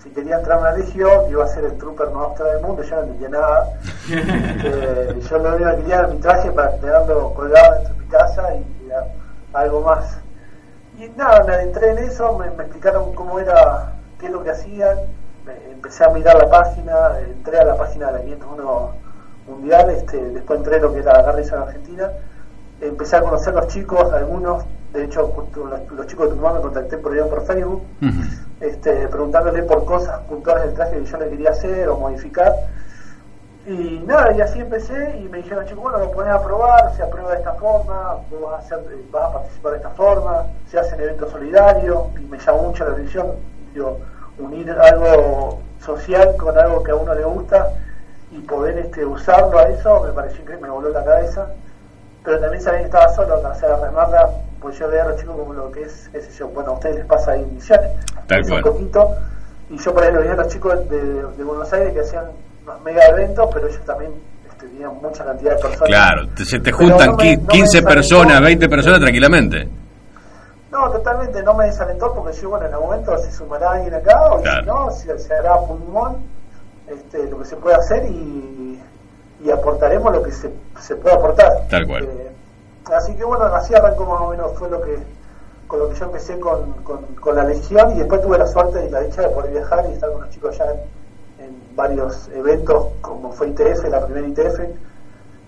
si 0.05 0.11
quería 0.11 0.37
entrar 0.37 0.59
a 0.59 0.61
una 0.61 0.71
legión, 0.73 1.25
que 1.25 1.31
iba 1.31 1.43
a 1.43 1.47
ser 1.47 1.65
el 1.65 1.77
trooper 1.77 2.09
más 2.11 2.25
austral 2.27 2.51
del 2.53 2.61
mundo, 2.61 2.83
yo 2.83 2.95
no 2.95 3.01
entendía 3.01 3.29
nada. 3.29 3.69
Este, 4.07 5.19
yo 5.21 5.37
lo 5.39 5.55
único 5.55 5.69
que 5.71 5.75
quería 5.77 5.95
era 5.99 6.07
mi 6.07 6.17
traje 6.19 6.51
para 6.51 6.71
tenerlo 6.77 7.33
colgado 7.33 7.73
dentro 7.75 7.93
de 7.95 7.99
mi 8.01 8.07
casa 8.07 8.55
y 8.55 8.85
era 8.87 9.03
algo 9.53 9.81
más. 9.81 10.17
Y 10.97 11.09
nada, 11.17 11.43
me 11.43 11.53
adentré 11.53 11.91
en 11.91 11.97
eso, 11.99 12.37
me, 12.37 12.49
me 12.51 12.63
explicaron 12.63 13.13
cómo 13.15 13.39
era, 13.39 13.93
qué 14.19 14.27
es 14.27 14.31
lo 14.31 14.43
que 14.43 14.51
hacían, 14.51 14.97
me- 15.45 15.71
empecé 15.71 16.03
a 16.05 16.09
mirar 16.09 16.37
la 16.37 16.49
página, 16.49 17.19
entré 17.19 17.59
a 17.59 17.65
la 17.65 17.75
página 17.77 18.07
de 18.07 18.13
la 18.13 18.19
501 18.21 18.91
Mundial, 19.47 19.89
este, 19.91 20.17
después 20.29 20.57
entré 20.59 20.77
a 20.77 20.79
lo 20.79 20.93
que 20.93 20.99
era 20.99 21.21
Garrison 21.21 21.61
Argentina, 21.63 22.11
empecé 22.81 23.15
a 23.17 23.21
conocer 23.21 23.53
los 23.53 23.67
chicos, 23.67 24.11
algunos, 24.13 24.63
de 24.93 25.03
hecho 25.03 25.33
los, 25.55 25.91
los 25.91 26.07
chicos 26.07 26.25
de 26.29 26.31
Tucumán 26.35 26.55
me 26.55 26.61
contacté 26.61 26.97
por 26.97 27.29
por 27.29 27.45
Facebook. 27.45 27.83
Este, 28.59 29.07
preguntándole 29.07 29.63
por 29.63 29.85
cosas 29.85 30.19
puntuales 30.21 30.65
del 30.65 30.73
traje 30.73 30.99
que 30.99 31.05
yo 31.05 31.17
le 31.17 31.29
quería 31.29 31.49
hacer 31.51 31.89
o 31.89 31.97
modificar. 31.97 32.53
Y 33.67 34.03
nada, 34.05 34.31
y 34.33 34.41
así 34.41 34.59
empecé 34.59 35.17
y 35.17 35.27
me 35.27 35.39
dijeron, 35.39 35.65
chicos, 35.65 35.83
bueno, 35.83 35.97
lo 35.97 36.11
pones 36.11 36.31
a 36.31 36.41
probar, 36.41 36.95
se 36.95 37.01
aprueba 37.01 37.31
de 37.31 37.37
esta 37.37 37.53
forma, 37.53 38.17
vos 38.29 38.41
vas 38.43 38.71
a, 38.71 38.75
hacer, 38.75 38.79
vas 39.11 39.23
a 39.23 39.33
participar 39.33 39.71
de 39.71 39.77
esta 39.77 39.89
forma, 39.89 40.45
se 40.69 40.79
hacen 40.79 40.99
eventos 40.99 41.31
solidarios 41.31 42.03
y 42.19 42.25
me 42.25 42.37
llamó 42.37 42.63
mucho 42.63 42.85
la 42.85 42.91
atención, 42.91 43.31
digo, 43.73 43.99
unir 44.37 44.69
algo 44.69 45.59
social 45.83 46.35
con 46.37 46.57
algo 46.57 46.83
que 46.83 46.91
a 46.91 46.95
uno 46.95 47.13
le 47.15 47.23
gusta 47.23 47.71
y 48.31 48.39
poder 48.39 48.77
este, 48.79 49.05
usarlo 49.05 49.57
a 49.57 49.63
eso 49.63 50.03
me 50.03 50.11
pareció 50.11 50.41
increíble, 50.41 50.67
me 50.67 50.73
voló 50.73 50.89
la 50.89 51.03
cabeza. 51.03 51.47
Pero 52.23 52.39
también 52.39 52.61
sabía 52.61 52.79
que 52.79 52.85
estaba 52.85 53.09
solo, 53.09 53.39
o 53.39 53.55
sea, 53.55 53.75
remarla, 53.77 54.29
pues 54.65 54.79
yo 54.79 54.87
los 54.87 55.15
chicos 55.19 55.35
como 55.37 55.53
lo 55.53 55.71
que 55.71 55.83
es, 55.83 56.09
qué 56.11 56.21
sé 56.21 56.31
yo, 56.39 56.47
bueno, 56.47 56.71
a 56.71 56.73
ustedes 56.73 56.95
les 56.95 57.05
pasa 57.05 57.33
ahí 57.33 57.45
Misiones, 57.53 57.91
Tal 58.25 58.39
es 58.41 58.47
cual. 58.49 58.63
un 58.63 58.71
poquito, 58.71 59.15
y 59.69 59.77
yo 59.77 59.93
por 59.93 60.01
ahí 60.03 60.11
lo 60.11 60.19
veía 60.21 60.33
a 60.33 60.35
los 60.37 60.47
chicos 60.47 60.89
de, 60.89 60.99
de 61.37 61.43
Buenos 61.43 61.71
Aires 61.71 61.93
que 61.93 61.99
hacían 61.99 62.25
unos 62.63 62.81
mega 62.81 63.05
eventos, 63.09 63.47
pero 63.53 63.67
ellos 63.67 63.85
también 63.85 64.11
este, 64.49 64.65
tenían 64.67 64.95
mucha 64.99 65.23
cantidad 65.23 65.51
de 65.55 65.61
personas. 65.61 65.87
Claro, 65.87 66.21
se 66.43 66.59
te 66.59 66.71
juntan 66.71 67.11
no 67.11 67.17
me- 67.17 67.23
qui- 67.23 67.37
no 67.37 67.43
me 67.43 67.47
15 67.53 67.77
desalentó. 67.77 67.89
personas, 67.93 68.41
20 68.41 68.69
personas 68.69 68.99
tranquilamente. 69.01 69.69
No, 70.71 70.89
totalmente, 70.91 71.43
no 71.43 71.53
me 71.53 71.65
desalentó 71.67 72.11
porque 72.15 72.33
yo, 72.35 72.49
bueno, 72.49 72.65
en 72.65 72.73
algún 72.73 72.89
momento 72.89 73.17
se 73.19 73.31
sumará 73.31 73.71
alguien 73.73 73.93
acá, 73.93 74.19
o 74.31 74.41
Claro. 74.41 74.61
si 74.91 75.07
no, 75.07 75.15
se, 75.17 75.19
se 75.19 75.33
hará 75.35 75.57
pulmón 75.59 76.17
este, 76.87 77.29
lo 77.29 77.37
que 77.39 77.45
se 77.45 77.55
puede 77.55 77.75
hacer 77.75 78.03
y, 78.09 78.81
y 79.43 79.51
aportaremos 79.51 80.11
lo 80.11 80.23
que 80.23 80.31
se, 80.31 80.49
se 80.81 80.95
puede 80.95 81.15
aportar. 81.15 81.51
Tal 81.69 81.85
cual. 81.85 82.03
Eh, 82.05 82.31
así 82.93 83.15
que 83.15 83.23
bueno, 83.23 83.45
así 83.45 83.73
arrancó 83.73 84.05
más 84.05 84.21
o 84.21 84.29
menos, 84.29 84.53
fue 84.57 84.69
lo 84.69 84.81
que 84.81 84.99
con 85.67 85.79
lo 85.79 85.89
que 85.89 85.95
yo 85.95 86.05
empecé 86.05 86.39
con, 86.39 86.73
con, 86.83 87.35
la 87.35 87.43
Legión 87.43 87.91
y 87.95 87.99
después 87.99 88.21
tuve 88.21 88.37
la 88.37 88.47
suerte 88.47 88.85
y 88.85 88.89
la 88.89 89.01
dicha 89.01 89.23
de 89.23 89.29
poder 89.29 89.51
viajar 89.51 89.85
y 89.89 89.93
estar 89.93 90.11
con 90.11 90.21
los 90.21 90.29
chicos 90.29 90.59
allá 90.59 90.73
en, 91.39 91.75
varios 91.75 92.29
eventos, 92.29 92.87
como 93.01 93.31
fue 93.31 93.49
ITF, 93.49 93.89
la 93.89 94.05
primera 94.05 94.27
ITF. 94.27 94.59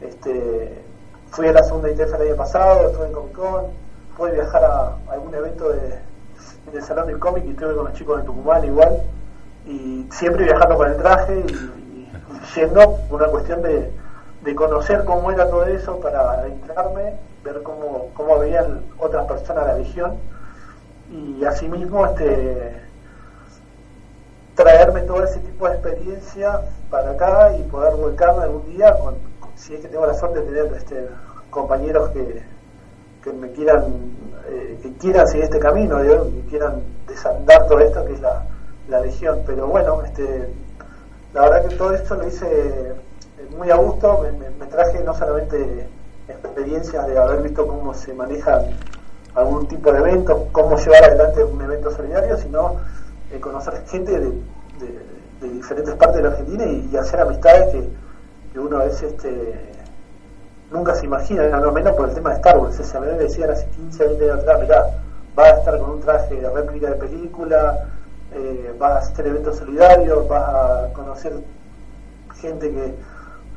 Este, 0.01 0.83
fui 1.29 1.47
a 1.47 1.53
la 1.53 1.63
segunda 1.63 1.91
ITF 1.91 2.15
el 2.15 2.29
año 2.29 2.35
pasado, 2.35 2.87
estuve 2.87 3.07
en 3.07 3.13
Comic 3.13 3.33
Con, 3.33 3.65
pude 4.17 4.31
viajar 4.31 4.63
a, 4.65 4.97
algún 5.09 5.33
evento 5.35 5.69
de, 5.69 5.99
en 6.67 6.75
el 6.75 6.83
Salón 6.83 7.07
del 7.07 7.19
Cómic 7.19 7.45
y 7.45 7.51
estuve 7.51 7.75
con 7.75 7.85
los 7.85 7.93
chicos 7.93 8.17
de 8.17 8.23
Tucumán 8.23 8.65
igual, 8.65 9.01
y 9.65 10.07
siempre 10.11 10.45
viajando 10.45 10.75
con 10.75 10.87
el 10.87 10.97
traje 10.97 11.39
y, 11.39 11.51
y 11.51 12.11
yendo 12.55 12.97
una 13.09 13.27
cuestión 13.27 13.61
de, 13.61 13.91
de 14.47 14.55
conocer 14.55 15.03
cómo 15.03 15.29
era 15.29 15.49
todo 15.49 15.65
eso 15.65 15.99
para 15.99 16.31
adentrarme, 16.31 17.17
ver 17.43 17.61
cómo, 17.63 18.11
cómo 18.13 18.39
veían 18.39 18.81
otras 18.97 19.27
personas 19.27 19.67
la 19.67 19.73
legión 19.73 20.15
y 21.11 21.43
asimismo 21.43 22.05
este 22.05 22.81
traerme 24.55 25.01
todo 25.01 25.25
ese 25.25 25.39
tipo 25.39 25.67
de 25.67 25.73
experiencia 25.73 26.61
para 26.89 27.11
acá 27.11 27.57
y 27.57 27.63
poder 27.63 27.95
volcarme 27.95 28.43
algún 28.43 28.65
día 28.67 28.97
con, 28.97 29.15
si 29.55 29.75
es 29.75 29.81
que 29.81 29.89
tengo 29.89 30.05
la 30.05 30.13
suerte 30.13 30.39
de 30.39 30.45
tener 30.45 30.73
este, 30.77 31.09
compañeros 31.49 32.11
que, 32.11 32.41
que 33.25 33.33
me 33.33 33.51
quieran 33.51 33.83
eh, 34.47 34.79
que 34.81 34.93
quieran 34.93 35.27
seguir 35.27 35.43
este 35.43 35.59
camino 35.59 36.01
digo, 36.01 36.23
que 36.23 36.49
quieran 36.51 36.83
desandar 37.05 37.67
todo 37.67 37.81
esto 37.81 38.05
que 38.05 38.13
es 38.13 38.21
la, 38.21 38.45
la 38.87 39.01
legión 39.01 39.41
pero 39.45 39.67
bueno 39.67 40.01
este 40.03 40.47
la 41.33 41.41
verdad 41.41 41.65
que 41.67 41.75
todo 41.75 41.93
esto 41.93 42.15
lo 42.15 42.25
hice 42.25 42.95
muy 43.55 43.71
a 43.71 43.75
gusto 43.75 44.25
me, 44.39 44.49
me- 44.49 44.65
traje 44.67 45.03
no 45.03 45.13
solamente 45.13 45.87
experiencias 46.27 47.07
de 47.07 47.17
haber 47.17 47.41
visto 47.41 47.65
cómo 47.65 47.93
se 47.93 48.13
manejan 48.13 48.63
algún 49.33 49.67
tipo 49.67 49.91
de 49.91 49.99
evento, 49.99 50.47
cómo 50.51 50.77
llevar 50.77 51.05
adelante 51.05 51.43
un 51.43 51.61
evento 51.61 51.89
solidario, 51.91 52.37
sino 52.37 52.75
eh, 53.31 53.39
conocer 53.39 53.83
gente 53.87 54.19
de, 54.19 54.31
diferentes 55.39 55.93
partes 55.95 56.17
de 56.17 56.23
la 56.23 56.29
Argentina 56.29 56.65
y, 56.65 56.97
hacer 56.97 57.19
amistades 57.21 57.71
que, 57.71 57.89
que 58.51 58.59
uno 58.59 58.79
veces 58.79 59.13
este, 59.13 59.71
nunca 60.71 60.95
se 60.95 61.05
imagina, 61.05 61.47
no 61.47 61.71
menos 61.71 61.95
por 61.95 62.09
el 62.09 62.15
tema 62.15 62.31
de 62.31 62.35
Star 62.37 62.57
Wars. 62.57 62.79
Mí 62.79 63.07
me 63.07 63.13
decían 63.13 63.49
hace 63.51 63.67
15, 63.67 64.05
20 64.05 64.23
años 64.23 64.39
atrás, 64.39 64.61
mirá, 64.61 64.85
vas 65.35 65.53
a 65.53 65.57
estar 65.59 65.79
con 65.79 65.89
un 65.91 65.99
traje 66.01 66.35
de 66.35 66.49
réplica 66.49 66.89
de 66.89 66.95
película, 66.95 67.87
eh, 68.33 68.75
vas 68.77 68.91
a 68.91 68.97
hacer 69.11 69.27
eventos 69.27 69.57
solidarios, 69.57 70.27
vas 70.27 70.43
a 70.49 70.93
conocer 70.93 71.33
gente 72.41 72.71
que 72.71 72.95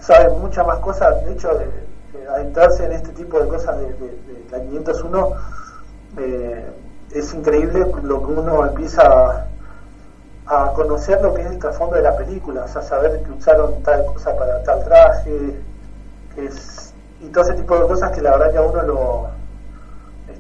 sabe 0.00 0.30
muchas 0.30 0.66
más 0.66 0.78
cosas, 0.80 1.22
de 1.24 1.32
hecho, 1.32 1.48
de, 1.56 1.66
de 2.18 2.28
adentrarse 2.28 2.84
en 2.84 2.92
este 2.92 3.12
tipo 3.12 3.38
de 3.40 3.48
cosas 3.48 3.78
de, 3.78 3.86
de- 3.94 4.16
de 4.26 4.46
la 4.50 4.60
501 4.60 5.34
eh, 6.18 6.72
es 7.12 7.34
increíble 7.34 7.86
lo 8.02 8.18
que 8.22 8.32
uno 8.32 8.66
empieza 8.66 9.02
a, 9.02 9.46
a 10.46 10.72
conocer 10.72 11.20
lo 11.22 11.32
que 11.34 11.42
es 11.42 11.50
el 11.50 11.58
trasfondo 11.58 11.96
de 11.96 12.02
la 12.02 12.16
película, 12.16 12.64
o 12.64 12.68
sea, 12.68 12.82
saber 12.82 13.22
que 13.22 13.30
usaron 13.32 13.82
tal 13.82 14.04
cosa 14.06 14.36
para 14.36 14.62
tal 14.64 14.82
traje, 14.84 15.54
que 16.34 16.46
es, 16.46 16.94
y 17.20 17.28
todo 17.30 17.44
ese 17.44 17.54
tipo 17.54 17.76
de 17.78 17.86
cosas 17.88 18.12
que 18.12 18.22
la 18.22 18.32
verdad 18.32 18.52
que 18.52 18.58
a 18.58 18.62
uno 18.62 18.82
lo, 18.82 19.30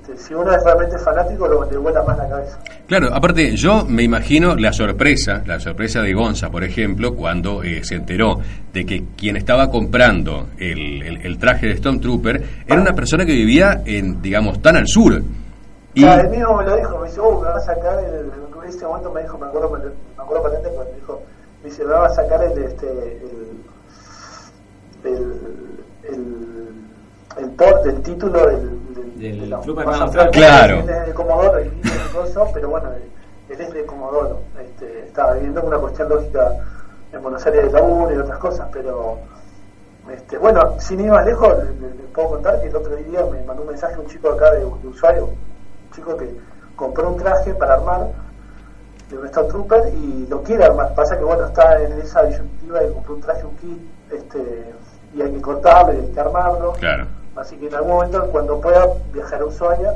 este, 0.02 0.16
si 0.16 0.34
uno 0.34 0.52
es 0.52 0.62
realmente 0.64 0.98
fanático, 0.98 1.46
lo, 1.46 1.70
le 1.70 1.76
vuela 1.76 2.02
más 2.02 2.18
la 2.18 2.28
cabeza. 2.28 2.58
Claro, 2.86 3.08
aparte 3.14 3.54
yo 3.56 3.84
me 3.86 4.02
imagino 4.02 4.54
la 4.56 4.72
sorpresa, 4.72 5.42
la 5.46 5.60
sorpresa 5.60 6.00
de 6.02 6.12
Gonza, 6.12 6.50
por 6.50 6.64
ejemplo, 6.64 7.14
cuando 7.14 7.62
eh, 7.62 7.82
se 7.84 7.94
enteró 7.96 8.40
de 8.72 8.84
que 8.86 9.04
quien 9.16 9.36
estaba 9.36 9.70
comprando 9.70 10.48
el, 10.58 11.02
el- 11.02 11.26
el 11.26 11.38
traje 11.38 11.66
de 11.66 11.76
Stormtrooper 11.76 12.42
era 12.66 12.80
una 12.80 12.94
persona 12.94 13.24
que 13.24 13.32
vivía 13.32 13.82
en, 13.84 14.20
digamos, 14.22 14.60
tan 14.62 14.76
al 14.76 14.86
sur. 14.88 15.22
Y, 15.94 16.02
sea, 16.02 16.20
él 16.20 16.30
mismo 16.30 16.56
me 16.56 16.64
lo 16.64 16.76
dijo, 16.76 16.98
me 17.00 17.08
dice, 17.08 17.20
oh, 17.20 17.40
me 17.40 17.48
van 17.48 17.56
a 17.56 17.60
sacar 17.60 17.98
el, 18.04 18.30
en 18.62 18.68
ese 18.68 18.84
momento 18.86 19.12
me 19.12 19.22
dijo, 19.22 19.38
me 19.38 19.46
acuerdo, 19.46 19.70
me 19.70 20.22
acuerdo 20.22 20.42
patente 20.44 20.68
cuando 20.70 20.92
me 20.92 20.98
dijo, 21.00 21.22
me 21.62 21.68
dice, 21.70 21.84
me 21.84 21.92
van 21.92 22.10
a 22.10 22.14
sacar 22.14 22.44
el, 22.44 22.58
este, 22.62 22.86
el, 22.86 23.60
el, 25.04 25.32
el, 26.08 27.44
el 27.44 27.50
port, 27.52 27.86
el 27.86 28.02
título 28.02 28.46
del, 28.46 28.70
del, 29.20 29.52
austral. 29.52 30.30
Claro. 30.30 30.74
Él 30.80 30.88
es 30.90 31.06
de 31.06 31.14
Comodoro, 31.14 31.58
Coso, 32.12 32.48
pero 32.54 32.68
bueno, 32.70 32.90
él 33.48 33.60
es 33.60 33.72
de 33.72 33.84
Comodoro, 33.86 34.40
este, 34.60 35.00
estaba 35.06 35.34
viviendo 35.34 35.62
una 35.62 35.78
cuestión 35.78 36.08
lógica 36.08 36.52
en 37.12 37.22
Buenos 37.22 37.44
Aires 37.46 37.66
de 37.66 37.72
laburo 37.72 38.14
y 38.14 38.18
otras 38.18 38.38
cosas, 38.38 38.68
pero 38.72 39.18
este, 40.12 40.38
bueno, 40.38 40.76
sin 40.80 41.00
ir 41.00 41.10
más 41.10 41.24
lejos, 41.26 41.56
le- 41.58 41.64
le- 41.88 41.94
les 41.94 42.06
puedo 42.14 42.30
contar 42.30 42.60
que 42.60 42.68
el 42.68 42.76
otro 42.76 42.96
día 42.96 43.20
me 43.30 43.42
mandó 43.44 43.62
un 43.62 43.68
mensaje 43.68 43.98
un 43.98 44.06
chico 44.06 44.30
acá 44.30 44.50
de, 44.52 44.60
de 44.60 44.88
usuario, 44.88 45.26
un 45.26 45.90
chico 45.94 46.16
que 46.16 46.34
compró 46.76 47.10
un 47.10 47.16
traje 47.18 47.54
para 47.54 47.74
armar 47.74 48.08
de 49.10 49.18
un 49.18 49.28
Stormtrooper 49.28 49.92
y 49.94 50.26
lo 50.28 50.42
quiere 50.42 50.64
armar. 50.64 50.94
Pasa 50.94 51.16
que 51.18 51.24
bueno, 51.24 51.46
está 51.46 51.80
en 51.82 51.92
esa 52.00 52.22
disyuntiva 52.24 52.80
de 52.80 52.92
comprar 52.92 53.12
un 53.14 53.20
traje, 53.20 53.44
un 53.44 53.56
kit, 53.56 53.78
este, 54.12 54.72
y 55.14 55.22
hay 55.22 55.32
que 55.32 55.40
cortarlo 55.40 55.92
y 55.92 55.96
hay 55.96 56.12
que 56.12 56.20
armarlo. 56.20 56.72
claro, 56.72 57.06
Así 57.40 57.56
que 57.56 57.68
en 57.68 57.74
algún 57.74 57.92
momento, 57.92 58.28
cuando 58.30 58.60
pueda 58.60 58.86
viajar 59.12 59.40
a 59.40 59.46
Ushuaia, 59.46 59.92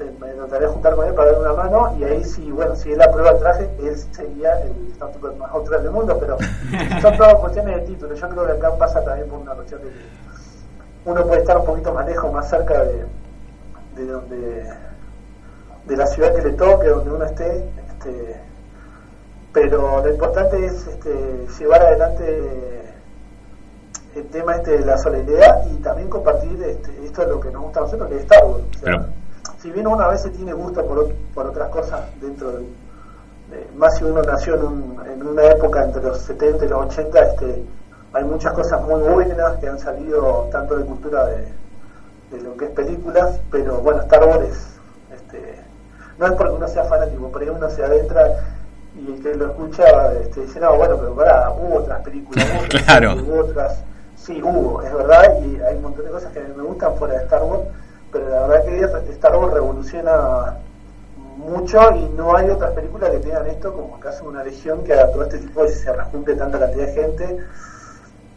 eh, 0.00 0.10
me 0.18 0.28
trataré 0.32 0.66
de 0.66 0.72
juntar 0.72 0.94
con 0.94 1.06
él 1.06 1.14
para 1.14 1.32
darle 1.32 1.46
una 1.50 1.62
mano. 1.62 1.96
Y 1.98 2.04
ahí, 2.04 2.24
sí, 2.24 2.50
bueno, 2.50 2.74
si 2.74 2.92
él 2.92 3.02
aprueba 3.02 3.32
el 3.32 3.38
traje, 3.38 3.70
él 3.80 3.96
sería 4.12 4.60
el 4.62 4.94
Stormtrooper 4.94 5.38
más 5.38 5.50
austral 5.50 5.82
del 5.82 5.92
mundo. 5.92 6.16
Pero 6.18 6.38
son 7.02 7.16
todas 7.18 7.34
cuestiones 7.34 7.76
de 7.76 7.82
título. 7.82 8.14
Yo 8.14 8.28
creo 8.30 8.46
que 8.46 8.52
acá 8.52 8.76
pasa 8.78 9.04
también 9.04 9.28
por 9.28 9.40
una 9.40 9.52
cuestión 9.52 9.82
de 9.82 9.88
que 9.88 11.10
uno 11.10 11.26
puede 11.26 11.40
estar 11.40 11.58
un 11.58 11.66
poquito 11.66 11.92
más 11.92 12.06
lejos, 12.06 12.32
más 12.32 12.48
cerca 12.48 12.82
de, 12.82 13.04
de 13.96 14.06
donde 14.06 14.72
de 15.86 15.96
la 15.96 16.06
ciudad 16.06 16.34
que 16.34 16.42
le 16.42 16.52
toque, 16.52 16.88
donde 16.88 17.10
uno 17.10 17.24
esté. 17.26 17.64
Este, 17.88 18.40
pero 19.52 20.00
lo 20.02 20.10
importante 20.10 20.64
es 20.64 20.86
este, 20.86 21.46
llevar 21.58 21.82
adelante 21.82 22.94
el 24.14 24.26
tema 24.28 24.56
este 24.56 24.78
de 24.78 24.84
la 24.84 24.98
solidaridad 24.98 25.66
y 25.70 25.76
también 25.76 26.08
compartir 26.08 26.62
este, 26.62 27.04
esto 27.04 27.22
es 27.22 27.28
lo 27.28 27.40
que 27.40 27.50
nos 27.50 27.62
gusta 27.62 27.80
a 27.80 27.82
nosotros, 27.84 28.08
que 28.08 28.16
es 28.16 28.22
Star 28.22 28.44
Wars. 28.44 28.64
O 28.64 28.78
sea, 28.78 28.82
pero 28.84 29.04
si 29.60 29.70
bien 29.70 29.86
uno 29.86 30.02
a 30.02 30.08
veces 30.08 30.32
tiene 30.32 30.52
gusto 30.52 30.84
por, 30.86 31.12
por 31.34 31.46
otras 31.46 31.68
cosas 31.68 32.00
dentro 32.20 32.52
de, 32.52 32.66
más 33.76 33.96
si 33.98 34.04
uno 34.04 34.22
nació 34.22 34.54
en, 34.54 35.26
una 35.26 35.44
época 35.44 35.84
entre 35.84 36.02
los 36.02 36.18
70 36.18 36.64
y 36.64 36.68
los 36.68 36.86
80, 36.86 37.20
este, 37.20 37.64
hay 38.12 38.24
muchas 38.24 38.52
cosas 38.52 38.82
muy 38.82 39.00
buenas 39.00 39.58
que 39.58 39.68
han 39.68 39.78
salido 39.78 40.48
tanto 40.50 40.76
de 40.76 40.84
cultura 40.84 41.26
de, 41.26 41.48
de 42.30 42.42
lo 42.42 42.56
que 42.56 42.66
es 42.66 42.70
películas, 42.70 43.40
pero 43.50 43.78
bueno, 43.78 44.02
Star 44.02 44.24
Wars 44.24 44.78
este, 45.12 45.56
no 46.18 46.26
es 46.26 46.32
porque 46.32 46.52
uno 46.52 46.68
sea 46.68 46.84
fanático, 46.84 47.30
pero 47.32 47.54
uno 47.54 47.68
se 47.70 47.84
adentra 47.84 48.28
y 48.96 49.12
el 49.12 49.22
que 49.22 49.34
lo 49.34 49.46
escucha 49.46 50.12
este, 50.14 50.40
dice, 50.42 50.60
no, 50.60 50.76
bueno, 50.76 50.96
pero 50.96 51.14
pará, 51.14 51.50
hubo 51.50 51.76
otras 51.76 52.00
películas, 52.02 52.46
hubo 53.26 53.40
otras, 53.40 53.82
sí, 54.30 54.42
hubo, 54.42 54.82
es 54.82 54.94
verdad, 54.94 55.40
y 55.42 55.60
hay 55.60 55.76
un 55.76 55.82
montón 55.82 56.04
de 56.04 56.10
cosas 56.12 56.32
que 56.32 56.40
me 56.40 56.62
gustan 56.62 56.94
fuera 56.96 57.14
de 57.14 57.24
Star 57.24 57.42
Wars, 57.42 57.64
pero 58.12 58.28
la 58.28 58.46
verdad 58.46 59.02
que 59.04 59.12
Star 59.12 59.36
Wars 59.36 59.52
revoluciona 59.52 60.56
mucho 61.36 61.80
y 61.96 62.08
no 62.16 62.36
hay 62.36 62.50
otras 62.50 62.72
películas 62.72 63.10
que 63.10 63.18
tengan 63.18 63.46
esto 63.46 63.72
como 63.72 63.96
el 63.96 64.02
caso 64.02 64.24
de 64.24 64.28
una 64.28 64.44
legión 64.44 64.84
que 64.84 64.94
todo 64.94 65.22
este 65.24 65.38
tipo 65.38 65.62
de 65.62 65.70
se 65.70 65.92
rejunte 65.92 66.34
tanta 66.34 66.58
cantidad 66.58 66.86
de 66.86 66.92
gente 66.92 67.38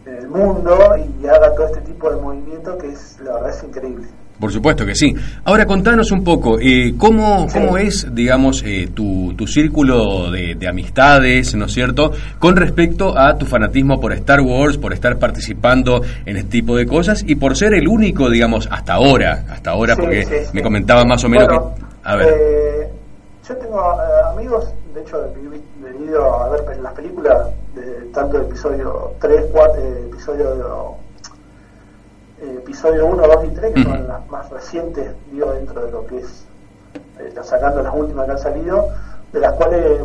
en 0.06 0.16
el 0.16 0.28
mundo 0.28 0.78
y 0.98 1.26
haga 1.28 1.54
todo 1.56 1.68
este 1.68 1.82
tipo 1.82 2.10
de 2.10 2.22
movimiento 2.22 2.78
que 2.78 2.90
es 2.90 3.20
la 3.24 3.34
verdad 3.34 3.50
es 3.50 3.64
increíble. 3.64 4.08
Por 4.40 4.52
supuesto 4.52 4.86
que 4.86 4.96
sí. 4.96 5.16
Ahora 5.46 5.66
contanos 5.66 6.12
un 6.12 6.24
poco, 6.24 6.60
eh, 6.60 6.96
¿cómo, 6.98 7.48
¿cómo 7.54 7.78
es, 7.78 8.14
digamos, 8.14 8.64
eh, 8.66 8.90
tu, 8.94 9.34
tu 9.38 9.48
círculo 9.48 10.32
de, 10.32 10.56
de, 10.56 10.68
amistades, 10.68 11.56
¿no 11.56 11.66
es 11.66 11.72
cierto?, 11.72 12.12
con 12.40 12.56
respecto 12.56 13.18
a 13.18 13.38
tu 13.38 13.46
fanatismo 13.46 14.02
por 14.02 14.12
Star 14.14 14.42
Wars, 14.42 14.78
por 14.78 14.92
estar 14.92 15.18
participando 15.18 16.02
en 16.26 16.38
este 16.38 16.50
tipo 16.50 16.76
de 16.76 16.86
cosas 16.86 17.24
y 17.26 17.36
por 17.36 17.56
ser 17.56 17.74
el 17.74 17.88
único, 17.88 18.30
digamos, 18.30 18.68
hasta 18.70 18.96
ahora, 18.96 19.46
hasta 19.50 19.72
ahora, 19.72 19.96
porque 19.96 20.48
me 20.52 20.62
comentaba 20.62 21.06
más 21.06 21.24
o 21.24 21.30
menos 21.30 21.48
que... 21.48 21.84
A 22.04 22.16
ver. 22.18 22.28
Eh, 22.28 22.90
yo 23.48 23.56
tengo 23.56 23.80
eh, 23.80 24.32
amigos, 24.34 24.74
de 24.94 25.02
hecho, 25.02 25.24
he 25.26 25.84
venido 25.84 26.44
a 26.44 26.50
ver 26.50 26.78
las 26.82 26.94
películas, 26.94 27.48
de, 27.74 28.10
tanto 28.14 28.40
episodio 28.40 29.14
3, 29.20 29.46
4, 29.52 29.82
eh, 29.82 30.06
episodio, 30.08 30.96
eh, 32.42 32.56
episodio 32.58 33.06
1, 33.08 33.28
2 33.28 33.46
y 33.46 33.48
3, 33.50 33.74
que 33.74 33.84
son 33.84 34.08
las 34.08 34.28
más 34.30 34.50
recientes, 34.50 35.12
digo, 35.32 35.52
dentro 35.52 35.86
de 35.86 35.92
lo 35.92 36.06
que 36.06 36.20
es, 36.20 36.46
eh, 37.20 37.34
sacando 37.42 37.82
las 37.82 37.94
últimas 37.96 38.26
que 38.26 38.32
han 38.32 38.40
salido, 38.40 38.90
de 39.32 39.40
las 39.40 39.54
cuales 39.54 40.02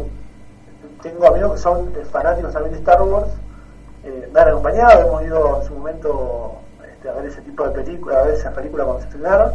tengo 1.03 1.27
amigos 1.27 1.53
que 1.53 1.59
son 1.59 1.93
fanáticos 2.11 2.53
también 2.53 2.73
de 2.75 2.79
Star 2.81 3.03
Wars, 3.03 3.31
me 4.33 4.41
han 4.41 4.49
acompañado, 4.49 5.07
hemos 5.07 5.23
ido 5.23 5.61
en 5.61 5.69
su 5.69 5.75
momento 5.75 6.53
este, 6.91 7.09
a 7.09 7.13
ver 7.13 7.27
ese 7.27 7.43
tipo 7.43 7.65
de 7.65 7.71
películas, 7.83 8.17
a 8.17 8.23
ver 8.23 8.35
esas 8.35 8.55
películas 8.55 8.87
cuando 8.87 9.03
se 9.03 9.09
estrenaron 9.09 9.53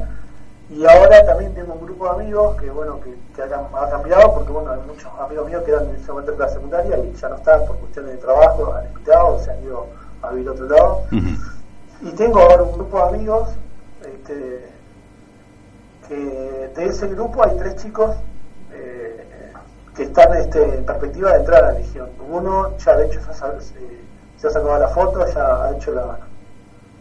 y 0.70 0.86
ahora 0.86 1.26
también 1.26 1.54
tengo 1.54 1.74
un 1.74 1.86
grupo 1.86 2.06
de 2.06 2.24
amigos 2.24 2.56
que, 2.62 2.70
bueno, 2.70 3.00
que, 3.02 3.14
que 3.36 3.42
ha, 3.44 3.90
cambiado, 3.90 4.34
porque, 4.34 4.52
bueno, 4.52 4.72
hay 4.72 4.80
muchos 4.88 5.12
amigos 5.20 5.48
míos 5.48 5.64
que 5.64 5.72
eran 5.72 5.90
en 5.90 5.96
ese 5.96 6.12
momento 6.12 6.34
en 6.34 6.40
la 6.40 6.50
secundaria 6.50 6.98
y 7.00 7.14
ya 7.14 7.30
no 7.30 7.36
están 7.36 7.66
por 7.66 7.78
cuestiones 7.78 8.14
de 8.14 8.18
trabajo, 8.18 8.74
han 8.74 8.86
invitado, 8.88 9.40
se 9.40 9.52
han 9.52 9.64
ido 9.64 9.88
a 10.22 10.30
vivir 10.32 10.48
a 10.48 10.52
otro 10.52 10.70
lado. 10.70 11.04
Y 12.02 12.12
tengo 12.12 12.40
ahora 12.40 12.64
un 12.64 12.74
grupo 12.74 12.98
de 12.98 13.04
amigos, 13.04 13.50
este, 14.02 14.70
que 16.08 16.72
de 16.76 16.86
ese 16.86 17.08
grupo 17.08 17.44
hay 17.44 17.58
tres 17.58 17.76
chicos 17.78 18.16
eh, 18.72 19.26
que 19.96 20.04
están 20.04 20.34
este, 20.36 20.78
en 20.78 20.86
perspectiva 20.86 21.34
de 21.34 21.40
entrar 21.40 21.64
a 21.64 21.72
la 21.74 21.80
Legión. 21.80 22.10
Uno 22.30 22.78
ya, 22.78 22.96
de 22.98 23.06
hecho, 23.08 23.22
se 23.22 23.32
ha, 23.32 23.54
se 23.60 24.48
ha 24.48 24.50
sacado 24.50 24.80
la 24.80 24.90
foto, 24.90 25.26
ya 25.28 25.66
ha 25.66 25.76
hecho 25.76 25.94
la 25.94 26.18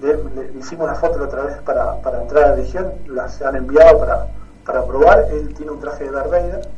le, 0.02 0.58
hicimos 0.58 0.84
una 0.84 0.94
foto 0.96 1.18
la 1.18 1.24
otra 1.26 1.42
vez 1.42 1.56
para, 1.58 2.00
para 2.02 2.22
entrar 2.22 2.44
a 2.44 2.48
la 2.50 2.56
Legión, 2.56 2.92
las 3.06 3.40
han 3.40 3.56
enviado 3.56 3.98
para, 3.98 4.26
para 4.66 4.84
probar, 4.84 5.26
él 5.30 5.54
tiene 5.54 5.72
un 5.72 5.80
traje 5.80 6.04
de 6.04 6.10
Darth 6.10 6.30
Vader 6.30 6.68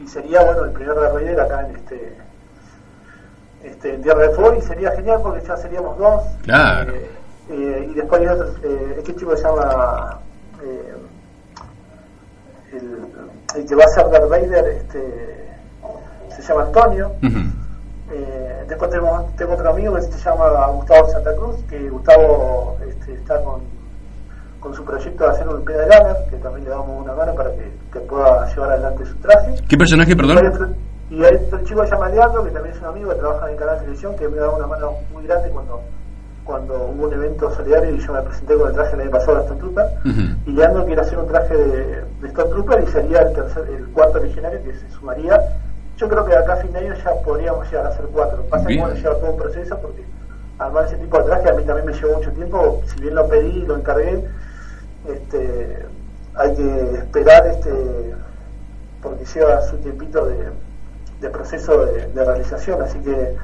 y 0.00 0.06
sería 0.08 0.44
bueno 0.44 0.64
el 0.64 0.72
primer 0.72 0.94
Darth 0.94 1.14
Vader 1.14 1.40
acá 1.40 1.66
en 1.66 1.76
este 1.76 2.16
este 3.62 3.94
en 3.94 4.02
Tierra 4.02 4.22
de 4.22 4.30
Fuego 4.30 4.56
y 4.56 4.62
sería 4.62 4.90
genial 4.92 5.20
porque 5.22 5.46
ya 5.46 5.56
seríamos 5.56 5.98
dos. 5.98 6.22
Claro. 6.42 6.92
Eh, 6.94 7.10
eh, 7.50 7.88
y 7.90 7.94
después 7.94 8.20
hay 8.20 8.28
otro 8.28 8.48
eh, 8.62 8.94
este 8.98 9.16
chico 9.16 9.36
se 9.36 9.42
llama 9.42 10.20
eh, 10.62 10.94
el, 12.72 13.06
el, 13.56 13.66
que 13.66 13.74
va 13.74 13.84
a 13.84 13.88
ser 13.88 14.10
Darth 14.10 14.28
Vader 14.28 14.64
este 14.68 15.50
se 16.30 16.42
llama 16.42 16.62
Antonio 16.62 17.12
eh, 18.12 18.64
después 18.68 18.90
tengo, 18.90 19.28
tengo, 19.36 19.52
otro 19.54 19.70
amigo 19.70 19.94
que 19.94 20.02
se 20.02 20.18
llama 20.18 20.66
Gustavo 20.68 21.08
Santa 21.10 21.34
Cruz, 21.36 21.56
que 21.68 21.88
Gustavo 21.88 22.76
este, 22.88 23.14
está 23.14 23.42
con, 23.44 23.60
con, 24.58 24.74
su 24.74 24.84
proyecto 24.84 25.24
de 25.24 25.30
hacer 25.30 25.48
un 25.48 25.64
de 25.64 25.74
que 26.30 26.36
también 26.36 26.64
le 26.64 26.70
damos 26.70 27.04
una 27.04 27.14
mano 27.14 27.34
para 27.34 27.52
que, 27.52 27.70
que, 27.92 28.00
pueda 28.00 28.52
llevar 28.52 28.72
adelante 28.72 29.06
su 29.06 29.14
traje. 29.16 29.54
¿Qué 29.68 29.76
personaje, 29.76 30.16
perdón? 30.16 30.76
Y 31.10 31.24
hay 31.24 31.34
otro 31.36 31.62
chico 31.64 31.80
que 31.82 31.88
se 31.88 31.94
llama 31.94 32.08
Leandro, 32.08 32.44
que 32.44 32.50
también 32.50 32.74
es 32.74 32.80
un 32.80 32.86
amigo 32.86 33.10
que 33.10 33.16
trabaja 33.16 33.46
en 33.46 33.52
el 33.52 33.58
canal 33.58 33.74
de 33.74 33.80
televisión, 33.80 34.16
que 34.16 34.28
me 34.28 34.36
dado 34.38 34.56
una 34.56 34.66
mano 34.66 34.92
muy 35.12 35.26
grande 35.26 35.50
cuando 35.50 35.80
cuando 36.44 36.74
hubo 36.74 37.06
un 37.06 37.12
evento 37.12 37.54
solidario 37.54 37.94
y 37.94 38.00
yo 38.00 38.12
me 38.12 38.22
presenté 38.22 38.56
con 38.56 38.68
el 38.70 38.74
traje 38.74 38.94
el 38.94 39.02
año 39.02 39.10
pasado 39.10 39.36
de 39.36 39.44
Stormtrooper 39.44 39.86
y 40.46 40.50
Leandro 40.50 40.84
quiere 40.84 41.00
hacer 41.00 41.18
un 41.18 41.28
traje 41.28 41.56
de, 41.56 42.04
de 42.20 42.30
Stormtrooper 42.30 42.82
y 42.82 42.86
sería 42.90 43.20
el 43.20 43.32
tercer, 43.34 43.68
el 43.68 43.86
cuarto 43.90 44.18
originario 44.18 44.60
que 44.64 44.72
se 44.72 44.90
sumaría 44.90 45.38
yo 46.00 46.08
creo 46.08 46.24
que 46.24 46.34
acá 46.34 46.54
a 46.54 46.56
fin 46.56 46.72
de 46.72 46.78
año 46.78 46.94
ya 46.94 47.12
podríamos 47.22 47.70
llegar 47.70 47.86
a 47.86 47.88
hacer 47.90 48.06
cuatro. 48.06 48.42
Pasa 48.44 48.66
que 48.66 48.78
bueno, 48.78 48.94
lleva 48.94 49.14
todo 49.16 49.32
un 49.32 49.36
proceso 49.36 49.78
porque 49.78 50.02
armar 50.58 50.86
ese 50.86 50.96
tipo 50.96 51.18
de 51.18 51.24
traje 51.24 51.50
a 51.50 51.52
mí 51.52 51.62
también 51.64 51.86
me 51.86 51.92
llevó 51.92 52.16
mucho 52.16 52.32
tiempo. 52.32 52.82
Si 52.86 53.00
bien 53.02 53.14
lo 53.14 53.28
pedí 53.28 53.58
y 53.58 53.66
lo 53.66 53.76
encargué, 53.76 54.24
este, 55.06 55.86
hay 56.34 56.54
que 56.56 56.94
esperar 56.94 57.46
este 57.48 57.70
porque 59.02 59.24
lleva 59.26 59.60
su 59.62 59.76
tiempito 59.78 60.26
de, 60.26 61.30
proceso 61.30 61.84
de, 61.84 62.24
realización. 62.24 62.80
Así 62.80 62.98
que 63.00 63.36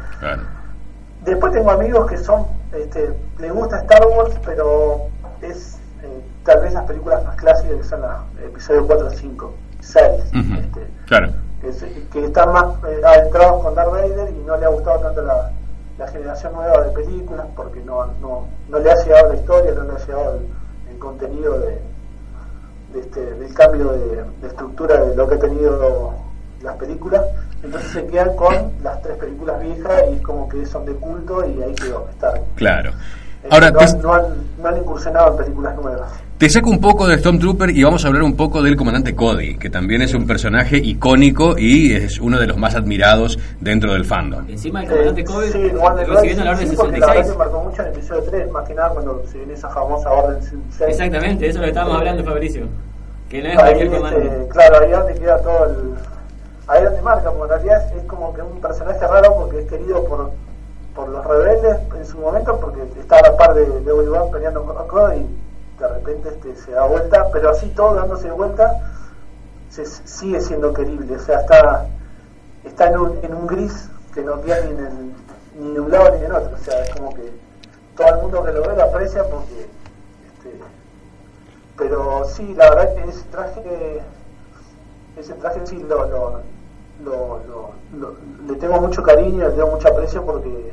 después 1.24 1.52
tengo 1.52 1.70
amigos 1.70 2.10
que 2.10 2.16
son, 2.16 2.46
este, 2.72 3.10
les 3.38 3.52
gusta 3.52 3.80
Star 3.80 4.06
Wars, 4.06 4.34
pero 4.46 5.08
es 5.42 5.78
eh, 6.02 6.20
tal 6.44 6.60
vez 6.62 6.72
las 6.72 6.84
películas 6.84 7.22
más 7.24 7.36
clásicas 7.36 7.76
que 7.76 7.84
son 7.84 8.00
las 8.00 8.16
episodios 8.46 8.84
4, 8.86 9.10
5, 9.10 9.54
6. 9.80 10.02
claro 11.06 11.45
que, 11.60 12.24
están 12.24 12.52
más 12.52 12.66
eh, 12.88 13.00
adentrados 13.04 13.62
con 13.62 13.74
Darth 13.74 13.90
Vader 13.90 14.30
y 14.30 14.44
no 14.46 14.56
le 14.56 14.66
ha 14.66 14.68
gustado 14.68 15.00
tanto 15.00 15.22
la, 15.22 15.52
generación 16.08 16.52
nueva 16.52 16.82
de 16.82 16.90
películas 16.90 17.46
porque 17.56 17.80
no, 17.80 18.06
no, 18.20 18.46
no 18.68 18.78
le 18.78 18.90
ha 18.90 19.02
llegado 19.02 19.32
la 19.32 19.36
historia, 19.36 19.72
no 19.72 19.84
le 19.84 19.92
ha 19.92 20.06
llegado 20.06 20.40
el, 20.90 20.98
contenido 20.98 21.58
de, 21.60 21.78
este, 22.98 23.20
del 23.20 23.54
cambio 23.54 23.92
de, 23.92 24.24
estructura 24.46 25.02
de 25.02 25.14
lo 25.14 25.28
que 25.28 25.34
ha 25.34 25.38
tenido 25.38 26.14
las 26.62 26.76
películas. 26.76 27.22
Entonces 27.62 27.90
se 27.92 28.06
quedan 28.06 28.34
con 28.36 28.72
las 28.82 29.02
tres 29.02 29.16
películas 29.18 29.60
viejas 29.60 30.04
y 30.10 30.14
es 30.14 30.22
como 30.22 30.48
que 30.48 30.64
son 30.66 30.84
de 30.86 30.94
culto 30.94 31.46
y 31.46 31.62
ahí 31.62 31.74
quedó 31.74 32.08
estar. 32.10 32.40
Claro. 32.56 32.92
Ahora, 33.50 33.70
no, 33.70 33.80
no, 34.02 34.12
han, 34.12 34.24
no 34.58 34.68
han 34.68 34.76
incursionado 34.78 35.32
en 35.32 35.36
películas 35.36 35.76
nuevas. 35.76 36.12
Te 36.38 36.50
saco 36.50 36.68
un 36.68 36.82
poco 36.82 37.08
de 37.08 37.16
Stormtrooper 37.16 37.70
y 37.70 37.82
vamos 37.82 38.04
a 38.04 38.08
hablar 38.08 38.22
un 38.22 38.36
poco 38.36 38.62
del 38.62 38.76
comandante 38.76 39.14
Cody, 39.14 39.56
que 39.56 39.70
también 39.70 40.02
es 40.02 40.12
un 40.12 40.26
personaje 40.26 40.76
icónico 40.76 41.56
y 41.56 41.94
es 41.94 42.20
uno 42.20 42.38
de 42.38 42.46
los 42.46 42.58
más 42.58 42.74
admirados 42.74 43.38
dentro 43.58 43.94
del 43.94 44.04
fandom. 44.04 44.46
Encima 44.46 44.82
el 44.82 44.88
comandante 44.90 45.24
Cody 45.24 45.46
sí, 45.50 45.68
recibiendo 45.70 46.44
la 46.44 46.50
orden 46.50 46.68
66. 46.68 47.26
Sí, 47.26 47.38
marcó 47.38 47.64
mucho 47.64 47.80
en 47.80 47.88
el 47.88 47.94
episodio 47.94 48.22
3, 48.24 48.50
más 48.50 48.68
que 48.68 48.74
nada 48.74 48.90
cuando 48.90 49.22
se 49.32 49.38
viene 49.38 49.54
esa 49.54 49.70
famosa 49.70 50.10
orden 50.10 50.42
66. 50.42 50.90
Exactamente, 50.90 51.46
eso 51.46 51.52
es 51.52 51.56
lo 51.56 51.62
que 51.62 51.68
estábamos 51.68 51.96
hablando, 51.96 52.24
Fabricio. 52.24 52.66
Que 53.30 53.42
no 53.42 53.48
es 53.48 53.54
cualquier 53.54 53.86
este, 53.86 53.96
comandante. 53.96 54.48
claro, 54.50 54.84
ahí 54.84 54.90
donde 54.90 55.14
queda 55.14 55.38
todo 55.38 55.64
el... 55.64 55.76
Ahí 56.66 56.84
donde 56.84 57.00
marca, 57.00 57.30
porque 57.30 57.54
en 57.54 57.60
realidad 57.62 57.96
es, 57.96 58.02
como 58.02 58.34
que 58.34 58.42
un 58.42 58.60
personaje 58.60 59.06
raro 59.06 59.34
porque 59.36 59.60
es 59.60 59.70
querido 59.70 60.04
por, 60.04 60.30
por 60.94 61.08
los 61.08 61.26
rebeldes 61.26 61.78
en 61.98 62.04
su 62.04 62.18
momento, 62.18 62.60
porque 62.60 62.82
está 63.00 63.20
a 63.20 63.22
la 63.22 63.36
par 63.38 63.54
de, 63.54 63.64
de 63.64 63.90
Obi-Wan 63.90 64.30
peleando 64.30 64.62
con 64.62 64.86
Cody 64.86 65.24
de 65.78 65.88
repente 65.88 66.28
este, 66.30 66.56
se 66.56 66.72
da 66.72 66.86
vuelta, 66.86 67.30
pero 67.32 67.50
así 67.50 67.68
todo 67.70 67.94
dándose 67.94 68.30
vuelta, 68.30 68.94
se, 69.70 69.84
sigue 69.84 70.40
siendo 70.40 70.72
querible, 70.72 71.16
o 71.16 71.20
sea, 71.20 71.40
está, 71.40 71.86
está 72.64 72.88
en, 72.88 72.98
un, 72.98 73.18
en 73.22 73.34
un 73.34 73.46
gris 73.46 73.90
que 74.14 74.22
no 74.22 74.40
queda 74.40 74.60
ni 74.62 74.70
en, 74.70 75.14
ni 75.58 75.70
en 75.72 75.80
un 75.80 75.90
lado 75.90 76.16
ni 76.16 76.24
en 76.24 76.32
otro, 76.32 76.54
o 76.54 76.64
sea, 76.64 76.82
es 76.82 76.94
como 76.94 77.14
que 77.14 77.30
todo 77.96 78.08
el 78.08 78.22
mundo 78.22 78.44
que 78.44 78.52
lo 78.52 78.62
ve 78.62 78.76
lo 78.76 78.82
aprecia 78.84 79.24
porque, 79.24 79.68
este, 80.26 80.60
pero 81.76 82.24
sí, 82.24 82.54
la 82.54 82.70
verdad 82.70 82.94
que 82.94 83.10
ese 83.10 83.22
traje, 83.24 84.02
ese 85.16 85.34
traje 85.34 85.60
sí 85.66 85.84
lo, 85.88 86.06
lo, 86.08 86.42
lo, 87.04 88.16
le 88.46 88.54
tengo 88.56 88.80
mucho 88.80 89.02
cariño, 89.02 89.48
le 89.48 89.54
tengo 89.54 89.72
mucho 89.72 89.88
aprecio 89.88 90.24
porque 90.24 90.72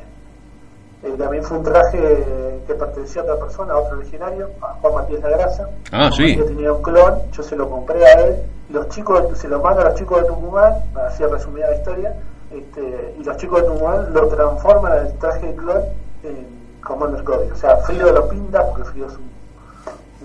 eh, 1.04 1.16
también 1.18 1.44
fue 1.44 1.58
un 1.58 1.64
traje 1.64 2.62
que 2.66 2.76
pertenecía 2.76 3.22
a 3.22 3.26
otra 3.26 3.46
persona, 3.46 3.74
a 3.74 3.78
otro 3.78 3.98
originario, 3.98 4.50
a 4.62 4.68
Juan 4.76 4.96
Matías 4.96 5.22
La 5.22 5.30
Grasa. 5.32 5.70
Ah, 5.92 6.10
sí. 6.16 6.38
Yo 6.38 6.46
tenía 6.46 6.72
un 6.72 6.82
clon, 6.82 7.30
yo 7.32 7.44
se 7.44 7.58
lo 7.58 7.70
compré 7.70 8.06
a 8.06 8.14
él. 8.22 8.38
Los 8.70 8.88
chicos, 8.90 9.38
se 9.38 9.50
lo 9.50 9.62
mando 9.62 9.82
a 9.82 9.86
los 9.90 9.96
chicos 9.96 10.22
de 10.22 10.28
Tucumán, 10.28 10.74
así 11.06 11.26
resumida 11.26 11.68
la 11.70 11.76
historia, 11.76 12.16
este, 12.52 13.16
y 13.20 13.24
los 13.24 13.36
chicos 13.36 13.62
de 13.62 13.68
Tucumán 13.68 14.14
lo 14.14 14.28
transforman 14.30 15.06
el 15.06 15.14
traje 15.18 15.48
de 15.48 15.56
clon 15.56 15.84
en 16.24 16.48
Commander 16.82 17.24
Cody. 17.26 17.52
O 17.52 17.56
sea, 17.58 17.78
Frido 17.78 18.12
lo 18.14 18.30
pinta, 18.30 18.66
porque 18.68 18.86
Frido 18.86 19.08
es 19.08 19.14
un, 19.16 19.34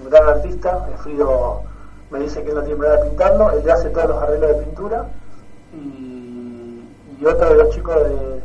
gran 0.08 0.28
artista, 0.28 0.86
Frido 1.02 1.62
me 2.10 2.20
dice 2.20 2.42
que 2.42 2.50
él 2.50 2.54
no 2.54 2.62
tiene 2.62 2.76
problema 2.76 3.02
de 3.02 3.08
pintarlo, 3.10 3.50
él 3.50 3.64
le 3.64 3.72
hace 3.72 3.90
todos 3.90 4.08
los 4.08 4.22
arreglos 4.22 4.56
de 4.56 4.62
pintura 4.62 5.06
y, 5.74 6.84
y 7.20 7.26
otro 7.26 7.48
de 7.50 7.56
los 7.56 7.74
chicos 7.74 7.96
de, 7.96 8.40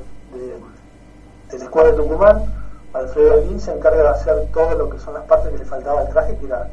de, 1.54 1.58
del 1.58 1.62
escuadro 1.64 1.92
de 1.92 1.98
Tucumán, 1.98 2.46
Alfredo 2.94 3.40
Elín, 3.40 3.60
se 3.60 3.74
encarga 3.74 4.04
de 4.04 4.10
hacer 4.10 4.48
todo 4.54 4.76
lo 4.76 4.90
que 4.90 5.00
son 5.00 5.14
las 5.14 5.24
partes 5.24 5.52
que 5.52 5.58
le 5.60 5.66
faltaba 5.66 6.02
al 6.02 6.10
traje, 6.10 6.38
que 6.38 6.46
era 6.46 6.68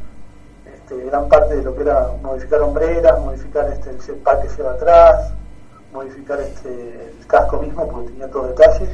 este, 0.74 1.04
gran 1.04 1.28
parte 1.28 1.56
de 1.56 1.62
lo 1.62 1.74
que 1.74 1.82
era 1.82 2.08
modificar 2.22 2.60
hombreras, 2.60 3.20
modificar 3.20 3.70
este, 3.70 3.90
el 3.90 4.00
jetpack 4.00 4.42
que 4.42 4.48
lleva 4.56 4.72
atrás, 4.72 5.32
modificar 5.92 6.40
este, 6.40 7.14
el 7.18 7.26
casco 7.26 7.58
mismo 7.58 7.88
porque 7.88 8.08
tenía 8.10 8.28
todos 8.30 8.48
detalles. 8.48 8.88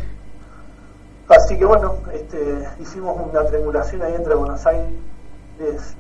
Así 1.29 1.59
que 1.59 1.65
bueno, 1.65 1.97
este, 2.13 2.69
hicimos 2.79 3.17
una 3.21 3.45
triangulación 3.45 4.03
ahí 4.03 4.15
entre 4.15 4.35
Buenos 4.35 4.65
Aires, 4.67 4.87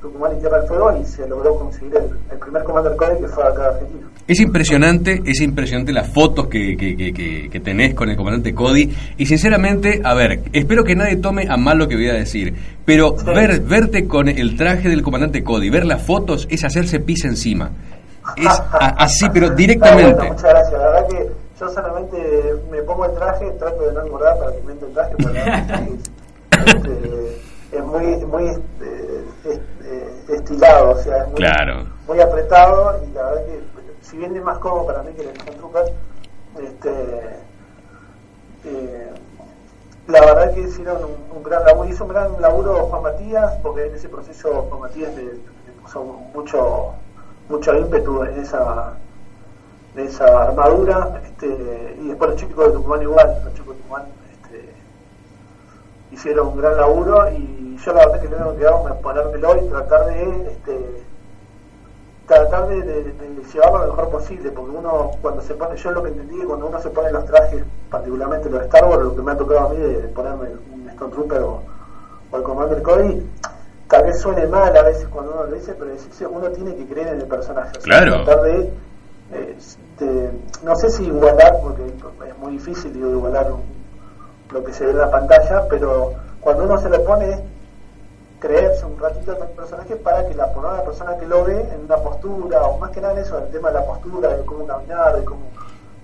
Tucumán 0.00 0.36
y 0.36 0.40
Tierra 0.40 0.58
del 0.58 0.68
Fuego 0.68 0.98
y 1.00 1.04
se 1.04 1.26
logró 1.28 1.56
conseguir 1.56 1.96
el, 1.96 2.10
el 2.30 2.38
primer 2.38 2.62
Commander 2.64 2.96
Code 2.96 3.18
que 3.18 3.28
fue 3.28 3.44
acá 3.44 3.62
de 3.62 3.68
Argentina. 3.68 4.06
Es 4.28 4.40
impresionante, 4.40 5.22
es 5.24 5.40
impresionante 5.40 5.92
las 5.92 6.12
fotos 6.12 6.48
que, 6.48 6.76
que, 6.76 6.96
que, 6.96 7.48
que, 7.48 7.60
tenés 7.60 7.94
con 7.94 8.08
el 8.10 8.16
comandante 8.16 8.52
Cody. 8.52 8.92
Y 9.16 9.26
sinceramente, 9.26 10.00
a 10.02 10.14
ver, 10.14 10.42
espero 10.52 10.82
que 10.82 10.96
nadie 10.96 11.16
tome 11.16 11.46
a 11.48 11.56
mal 11.56 11.78
lo 11.78 11.86
que 11.86 11.94
voy 11.94 12.08
a 12.08 12.14
decir. 12.14 12.52
Pero 12.84 13.14
ver, 13.14 13.60
verte 13.60 14.08
con 14.08 14.28
el 14.28 14.56
traje 14.56 14.88
del 14.88 15.02
comandante 15.02 15.44
Cody, 15.44 15.70
ver 15.70 15.86
las 15.86 16.02
fotos, 16.02 16.48
es 16.50 16.64
hacerse 16.64 16.98
pis 16.98 17.24
encima. 17.24 17.70
Es 18.36 18.48
a, 18.48 18.96
así, 18.98 19.26
pero 19.32 19.50
directamente. 19.50 20.14
Bueno, 20.14 20.34
muchas 20.34 20.50
gracias. 20.50 20.72
La 20.72 20.88
verdad 20.88 21.08
que 21.08 21.30
yo 21.60 21.68
solamente 21.68 22.16
me 22.68 22.82
pongo 22.82 23.06
el 23.06 23.14
traje, 23.14 23.48
trato 23.60 23.82
de 23.82 23.92
no 23.92 24.06
engordar 24.06 24.38
para 24.38 24.52
que 24.52 24.62
me 24.62 24.72
entre 24.72 24.88
el 24.88 24.94
traje. 24.94 25.14
Este, 26.56 27.38
es 27.70 27.84
muy, 27.84 28.24
muy 28.24 28.46
este, 28.48 29.15
estilado, 30.28 30.90
o 30.90 30.98
sea, 30.98 31.22
es 31.22 31.28
muy, 31.28 31.36
claro. 31.36 31.86
muy 32.06 32.20
apretado 32.20 33.00
y 33.04 33.12
la 33.12 33.22
verdad 33.24 33.46
que 33.46 33.60
si 34.02 34.16
bien 34.16 34.36
es 34.36 34.42
más 34.42 34.58
cómodo 34.58 34.86
para 34.86 35.02
mí 35.02 35.12
que 35.12 35.22
el 35.22 35.56
Trucas, 35.56 35.90
este, 36.60 36.90
eh, 38.64 39.10
la 40.06 40.20
verdad 40.20 40.54
que 40.54 40.60
hicieron 40.60 41.04
un, 41.04 41.36
un, 41.36 41.42
gran 41.42 41.64
laburo, 41.64 41.88
hizo 41.88 42.04
un 42.04 42.10
gran 42.10 42.40
laburo 42.40 42.86
Juan 42.86 43.02
Matías, 43.02 43.54
porque 43.62 43.86
en 43.86 43.94
ese 43.94 44.08
proceso 44.08 44.66
Juan 44.68 44.80
Matías 44.82 45.14
le, 45.14 45.24
le 45.24 45.72
puso 45.82 46.02
mucho, 46.34 46.92
mucho 47.48 47.76
ímpetu 47.76 48.22
en 48.22 48.40
esa, 48.40 48.94
en 49.96 50.06
esa 50.06 50.42
armadura, 50.44 51.20
este, 51.24 51.96
y 52.00 52.08
después 52.08 52.30
los 52.30 52.40
chicos 52.40 52.66
de 52.66 52.72
Tucumán 52.74 53.02
igual, 53.02 53.40
los 53.44 53.54
chicos 53.54 53.76
de 53.76 53.82
Tucumán 53.82 54.04
este, 54.04 54.15
hicieron 56.16 56.48
un 56.48 56.56
gran 56.56 56.76
laburo 56.76 57.30
y 57.30 57.76
yo 57.76 57.92
la 57.92 58.06
verdad 58.06 58.20
que 58.20 58.28
tengo 58.28 58.56
que 58.56 58.66
hago 58.66 58.88
es 58.88 58.94
ponérmelo 58.94 59.56
y 59.56 59.68
tratar 59.68 60.06
de 60.06 60.50
este, 60.50 61.04
tratar 62.26 62.68
de, 62.68 62.82
de, 62.82 63.02
de, 63.02 63.44
llevarlo 63.52 63.86
lo 63.86 63.92
mejor 63.92 64.10
posible, 64.10 64.50
porque 64.50 64.76
uno 64.76 65.10
cuando 65.20 65.42
se 65.42 65.54
pone, 65.54 65.76
yo 65.76 65.90
lo 65.90 66.02
que 66.02 66.08
entendí 66.08 66.42
cuando 66.44 66.66
uno 66.66 66.80
se 66.80 66.88
pone 66.88 67.12
los 67.12 67.26
trajes, 67.26 67.62
particularmente 67.90 68.48
los 68.48 68.60
de 68.60 68.66
Star 68.66 68.84
Wars, 68.86 69.04
lo 69.04 69.14
que 69.14 69.22
me 69.22 69.32
ha 69.32 69.36
tocado 69.36 69.60
a 69.60 69.68
mí 69.68 69.76
de 69.76 70.08
ponerme 70.08 70.48
un 70.72 70.88
Stone 70.88 71.12
Trooper 71.12 71.42
o, 71.42 71.62
o 72.30 72.36
el 72.36 72.42
Commander 72.42 72.82
Cody, 72.82 73.30
tal 73.86 74.04
vez 74.04 74.18
suene 74.18 74.46
mal 74.46 74.74
a 74.74 74.82
veces 74.82 75.06
cuando 75.08 75.32
uno 75.32 75.44
lo 75.44 75.54
dice, 75.54 75.74
pero 75.74 75.92
uno 76.30 76.48
tiene 76.48 76.74
que 76.76 76.86
creer 76.86 77.08
en 77.08 77.20
el 77.20 77.26
personaje. 77.26 77.76
O 77.78 77.80
sea, 77.82 77.82
claro. 77.82 78.24
Tratar 78.24 78.42
de, 78.42 78.72
eh, 79.32 80.30
no 80.64 80.74
sé 80.76 80.90
si 80.90 81.04
igualar, 81.04 81.60
porque 81.62 81.84
es 82.26 82.38
muy 82.38 82.52
difícil 82.52 82.92
digo, 82.92 83.10
igualar 83.10 83.52
un, 83.52 83.75
lo 84.50 84.64
que 84.64 84.72
se 84.72 84.84
ve 84.84 84.92
en 84.92 84.98
la 84.98 85.10
pantalla, 85.10 85.66
pero 85.68 86.12
cuando 86.40 86.64
uno 86.64 86.78
se 86.78 86.88
lo 86.88 87.04
pone 87.04 87.42
creerse 88.38 88.84
un 88.84 88.98
ratito 88.98 89.32
el 89.32 89.48
personaje 89.50 89.96
para 89.96 90.26
que 90.26 90.34
la, 90.34 90.46
la 90.46 90.84
persona 90.84 91.16
que 91.16 91.26
lo 91.26 91.44
ve 91.44 91.60
en 91.72 91.84
una 91.84 91.96
postura, 91.96 92.62
o 92.62 92.78
más 92.78 92.90
que 92.90 93.00
nada 93.00 93.18
eso, 93.20 93.38
el 93.38 93.50
tema 93.50 93.68
de 93.68 93.74
la 93.74 93.86
postura, 93.86 94.36
de 94.36 94.44
cómo 94.44 94.66
caminar, 94.66 95.16
de 95.16 95.24
cómo... 95.24 95.50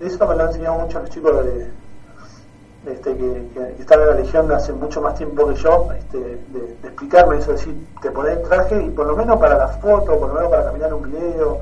Eso 0.01 0.27
me 0.27 0.35
lo 0.35 0.43
han 0.43 0.49
enseñado 0.49 0.79
mucho 0.81 0.99
los 0.99 1.11
chicos 1.11 1.45
de, 1.45 1.71
este, 2.87 3.17
que, 3.17 3.49
que, 3.55 3.77
están 3.79 4.01
en 4.01 4.07
la 4.09 4.15
Legión 4.15 4.51
hace 4.51 4.73
mucho 4.73 5.01
más 5.01 5.15
tiempo 5.15 5.47
que 5.47 5.55
yo, 5.55 5.93
este, 5.93 6.19
de, 6.19 6.37
de, 6.83 6.89
explicarme 6.89 7.39
eso, 7.39 7.53
es 7.53 7.61
decir, 7.61 7.87
te 8.01 8.11
pones 8.11 8.39
el 8.39 8.43
traje 8.43 8.83
y 8.83 8.91
por 8.91 9.07
lo 9.07 9.15
menos 9.15 9.39
para 9.39 9.57
las 9.57 9.81
fotos, 9.81 10.19
por 10.19 10.29
lo 10.29 10.35
menos 10.35 10.51
para 10.51 10.65
caminar 10.65 10.93
un 10.93 11.03
video, 11.03 11.61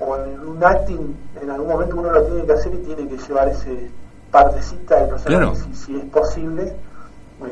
o 0.00 0.16
en 0.16 0.40
un 0.40 0.62
acting, 0.62 1.16
en 1.40 1.50
algún 1.50 1.68
momento 1.68 1.96
uno 1.96 2.10
lo 2.10 2.24
tiene 2.24 2.44
que 2.44 2.52
hacer 2.52 2.74
y 2.74 2.78
tiene 2.78 3.08
que 3.08 3.16
llevar 3.16 3.48
ese 3.48 3.90
partecita 4.34 4.96
del 4.96 5.10
personaje, 5.10 5.36
claro. 5.36 5.54
si, 5.54 5.74
si 5.76 5.96
es 5.96 6.04
posible 6.06 6.74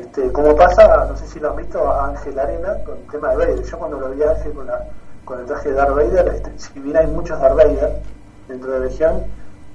este, 0.01 0.31
como 0.33 0.53
pasa, 0.55 1.07
no 1.09 1.15
sé 1.15 1.25
si 1.27 1.39
lo 1.39 1.51
han 1.51 1.57
visto 1.57 1.89
a 1.89 2.09
Ángel 2.09 2.37
Arena 2.37 2.73
con 2.85 2.97
el 2.97 3.11
tema 3.11 3.29
de 3.31 3.37
Vader. 3.37 3.63
Yo 3.63 3.77
cuando 3.77 3.99
lo 3.99 4.09
vi 4.09 4.23
a 4.23 4.31
Ángel 4.31 4.51
con, 4.51 4.67
la, 4.67 4.83
con 5.23 5.39
el 5.39 5.45
traje 5.45 5.69
de 5.69 5.75
Darth 5.75 5.95
Vader, 5.95 6.27
este, 6.35 6.51
si 6.57 6.79
bien 6.81 6.97
hay 6.97 7.07
muchos 7.07 7.39
Darth 7.39 7.55
Vader 7.55 8.01
dentro 8.49 8.71
de 8.71 8.89
Legión, 8.89 9.23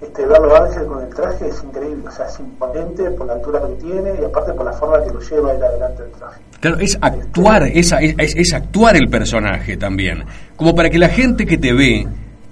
este, 0.02 0.26
verlo 0.26 0.54
a 0.54 0.66
Ángel 0.66 0.86
con 0.86 1.02
el 1.02 1.14
traje 1.14 1.48
es 1.48 1.62
increíble, 1.62 2.09
o 2.09 2.11
sea, 2.11 2.26
es 2.26 2.38
imponente 2.40 3.11
por 3.12 3.26
la 3.26 3.34
altura 3.34 3.61
que 3.66 3.82
tiene 3.82 4.20
y 4.20 4.24
aparte 4.24 4.52
por 4.52 4.66
la 4.66 4.72
forma 4.72 5.02
que 5.02 5.11
lo 5.11 5.20
lleva 5.20 5.54
ir 5.54 5.64
adelante 5.64 6.02
el 6.02 6.11
traje. 6.11 6.40
Claro, 6.61 6.78
es 6.78 6.98
actuar, 7.00 7.62
es, 7.64 7.92
es, 7.92 8.34
es 8.36 8.52
actuar 8.52 8.96
el 8.96 9.09
personaje 9.09 9.76
también, 9.76 10.24
como 10.56 10.74
para 10.74 10.90
que 10.90 10.98
la 10.98 11.09
gente 11.09 11.46
que 11.46 11.56
te 11.56 11.72
ve 11.72 12.06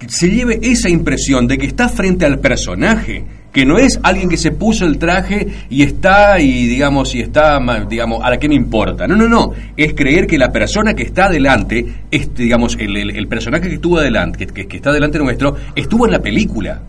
se 0.07 0.29
lleve 0.29 0.59
esa 0.61 0.89
impresión 0.89 1.47
de 1.47 1.57
que 1.57 1.67
está 1.67 1.89
frente 1.89 2.25
al 2.25 2.39
personaje 2.39 3.25
que 3.51 3.65
no 3.65 3.77
es 3.77 3.99
alguien 4.03 4.29
que 4.29 4.37
se 4.37 4.51
puso 4.51 4.85
el 4.85 4.99
traje 4.99 5.47
y 5.69 5.83
está 5.83 6.39
y 6.39 6.67
digamos 6.67 7.15
y 7.15 7.21
está 7.21 7.59
digamos 7.87 8.19
a 8.23 8.29
la 8.29 8.37
que 8.37 8.47
me 8.47 8.55
importa 8.55 9.07
no 9.07 9.15
no 9.15 9.27
no. 9.27 9.51
Es 9.75 9.93
creer 9.93 10.27
que 10.27 10.37
la 10.37 10.49
persona 10.49 10.93
que 10.93 11.03
está 11.03 11.25
adelante 11.25 12.03
es 12.11 12.33
digamos 12.33 12.77
el, 12.79 12.95
el, 12.95 13.27
personaje 13.27 13.67
que 13.67 13.75
estuvo 13.75 13.97
adelante 13.97 14.47
que, 14.47 14.67
que, 14.67 14.77
está 14.77 14.91
delante 14.91 15.19
nuestro 15.19 15.55
estuvo 15.75 16.05
en 16.05 16.11
la 16.11 16.19
película. 16.19 16.81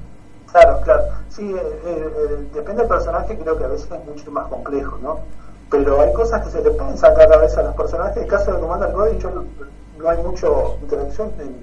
Claro 0.50 0.80
claro. 0.82 1.02
Sí 1.28 1.42
eh, 1.42 1.56
eh, 1.86 2.44
depende 2.54 2.82
del 2.82 2.88
personaje 2.88 3.36
creo 3.36 3.58
que 3.58 3.64
a 3.64 3.68
veces 3.68 3.88
es 3.90 4.16
mucho 4.16 4.30
más 4.30 4.48
complejo 4.48 4.98
no 5.02 5.20
pero 5.70 6.00
hay 6.00 6.12
cosas 6.12 6.44
que 6.44 6.50
se 6.50 6.62
le 6.62 6.70
pueden 6.70 6.96
sacar 6.96 7.30
a 7.32 7.38
veces 7.38 7.58
a 7.58 7.62
los 7.62 7.74
personajes. 7.74 8.16
El 8.22 8.28
caso 8.28 8.52
de 8.52 8.60
Commander 8.60 8.92
Cody 8.92 9.18
yo 9.18 9.44
no 9.98 10.08
hay 10.08 10.18
mucho 10.22 10.78
interacción 10.82 11.30
en 11.40 11.54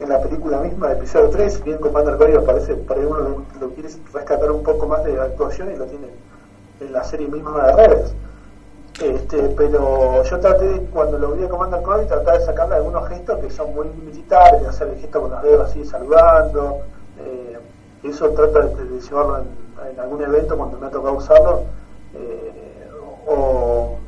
en 0.00 0.08
la 0.08 0.20
película 0.20 0.58
misma, 0.58 0.88
de 0.88 0.94
episodio 0.94 1.30
3, 1.30 1.64
bien 1.64 1.78
Commander 1.78 2.16
Cody 2.16 2.34
aparece, 2.34 2.74
para 2.74 3.00
uno 3.00 3.18
lo, 3.18 3.42
lo, 3.60 3.74
quiere 3.74 3.88
rescatar 4.12 4.50
un 4.50 4.62
poco 4.62 4.86
más 4.86 5.04
de 5.04 5.20
actuación 5.20 5.72
y 5.72 5.76
lo 5.76 5.84
tiene 5.86 6.08
en 6.80 6.92
la 6.92 7.04
serie 7.04 7.28
misma 7.28 7.66
de 7.66 7.72
Rebels. 7.72 8.14
Este, 9.02 9.38
pero 9.56 10.22
yo 10.22 10.40
traté, 10.40 10.86
cuando 10.92 11.18
lo 11.18 11.32
vi 11.32 11.44
a 11.44 11.48
Commander 11.48 11.82
Cody, 11.82 12.06
tratar 12.06 12.38
de 12.38 12.44
sacarle 12.44 12.76
algunos 12.76 13.08
gestos 13.08 13.38
que 13.40 13.50
son 13.50 13.74
muy 13.74 13.88
militares, 13.88 14.62
de 14.62 14.68
hacer 14.68 14.88
el 14.88 14.98
gesto 14.98 15.20
con 15.20 15.30
los 15.30 15.42
dedos 15.42 15.70
así 15.70 15.84
saludando. 15.84 16.80
Eh, 17.18 17.58
eso 18.04 18.30
trata 18.30 18.60
de, 18.60 19.00
llevarlo 19.00 19.38
en, 19.38 19.90
en, 19.90 20.00
algún 20.00 20.22
evento 20.22 20.56
cuando 20.56 20.78
me 20.78 20.86
ha 20.86 20.90
tocado 20.90 21.14
usarlo. 21.14 21.62
Eh, 22.14 22.90
o 23.26 23.98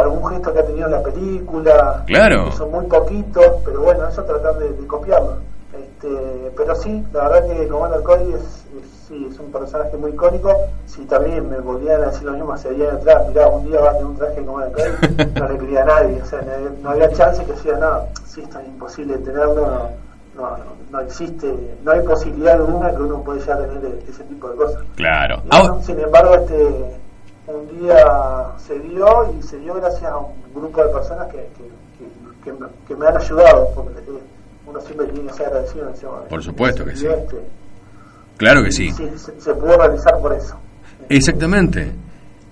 o 0.00 0.02
algún 0.02 0.30
gesto 0.30 0.52
que 0.52 0.60
ha 0.60 0.66
tenido 0.66 0.86
en 0.86 0.92
la 0.92 1.02
película. 1.02 2.04
Claro. 2.06 2.46
Que 2.46 2.52
son 2.52 2.70
muy 2.70 2.86
poquitos, 2.86 3.46
pero 3.64 3.82
bueno, 3.82 4.08
eso 4.08 4.24
tratar 4.24 4.58
de, 4.58 4.72
de 4.72 4.86
copiarlo. 4.86 5.38
Este, 5.72 6.52
pero 6.56 6.74
sí, 6.74 7.04
la 7.12 7.28
verdad 7.28 7.46
que 7.48 7.68
Commander 7.68 8.02
Cody 8.02 8.32
es, 8.32 8.40
es, 8.40 8.90
sí, 9.06 9.28
es 9.30 9.38
un 9.38 9.52
personaje 9.52 9.96
muy 9.96 10.10
icónico. 10.12 10.52
Si 10.86 11.04
también 11.04 11.48
me 11.48 11.58
volvían 11.58 12.02
a 12.02 12.06
decir 12.06 12.24
lo 12.24 12.32
mismo 12.32 12.52
hace 12.52 12.70
días 12.70 12.94
atrás, 12.94 13.28
mirá, 13.28 13.48
un 13.48 13.66
día 13.66 13.80
va 13.80 13.90
a 13.90 13.92
tener 13.92 14.06
un 14.06 14.16
traje 14.16 14.40
de 14.40 14.46
Commander 14.46 14.72
Cody, 14.72 15.30
no 15.40 15.48
le 15.48 15.58
quería 15.58 15.82
a 15.82 15.84
nadie. 15.84 16.22
O 16.22 16.24
sea, 16.24 16.40
no, 16.40 16.70
no 16.82 16.90
había 16.90 17.12
chance 17.12 17.44
que 17.44 17.54
sea 17.56 17.78
nada. 17.78 18.06
Si 18.26 18.40
es 18.40 18.50
tan 18.50 18.64
imposible 18.66 19.18
tenerlo, 19.18 19.90
no, 20.34 20.50
no, 20.56 20.56
no, 20.90 21.00
existe, 21.00 21.54
no 21.84 21.92
hay 21.92 22.00
posibilidad 22.00 22.54
alguna 22.54 22.90
que 22.90 23.02
uno 23.02 23.22
pueda 23.22 23.44
ya 23.44 23.58
tener 23.58 23.98
ese 24.08 24.24
tipo 24.24 24.48
de 24.48 24.56
cosas. 24.56 24.82
Claro. 24.96 25.42
Bueno, 25.50 25.82
sin 25.82 26.00
embargo, 26.00 26.34
este 26.34 27.00
un 27.54 27.78
día 27.78 28.52
se 28.58 28.78
dio 28.80 29.34
y 29.38 29.42
se 29.42 29.58
dio 29.58 29.74
gracias 29.74 30.04
a 30.04 30.18
un 30.18 30.34
grupo 30.54 30.82
de 30.84 30.92
personas 30.92 31.28
que, 31.28 31.38
que, 31.38 32.50
que, 32.50 32.56
que 32.86 32.96
me 32.96 33.06
han 33.06 33.16
ayudado, 33.16 33.68
porque 33.74 34.00
uno 34.66 34.80
siempre 34.80 35.06
tiene 35.08 35.28
que 35.28 35.34
ser 35.34 35.46
agradecido. 35.46 35.88
Encima, 35.88 36.24
por 36.28 36.42
supuesto 36.42 36.84
que 36.84 36.96
sí. 36.96 37.06
Este, 37.06 37.36
claro 38.36 38.62
que 38.62 38.72
sí. 38.72 38.90
sí 38.90 39.08
se, 39.16 39.40
se, 39.40 39.54
pudo 39.54 39.76
realizar 39.76 40.18
por 40.20 40.32
eso. 40.32 40.56
Exactamente. 41.08 41.92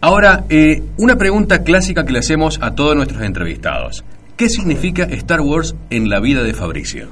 Ahora, 0.01 0.45
eh, 0.49 0.83
una 0.99 1.17
pregunta 1.17 1.63
clásica 1.63 2.05
que 2.05 2.13
le 2.13 2.21
hacemos 2.21 2.59
a 2.63 2.75
todos 2.75 2.95
nuestros 2.95 3.23
entrevistados. 3.23 4.05
¿Qué 4.37 4.49
significa 4.49 5.03
Star 5.05 5.41
Wars 5.41 5.75
en 5.91 6.09
la 6.09 6.21
vida 6.21 6.45
de 6.45 6.55
Fabricio? 6.55 7.09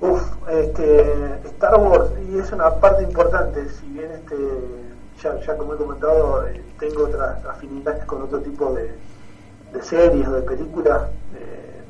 Uf, 0.00 0.22
este, 0.48 1.40
Star 1.46 1.74
Wars, 1.80 2.10
y 2.30 2.38
es 2.38 2.52
una 2.52 2.70
parte 2.76 3.02
importante, 3.02 3.68
si 3.70 3.86
bien 3.86 4.10
este 4.12 4.36
ya, 5.24 5.56
como 5.56 5.74
he 5.74 5.76
comentado, 5.76 6.46
eh, 6.46 6.62
tengo 6.78 7.04
otras 7.04 7.44
afinidades 7.46 8.04
con 8.04 8.22
otro 8.22 8.40
tipo 8.40 8.72
de, 8.74 8.94
de 9.72 9.82
series 9.82 10.28
o 10.28 10.32
de 10.32 10.42
películas 10.42 11.02
eh, 11.34 11.82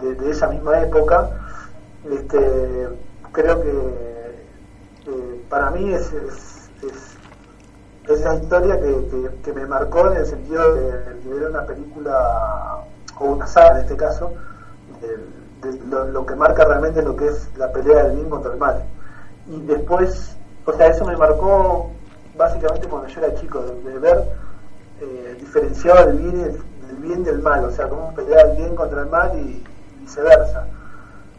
de, 0.00 0.14
de, 0.14 0.30
esa 0.30 0.48
misma 0.48 0.82
época. 0.82 1.30
Este, 2.10 2.88
creo 3.32 3.62
que 3.62 3.70
eh, 5.06 5.44
para 5.48 5.70
mí 5.70 5.92
es, 5.92 6.12
es, 6.12 6.60
historia 8.42 8.78
que, 8.78 9.30
que, 9.42 9.52
me 9.54 9.66
marcó 9.66 10.10
en 10.10 10.18
el 10.18 10.26
sentido 10.26 10.74
de, 10.74 10.92
de, 11.14 11.34
ver 11.34 11.48
una 11.48 11.64
película, 11.64 12.84
o 13.18 13.24
una 13.24 13.46
saga 13.46 13.78
en 13.78 13.84
este 13.84 13.96
caso, 13.96 14.32
lo, 15.88 16.06
lo, 16.08 16.26
que 16.26 16.34
marca 16.34 16.64
realmente 16.64 17.00
lo 17.02 17.16
que 17.16 17.28
es 17.28 17.48
la 17.56 17.72
pelea 17.72 18.04
del 18.04 18.16
bien 18.16 18.28
contra 18.28 18.52
el 18.52 18.58
mal. 18.58 18.84
Y 19.46 19.62
después, 19.62 20.36
o 20.66 20.72
sea, 20.72 20.88
eso 20.88 21.06
me 21.06 21.16
marcó 21.16 21.90
básicamente 22.36 22.86
cuando 22.88 23.08
yo 23.08 23.20
era 23.20 23.34
chico, 23.34 23.60
de, 23.60 23.98
ver 23.98 24.24
eh, 25.00 25.36
diferenciado 25.38 26.10
el 26.10 26.18
bien, 26.18 26.40
el, 26.40 26.96
bien 26.96 27.24
del 27.24 27.40
mal, 27.40 27.64
o 27.64 27.70
sea, 27.70 27.88
cómo 27.88 28.14
pelea 28.14 28.42
el 28.42 28.56
bien 28.56 28.74
contra 28.74 29.02
el 29.02 29.08
mal 29.08 29.38
y 29.38 29.62
viceversa. 30.00 30.66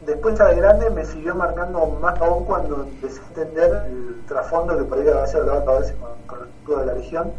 Después 0.06 0.38
ya 0.38 0.46
de 0.46 0.58
grande 0.58 0.90
me 0.92 1.04
siguió 1.06 1.34
marcando 1.34 1.88
más 2.00 2.20
aún 2.22 2.46
cuando 2.46 2.84
empecé 2.84 3.22
a 3.22 3.28
entender 3.28 3.86
el 3.88 4.22
trasfondo 4.28 4.78
que 4.78 4.84
podría 4.84 5.24
haber 5.24 5.36
hablado 5.36 5.72
a 5.72 5.80
veces 5.80 5.96
con, 5.96 6.12
con 6.28 6.48
el 6.48 6.80
de 6.80 6.86
la 6.86 6.94
religión. 6.94 7.32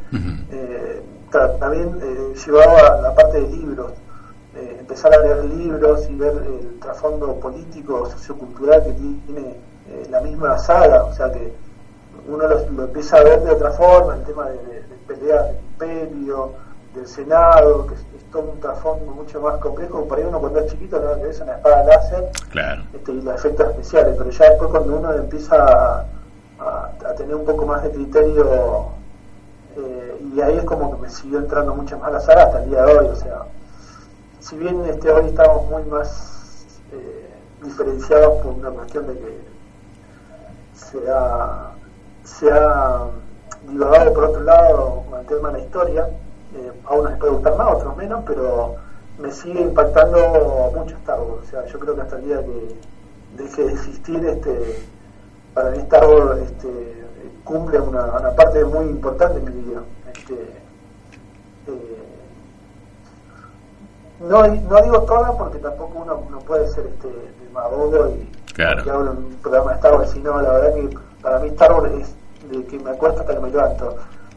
eh, 0.51 1.03
también 1.59 1.99
eh, 2.03 2.35
llevaba 2.45 3.01
la 3.01 3.15
parte 3.15 3.41
de 3.41 3.49
libros, 3.49 3.93
eh, 4.55 4.77
empezar 4.81 5.13
a 5.15 5.19
leer 5.19 5.45
libros 5.45 6.09
y 6.09 6.15
ver 6.15 6.33
el 6.33 6.79
trasfondo 6.81 7.35
político, 7.41 8.09
sociocultural 8.11 8.85
que 8.85 8.93
tiene 8.93 9.57
eh, 9.89 10.07
la 10.11 10.21
misma 10.21 10.59
saga, 10.59 11.05
o 11.05 11.13
sea 11.13 11.31
que 11.31 11.53
uno 12.29 12.47
lo, 12.47 12.71
lo, 12.71 12.85
empieza 12.85 13.17
a 13.17 13.25
ver 13.25 13.41
de 13.43 13.51
otra 13.51 13.71
forma, 13.73 14.17
el 14.17 14.25
tema 14.25 14.49
de, 14.49 14.59
de, 14.59 14.75
de 14.83 14.97
peleas 15.07 15.47
del 15.47 15.57
imperio, 15.57 16.53
del 16.95 17.07
Senado, 17.07 17.87
que 17.87 17.95
es, 17.95 18.01
es, 18.01 18.31
todo 18.31 18.51
un 18.53 18.61
trasfondo 18.61 19.13
mucho 19.13 19.41
más 19.41 19.59
complejo, 19.59 20.05
por 20.07 20.19
ahí 20.19 20.25
uno 20.25 20.41
cuando 20.41 20.61
es 20.61 20.71
chiquito 20.73 20.99
no 21.01 21.23
que 21.23 21.31
es 21.31 21.41
una 21.41 21.57
espada 21.57 21.85
láser 21.85 22.31
claro. 22.51 22.83
este, 22.95 23.13
y 23.13 23.21
los 23.23 23.35
efectos 23.35 23.71
especiales, 23.71 24.15
pero 24.19 24.31
ya 24.31 24.51
después 24.51 24.71
cuando 24.71 24.97
uno 24.97 25.13
empieza 25.13 25.57
a, 25.57 26.07
a, 26.59 26.91
a 27.07 27.15
tener 27.15 27.35
un 27.35 27.45
poco 27.45 27.67
más 27.67 27.83
de 27.85 27.91
criterio 27.91 28.87
eh, 29.77 30.27
y 30.35 30.41
ahí 30.41 30.57
es 30.57 30.65
como 30.65 30.97
que 30.97 31.03
me 31.03 31.11
siguió 31.11 31.39
entrando 31.39 31.75
mucho 31.75 31.99
más 31.99 32.13
la 32.13 32.21
saga 32.21 32.45
hasta 32.45 32.63
el 32.63 32.71
día 32.71 32.85
de 32.85 32.97
hoy, 32.97 33.07
o 33.07 33.17
sea, 33.17 33.43
si 34.41 34.57
bien 34.57 34.85
este 34.87 35.11
hoy 35.11 35.27
estamos 35.27 35.69
muy 35.71 35.83
más 35.85 36.81
eh, 36.93 37.31
diferenciados 37.63 38.43
por 38.43 38.55
una 38.55 38.71
cuestión 38.71 39.07
de 39.07 39.19
que 39.19 39.41
se 40.75 41.11
ha, 41.11 41.73
se 42.27 42.51
ha 42.51 43.07
divagado 43.69 44.13
por 44.13 44.25
otro 44.25 44.43
lado 44.43 45.05
con 45.09 45.21
el 45.21 45.27
tema 45.27 45.51
de 45.51 45.59
la 45.59 45.65
historia, 45.65 46.09
eh, 46.57 46.73
a 46.85 46.95
unos 46.95 47.11
les 47.11 47.21
puede 47.21 47.33
gustar 47.33 47.57
más, 47.57 47.69
a 47.69 47.77
otros 47.77 47.97
menos, 47.97 48.25
pero 48.27 48.75
me 49.19 49.31
sigue 49.31 49.63
impactando 49.63 50.73
mucho 50.75 50.97
Star 50.97 51.21
Wars, 51.21 51.47
o 51.47 51.51
sea, 51.51 51.65
yo 51.67 51.79
creo 51.79 51.95
que 51.95 52.01
hasta 52.03 52.17
el 52.17 52.25
día 52.25 52.45
que 52.45 52.77
deje 53.43 53.65
de 53.65 53.73
existir, 53.73 54.27
este, 54.27 54.87
para 55.55 55.71
mí 55.71 55.79
Star 55.79 56.07
Wars 56.07 56.41
este, 56.43 57.05
cumple 57.45 57.79
una, 57.81 58.05
una, 58.05 58.35
parte 58.35 58.65
muy 58.65 58.87
importante 58.87 59.39
en 59.39 59.45
mi 59.45 59.63
vida. 59.63 59.83
Este, 60.13 60.35
eh, 60.35 62.03
no, 64.21 64.47
no 64.47 64.83
digo 64.83 65.03
toda 65.03 65.37
porque 65.39 65.59
tampoco 65.59 66.01
uno 66.01 66.23
no 66.31 66.39
puede 66.41 66.67
ser 66.69 66.87
este 66.87 67.09
demagogo 67.45 68.09
y 68.09 68.53
claro. 68.53 68.83
que 68.83 68.91
hablo 68.91 69.13
en 69.13 69.19
un 69.19 69.37
programa 69.37 69.71
de 69.71 69.77
Star 69.77 69.95
Wars, 69.95 70.11
sino 70.11 70.43
la 70.43 70.53
verdad 70.53 70.75
que 70.75 71.06
para 71.27 71.41
mí 71.41 71.49
Star 71.49 71.73
es 72.01 72.15
de 72.49 72.65
que 72.67 72.79
me 72.79 72.91
acuesto 72.91 73.21
hasta 73.23 73.35
que 73.35 73.41
me 73.41 73.51
levanto. 73.51 73.97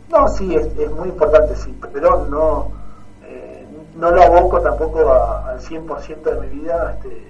No, 0.09 0.27
sí, 0.27 0.55
es, 0.55 0.91
muy 0.91 1.09
importante, 1.09 1.55
sí, 1.55 1.71
pero 1.93 2.25
no 2.25 2.71
eh, 3.23 3.63
no 3.95 4.09
lo 4.09 4.23
aboco 4.23 4.59
tampoco 4.59 5.07
a, 5.07 5.51
al 5.51 5.59
100% 5.59 6.23
de 6.23 6.47
mi 6.47 6.61
vida 6.61 6.97
este, 6.97 7.27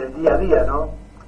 del 0.00 0.14
día 0.14 0.32
a 0.32 0.38
día, 0.38 0.64
¿no? 0.66 0.84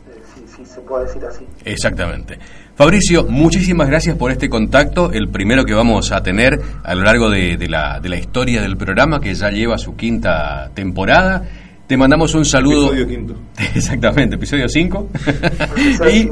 Eh, 0.09 0.47
si, 0.47 0.65
se 0.65 0.81
puede 0.81 1.05
decir 1.05 1.23
así. 1.27 1.47
Exactamente. 1.67 2.39
Fabricio, 2.75 3.25
muchísimas 3.25 3.87
gracias 3.87 4.17
por 4.17 4.31
este 4.31 4.49
contacto, 4.49 5.13
el 5.13 5.29
primero 5.29 5.67
que 5.67 5.75
vamos 5.75 6.11
a 6.11 6.23
tener 6.23 6.59
a 6.83 6.95
lo 6.95 7.03
largo 7.03 7.29
de, 7.29 7.59
la, 7.69 8.01
de 8.01 8.09
la 8.09 8.17
historia 8.17 8.63
del 8.63 8.79
programa, 8.79 9.21
que 9.21 9.35
ya 9.35 9.51
lleva 9.51 9.77
su 9.77 9.95
quinta 9.95 10.71
temporada. 10.73 11.43
Te 11.87 11.99
mandamos 11.99 12.35
un 12.35 12.47
saludo. 12.47 12.87
Episodio 12.87 13.07
quinto. 13.07 13.35
Exactamente, 13.74 14.37
episodio 14.37 14.66
5. 14.68 15.09
y, 16.11 16.30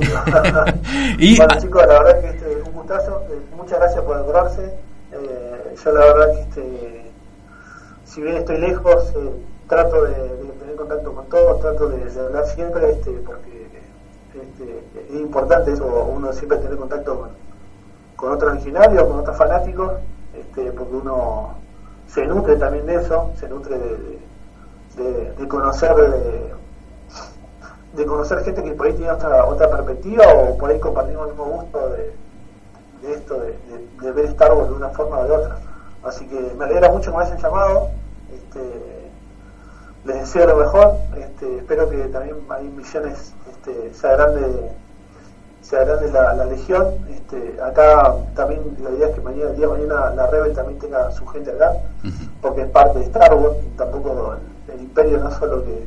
y, 1.18 1.36
bueno, 1.36 1.60
chicos, 1.60 1.82
la 1.86 2.02
verdad 2.02 2.20
que 2.22 2.28
este, 2.28 2.62
un 2.62 2.72
gustazo. 2.72 3.22
Eh, 3.30 3.38
muchas 3.54 3.78
gracias 3.78 4.02
por 4.02 4.16
acordarse. 4.16 4.64
Eh, 5.12 5.74
yo, 5.84 5.92
la 5.92 6.00
verdad 6.00 6.26
que 6.32 6.40
este, 6.40 7.10
si 8.04 8.22
bien 8.22 8.36
estoy 8.36 8.58
lejos, 8.58 9.12
eh, 9.14 9.30
trato 9.68 10.04
de, 10.04 10.14
de, 10.14 10.52
tener 10.58 10.74
contacto 10.74 11.12
con 11.12 11.26
todos, 11.26 11.60
trato 11.60 11.88
de, 11.90 12.02
de 12.02 12.20
hablar 12.20 12.46
siempre, 12.46 12.90
este, 12.90 13.10
porque 13.10 13.66
este, 14.34 15.14
es 15.14 15.20
importante 15.20 15.72
eso, 15.72 15.84
uno 16.16 16.32
siempre 16.32 16.56
tener 16.58 16.78
contacto 16.78 17.20
con, 17.20 17.30
con 18.16 18.32
otros 18.32 18.52
originarios, 18.52 19.04
con 19.04 19.18
otros 19.18 19.36
fanáticos, 19.36 19.92
este, 20.34 20.72
porque 20.72 20.94
uno 20.94 21.58
se 22.08 22.26
nutre 22.26 22.56
también 22.56 22.86
de 22.86 22.94
eso, 22.94 23.32
se 23.38 23.48
nutre 23.50 23.78
de, 23.78 23.88
de, 23.88 24.18
de 24.96 25.48
conocer 25.48 25.94
de, 25.94 26.52
de, 27.94 28.06
conocer 28.06 28.44
gente 28.44 28.62
que 28.62 28.72
por 28.72 28.86
ahí 28.86 28.94
tiene 28.94 29.10
otra, 29.10 29.44
otra 29.46 29.70
perspectiva 29.70 30.24
o 30.34 30.56
por 30.56 30.70
ahí 30.70 30.78
compartimos 30.80 31.22
el 31.28 31.34
mismo 31.34 31.44
gusto 31.44 31.88
de, 31.90 32.14
de 33.02 33.14
esto, 33.14 33.40
de, 33.40 33.58
de, 34.00 34.12
ver 34.12 34.24
Star 34.26 34.52
Wars 34.52 34.68
de 34.68 34.74
una 34.74 34.88
forma 34.90 35.18
o 35.18 35.24
de 35.24 35.30
otra. 35.30 35.58
Así 36.04 36.26
que 36.26 36.54
me 36.58 36.64
alegra 36.64 36.90
mucho 36.90 37.10
que 37.10 37.16
me 37.18 37.24
hayan 37.24 37.38
llamado. 37.38 37.88
Este, 38.34 38.60
les 40.04 40.20
deseo 40.20 40.46
lo 40.46 40.56
mejor. 40.56 40.94
Este, 41.16 41.58
espero 41.58 41.88
que 41.88 41.96
también 42.08 42.36
hay 42.48 42.68
misiones 42.68 43.34
este, 43.50 43.94
se 43.94 44.06
agrande 44.08 44.72
se 45.60 45.76
agrande 45.76 46.10
la, 46.10 46.34
la 46.34 46.44
legión 46.46 46.94
este, 47.08 47.56
acá 47.62 48.14
también 48.34 48.60
la 48.82 48.90
idea 48.90 49.08
es 49.08 49.14
que 49.14 49.20
mañana 49.20 49.50
el 49.50 49.56
día 49.56 49.68
de 49.68 49.72
mañana 49.72 50.10
la 50.10 50.26
Rebel 50.26 50.52
también 50.54 50.78
tenga 50.80 51.10
su 51.12 51.24
gente 51.26 51.52
acá 51.52 51.70
uh 51.70 52.06
-huh. 52.08 52.30
porque 52.40 52.62
es 52.62 52.68
parte 52.70 52.98
de 52.98 53.04
Star 53.04 53.32
Wars 53.34 53.56
y 53.64 53.68
tampoco 53.76 54.34
el, 54.74 54.80
imperio 54.80 55.18
no 55.18 55.30
solo 55.30 55.64
que 55.64 55.86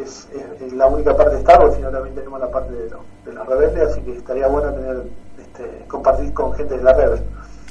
es, 0.00 0.28
es, 0.32 0.62
es, 0.62 0.72
la 0.72 0.86
única 0.86 1.14
parte 1.16 1.34
de 1.34 1.40
Star 1.40 1.60
Wars 1.60 1.76
sino 1.76 1.90
también 1.90 2.14
tenemos 2.14 2.40
la 2.40 2.50
parte 2.50 2.72
de, 2.72 2.90
de 3.26 3.32
la 3.32 3.44
rebelde 3.44 3.82
así 3.82 4.00
que 4.00 4.16
estaría 4.16 4.46
bueno 4.46 4.72
tener 4.72 5.02
este, 5.38 5.84
compartir 5.86 6.32
con 6.32 6.52
gente 6.54 6.76
de 6.76 6.82
la 6.82 6.92
Rebel 6.94 7.22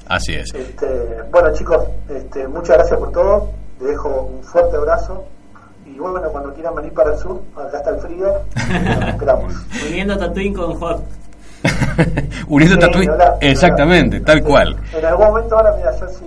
así 0.08 0.36
es 0.36 0.54
este, 0.54 1.24
bueno 1.32 1.52
chicos 1.54 1.84
este, 2.10 2.48
muchas 2.48 2.78
gracias 2.78 3.00
por 3.00 3.12
todo 3.12 3.50
les 3.80 3.90
dejo 3.90 4.10
un 4.10 4.44
fuerte 4.44 4.78
abrazo 4.78 5.26
y 5.94 6.00
bueno, 6.00 6.22
cuando 6.32 6.54
quieran 6.54 6.76
venir 6.76 6.94
para 6.94 7.12
el 7.12 7.18
sur, 7.18 7.42
acá 7.56 7.78
está 7.78 7.90
el 7.90 8.00
frío, 8.00 8.34
nos 8.84 9.10
esperamos. 9.10 9.54
Uniendo 9.90 10.18
Tatooine 10.18 10.54
con 10.54 10.80
Hot. 10.80 11.04
Uniendo 12.48 12.76
sí, 12.76 12.82
Tatooine, 12.82 13.14
exactamente, 13.42 14.20
tal 14.22 14.38
en, 14.38 14.44
cual. 14.44 14.78
En 14.94 15.06
algún 15.06 15.28
momento 15.28 15.58
ahora, 15.58 15.74
mira, 15.76 15.92
yo 16.00 16.08
si, 16.08 16.26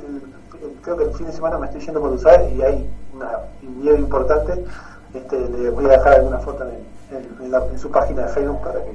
creo 0.83 0.97
que 0.97 1.05
el 1.05 1.15
fin 1.15 1.27
de 1.27 1.33
semana 1.33 1.59
me 1.59 1.67
estoy 1.67 1.81
yendo 1.81 2.01
por 2.01 2.13
usar 2.13 2.45
y 2.55 2.63
hay 2.63 2.87
una 3.15 3.29
nieve 3.81 3.99
importante, 3.99 4.53
este, 5.15 5.37
le 5.49 5.71
voy 5.71 5.87
a 5.87 5.89
dejar 5.91 6.15
alguna 6.15 6.39
foto 6.39 6.65
en, 6.65 7.17
en, 7.17 7.45
en, 7.45 7.51
la, 7.51 7.63
en 7.71 7.79
su 7.79 7.91
página 7.91 8.23
de 8.23 8.29
Facebook 8.29 8.61
para 8.63 8.81
que, 8.81 8.91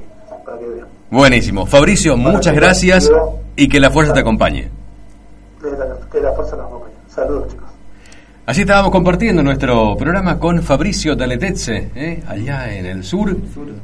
para 0.46 0.58
que 0.58 0.68
vean. 0.68 0.88
Buenísimo. 1.10 1.66
Fabricio, 1.66 2.16
bueno, 2.16 2.32
muchas 2.34 2.54
gracias 2.54 3.12
y 3.56 3.68
que 3.68 3.80
la 3.80 3.90
fuerza 3.90 4.14
te 4.14 4.20
acompañe. 4.20 4.70
Que 5.62 5.72
la, 5.72 5.98
que 6.12 6.20
la 6.20 6.32
fuerza 6.34 6.56
nos 6.56 6.68
acompañe. 6.68 6.94
Saludos, 7.08 7.48
chicos. 7.50 7.70
Así 8.46 8.62
estábamos 8.62 8.92
compartiendo 8.92 9.44
nuestro 9.44 9.96
programa 9.96 10.40
con 10.40 10.64
Fabricio 10.64 11.16
Daletezze, 11.16 11.92
¿eh? 11.94 12.24
allá 12.28 12.76
en 12.76 12.88
el 12.88 13.04
sur, 13.04 13.38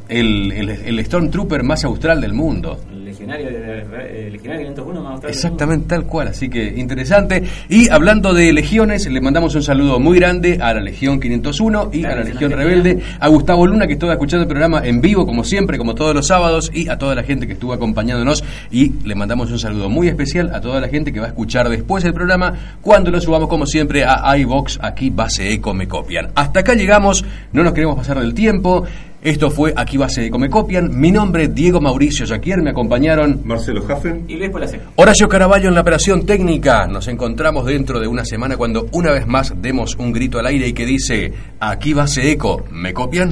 el, 0.09 0.51
el, 0.51 0.69
el, 0.69 1.05
Stormtrooper 1.05 1.61
más 1.61 1.83
austral 1.85 2.19
del 2.19 2.33
mundo. 2.33 2.79
Legionario, 3.15 3.47
el 3.47 4.33
legionario 4.33 4.67
501 4.67 5.01
más 5.01 5.23
Exactamente 5.23 5.87
tal 5.87 6.05
cual, 6.05 6.27
así 6.27 6.49
que 6.49 6.65
interesante. 6.65 7.43
Y 7.69 7.89
hablando 7.89 8.33
de 8.33 8.51
legiones, 8.51 9.09
le 9.09 9.21
mandamos 9.21 9.55
un 9.55 9.63
saludo 9.63 9.99
muy 9.99 10.19
grande 10.19 10.59
a 10.61 10.73
la 10.73 10.81
Legión 10.81 11.21
501 11.21 11.91
y 11.93 12.01
claro, 12.01 12.15
a 12.15 12.23
la 12.23 12.29
Legión 12.29 12.51
Rebelde, 12.51 12.99
a 13.17 13.27
Gustavo 13.29 13.65
Luna 13.67 13.87
que 13.87 13.93
estuvo 13.93 14.11
escuchando 14.11 14.43
el 14.43 14.49
programa 14.49 14.81
en 14.83 14.99
vivo 14.99 15.25
como 15.25 15.45
siempre, 15.45 15.77
como 15.77 15.95
todos 15.95 16.13
los 16.13 16.27
sábados, 16.27 16.69
y 16.73 16.89
a 16.89 16.97
toda 16.97 17.15
la 17.15 17.23
gente 17.23 17.47
que 17.47 17.53
estuvo 17.53 17.71
acompañándonos. 17.71 18.43
Y 18.69 18.91
le 19.05 19.15
mandamos 19.15 19.49
un 19.49 19.59
saludo 19.59 19.89
muy 19.89 20.09
especial 20.09 20.53
a 20.53 20.59
toda 20.59 20.81
la 20.81 20.89
gente 20.89 21.13
que 21.13 21.21
va 21.21 21.27
a 21.27 21.29
escuchar 21.29 21.69
después 21.69 22.03
el 22.03 22.13
programa 22.13 22.53
cuando 22.81 23.11
lo 23.11 23.21
subamos 23.21 23.47
como 23.47 23.65
siempre 23.65 24.03
a 24.03 24.37
iVox 24.37 24.79
aquí 24.81 25.09
Base 25.09 25.53
Eco 25.53 25.73
me 25.73 25.87
copian. 25.87 26.31
Hasta 26.35 26.59
acá 26.59 26.73
llegamos, 26.73 27.23
no 27.53 27.63
nos 27.63 27.71
queremos 27.71 27.95
pasar 27.95 28.19
del 28.19 28.33
tiempo. 28.33 28.85
Esto 29.25 29.49
fue 29.49 29.73
Aquí 29.75 29.97
Base 29.97 30.23
Eco 30.23 30.37
me 30.37 30.51
copian. 30.51 30.99
Mi 30.99 31.11
nombre 31.11 31.47
Diego 31.47 31.81
Mauricio 31.81 32.27
Jaquier, 32.27 32.61
me 32.61 32.69
acompañaron 32.69 33.41
Marcelo 33.43 33.81
Jaffen 33.81 34.25
y 34.27 34.35
Luis 34.35 34.51
Polaseca. 34.51 34.83
Horacio 34.97 35.27
Caraballo 35.27 35.67
en 35.67 35.73
la 35.73 35.81
operación 35.81 36.27
técnica. 36.27 36.85
Nos 36.85 37.07
encontramos 37.07 37.65
dentro 37.65 37.99
de 37.99 38.05
una 38.05 38.23
semana 38.23 38.55
cuando 38.55 38.87
una 38.91 39.11
vez 39.11 39.25
más 39.25 39.51
demos 39.59 39.95
un 39.95 40.13
grito 40.13 40.37
al 40.37 40.45
aire 40.45 40.67
y 40.67 40.73
que 40.73 40.85
dice 40.85 41.33
Aquí 41.59 41.95
Base 41.95 42.29
Eco 42.29 42.65
me 42.69 42.93
copian. 42.93 43.31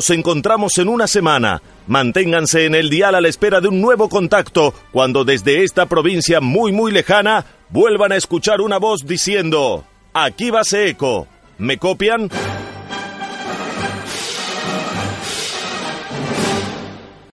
Nos 0.00 0.08
encontramos 0.08 0.78
en 0.78 0.88
una 0.88 1.06
semana. 1.06 1.60
Manténganse 1.86 2.64
en 2.64 2.74
el 2.74 2.88
dial 2.88 3.14
a 3.14 3.20
la 3.20 3.28
espera 3.28 3.60
de 3.60 3.68
un 3.68 3.82
nuevo 3.82 4.08
contacto 4.08 4.72
cuando 4.92 5.26
desde 5.26 5.62
esta 5.62 5.84
provincia 5.84 6.40
muy 6.40 6.72
muy 6.72 6.90
lejana 6.90 7.44
vuelvan 7.68 8.12
a 8.12 8.16
escuchar 8.16 8.62
una 8.62 8.78
voz 8.78 9.04
diciendo, 9.04 9.84
aquí 10.14 10.48
va 10.48 10.62
eco. 10.72 11.26
¿Me 11.58 11.76
copian? 11.76 12.30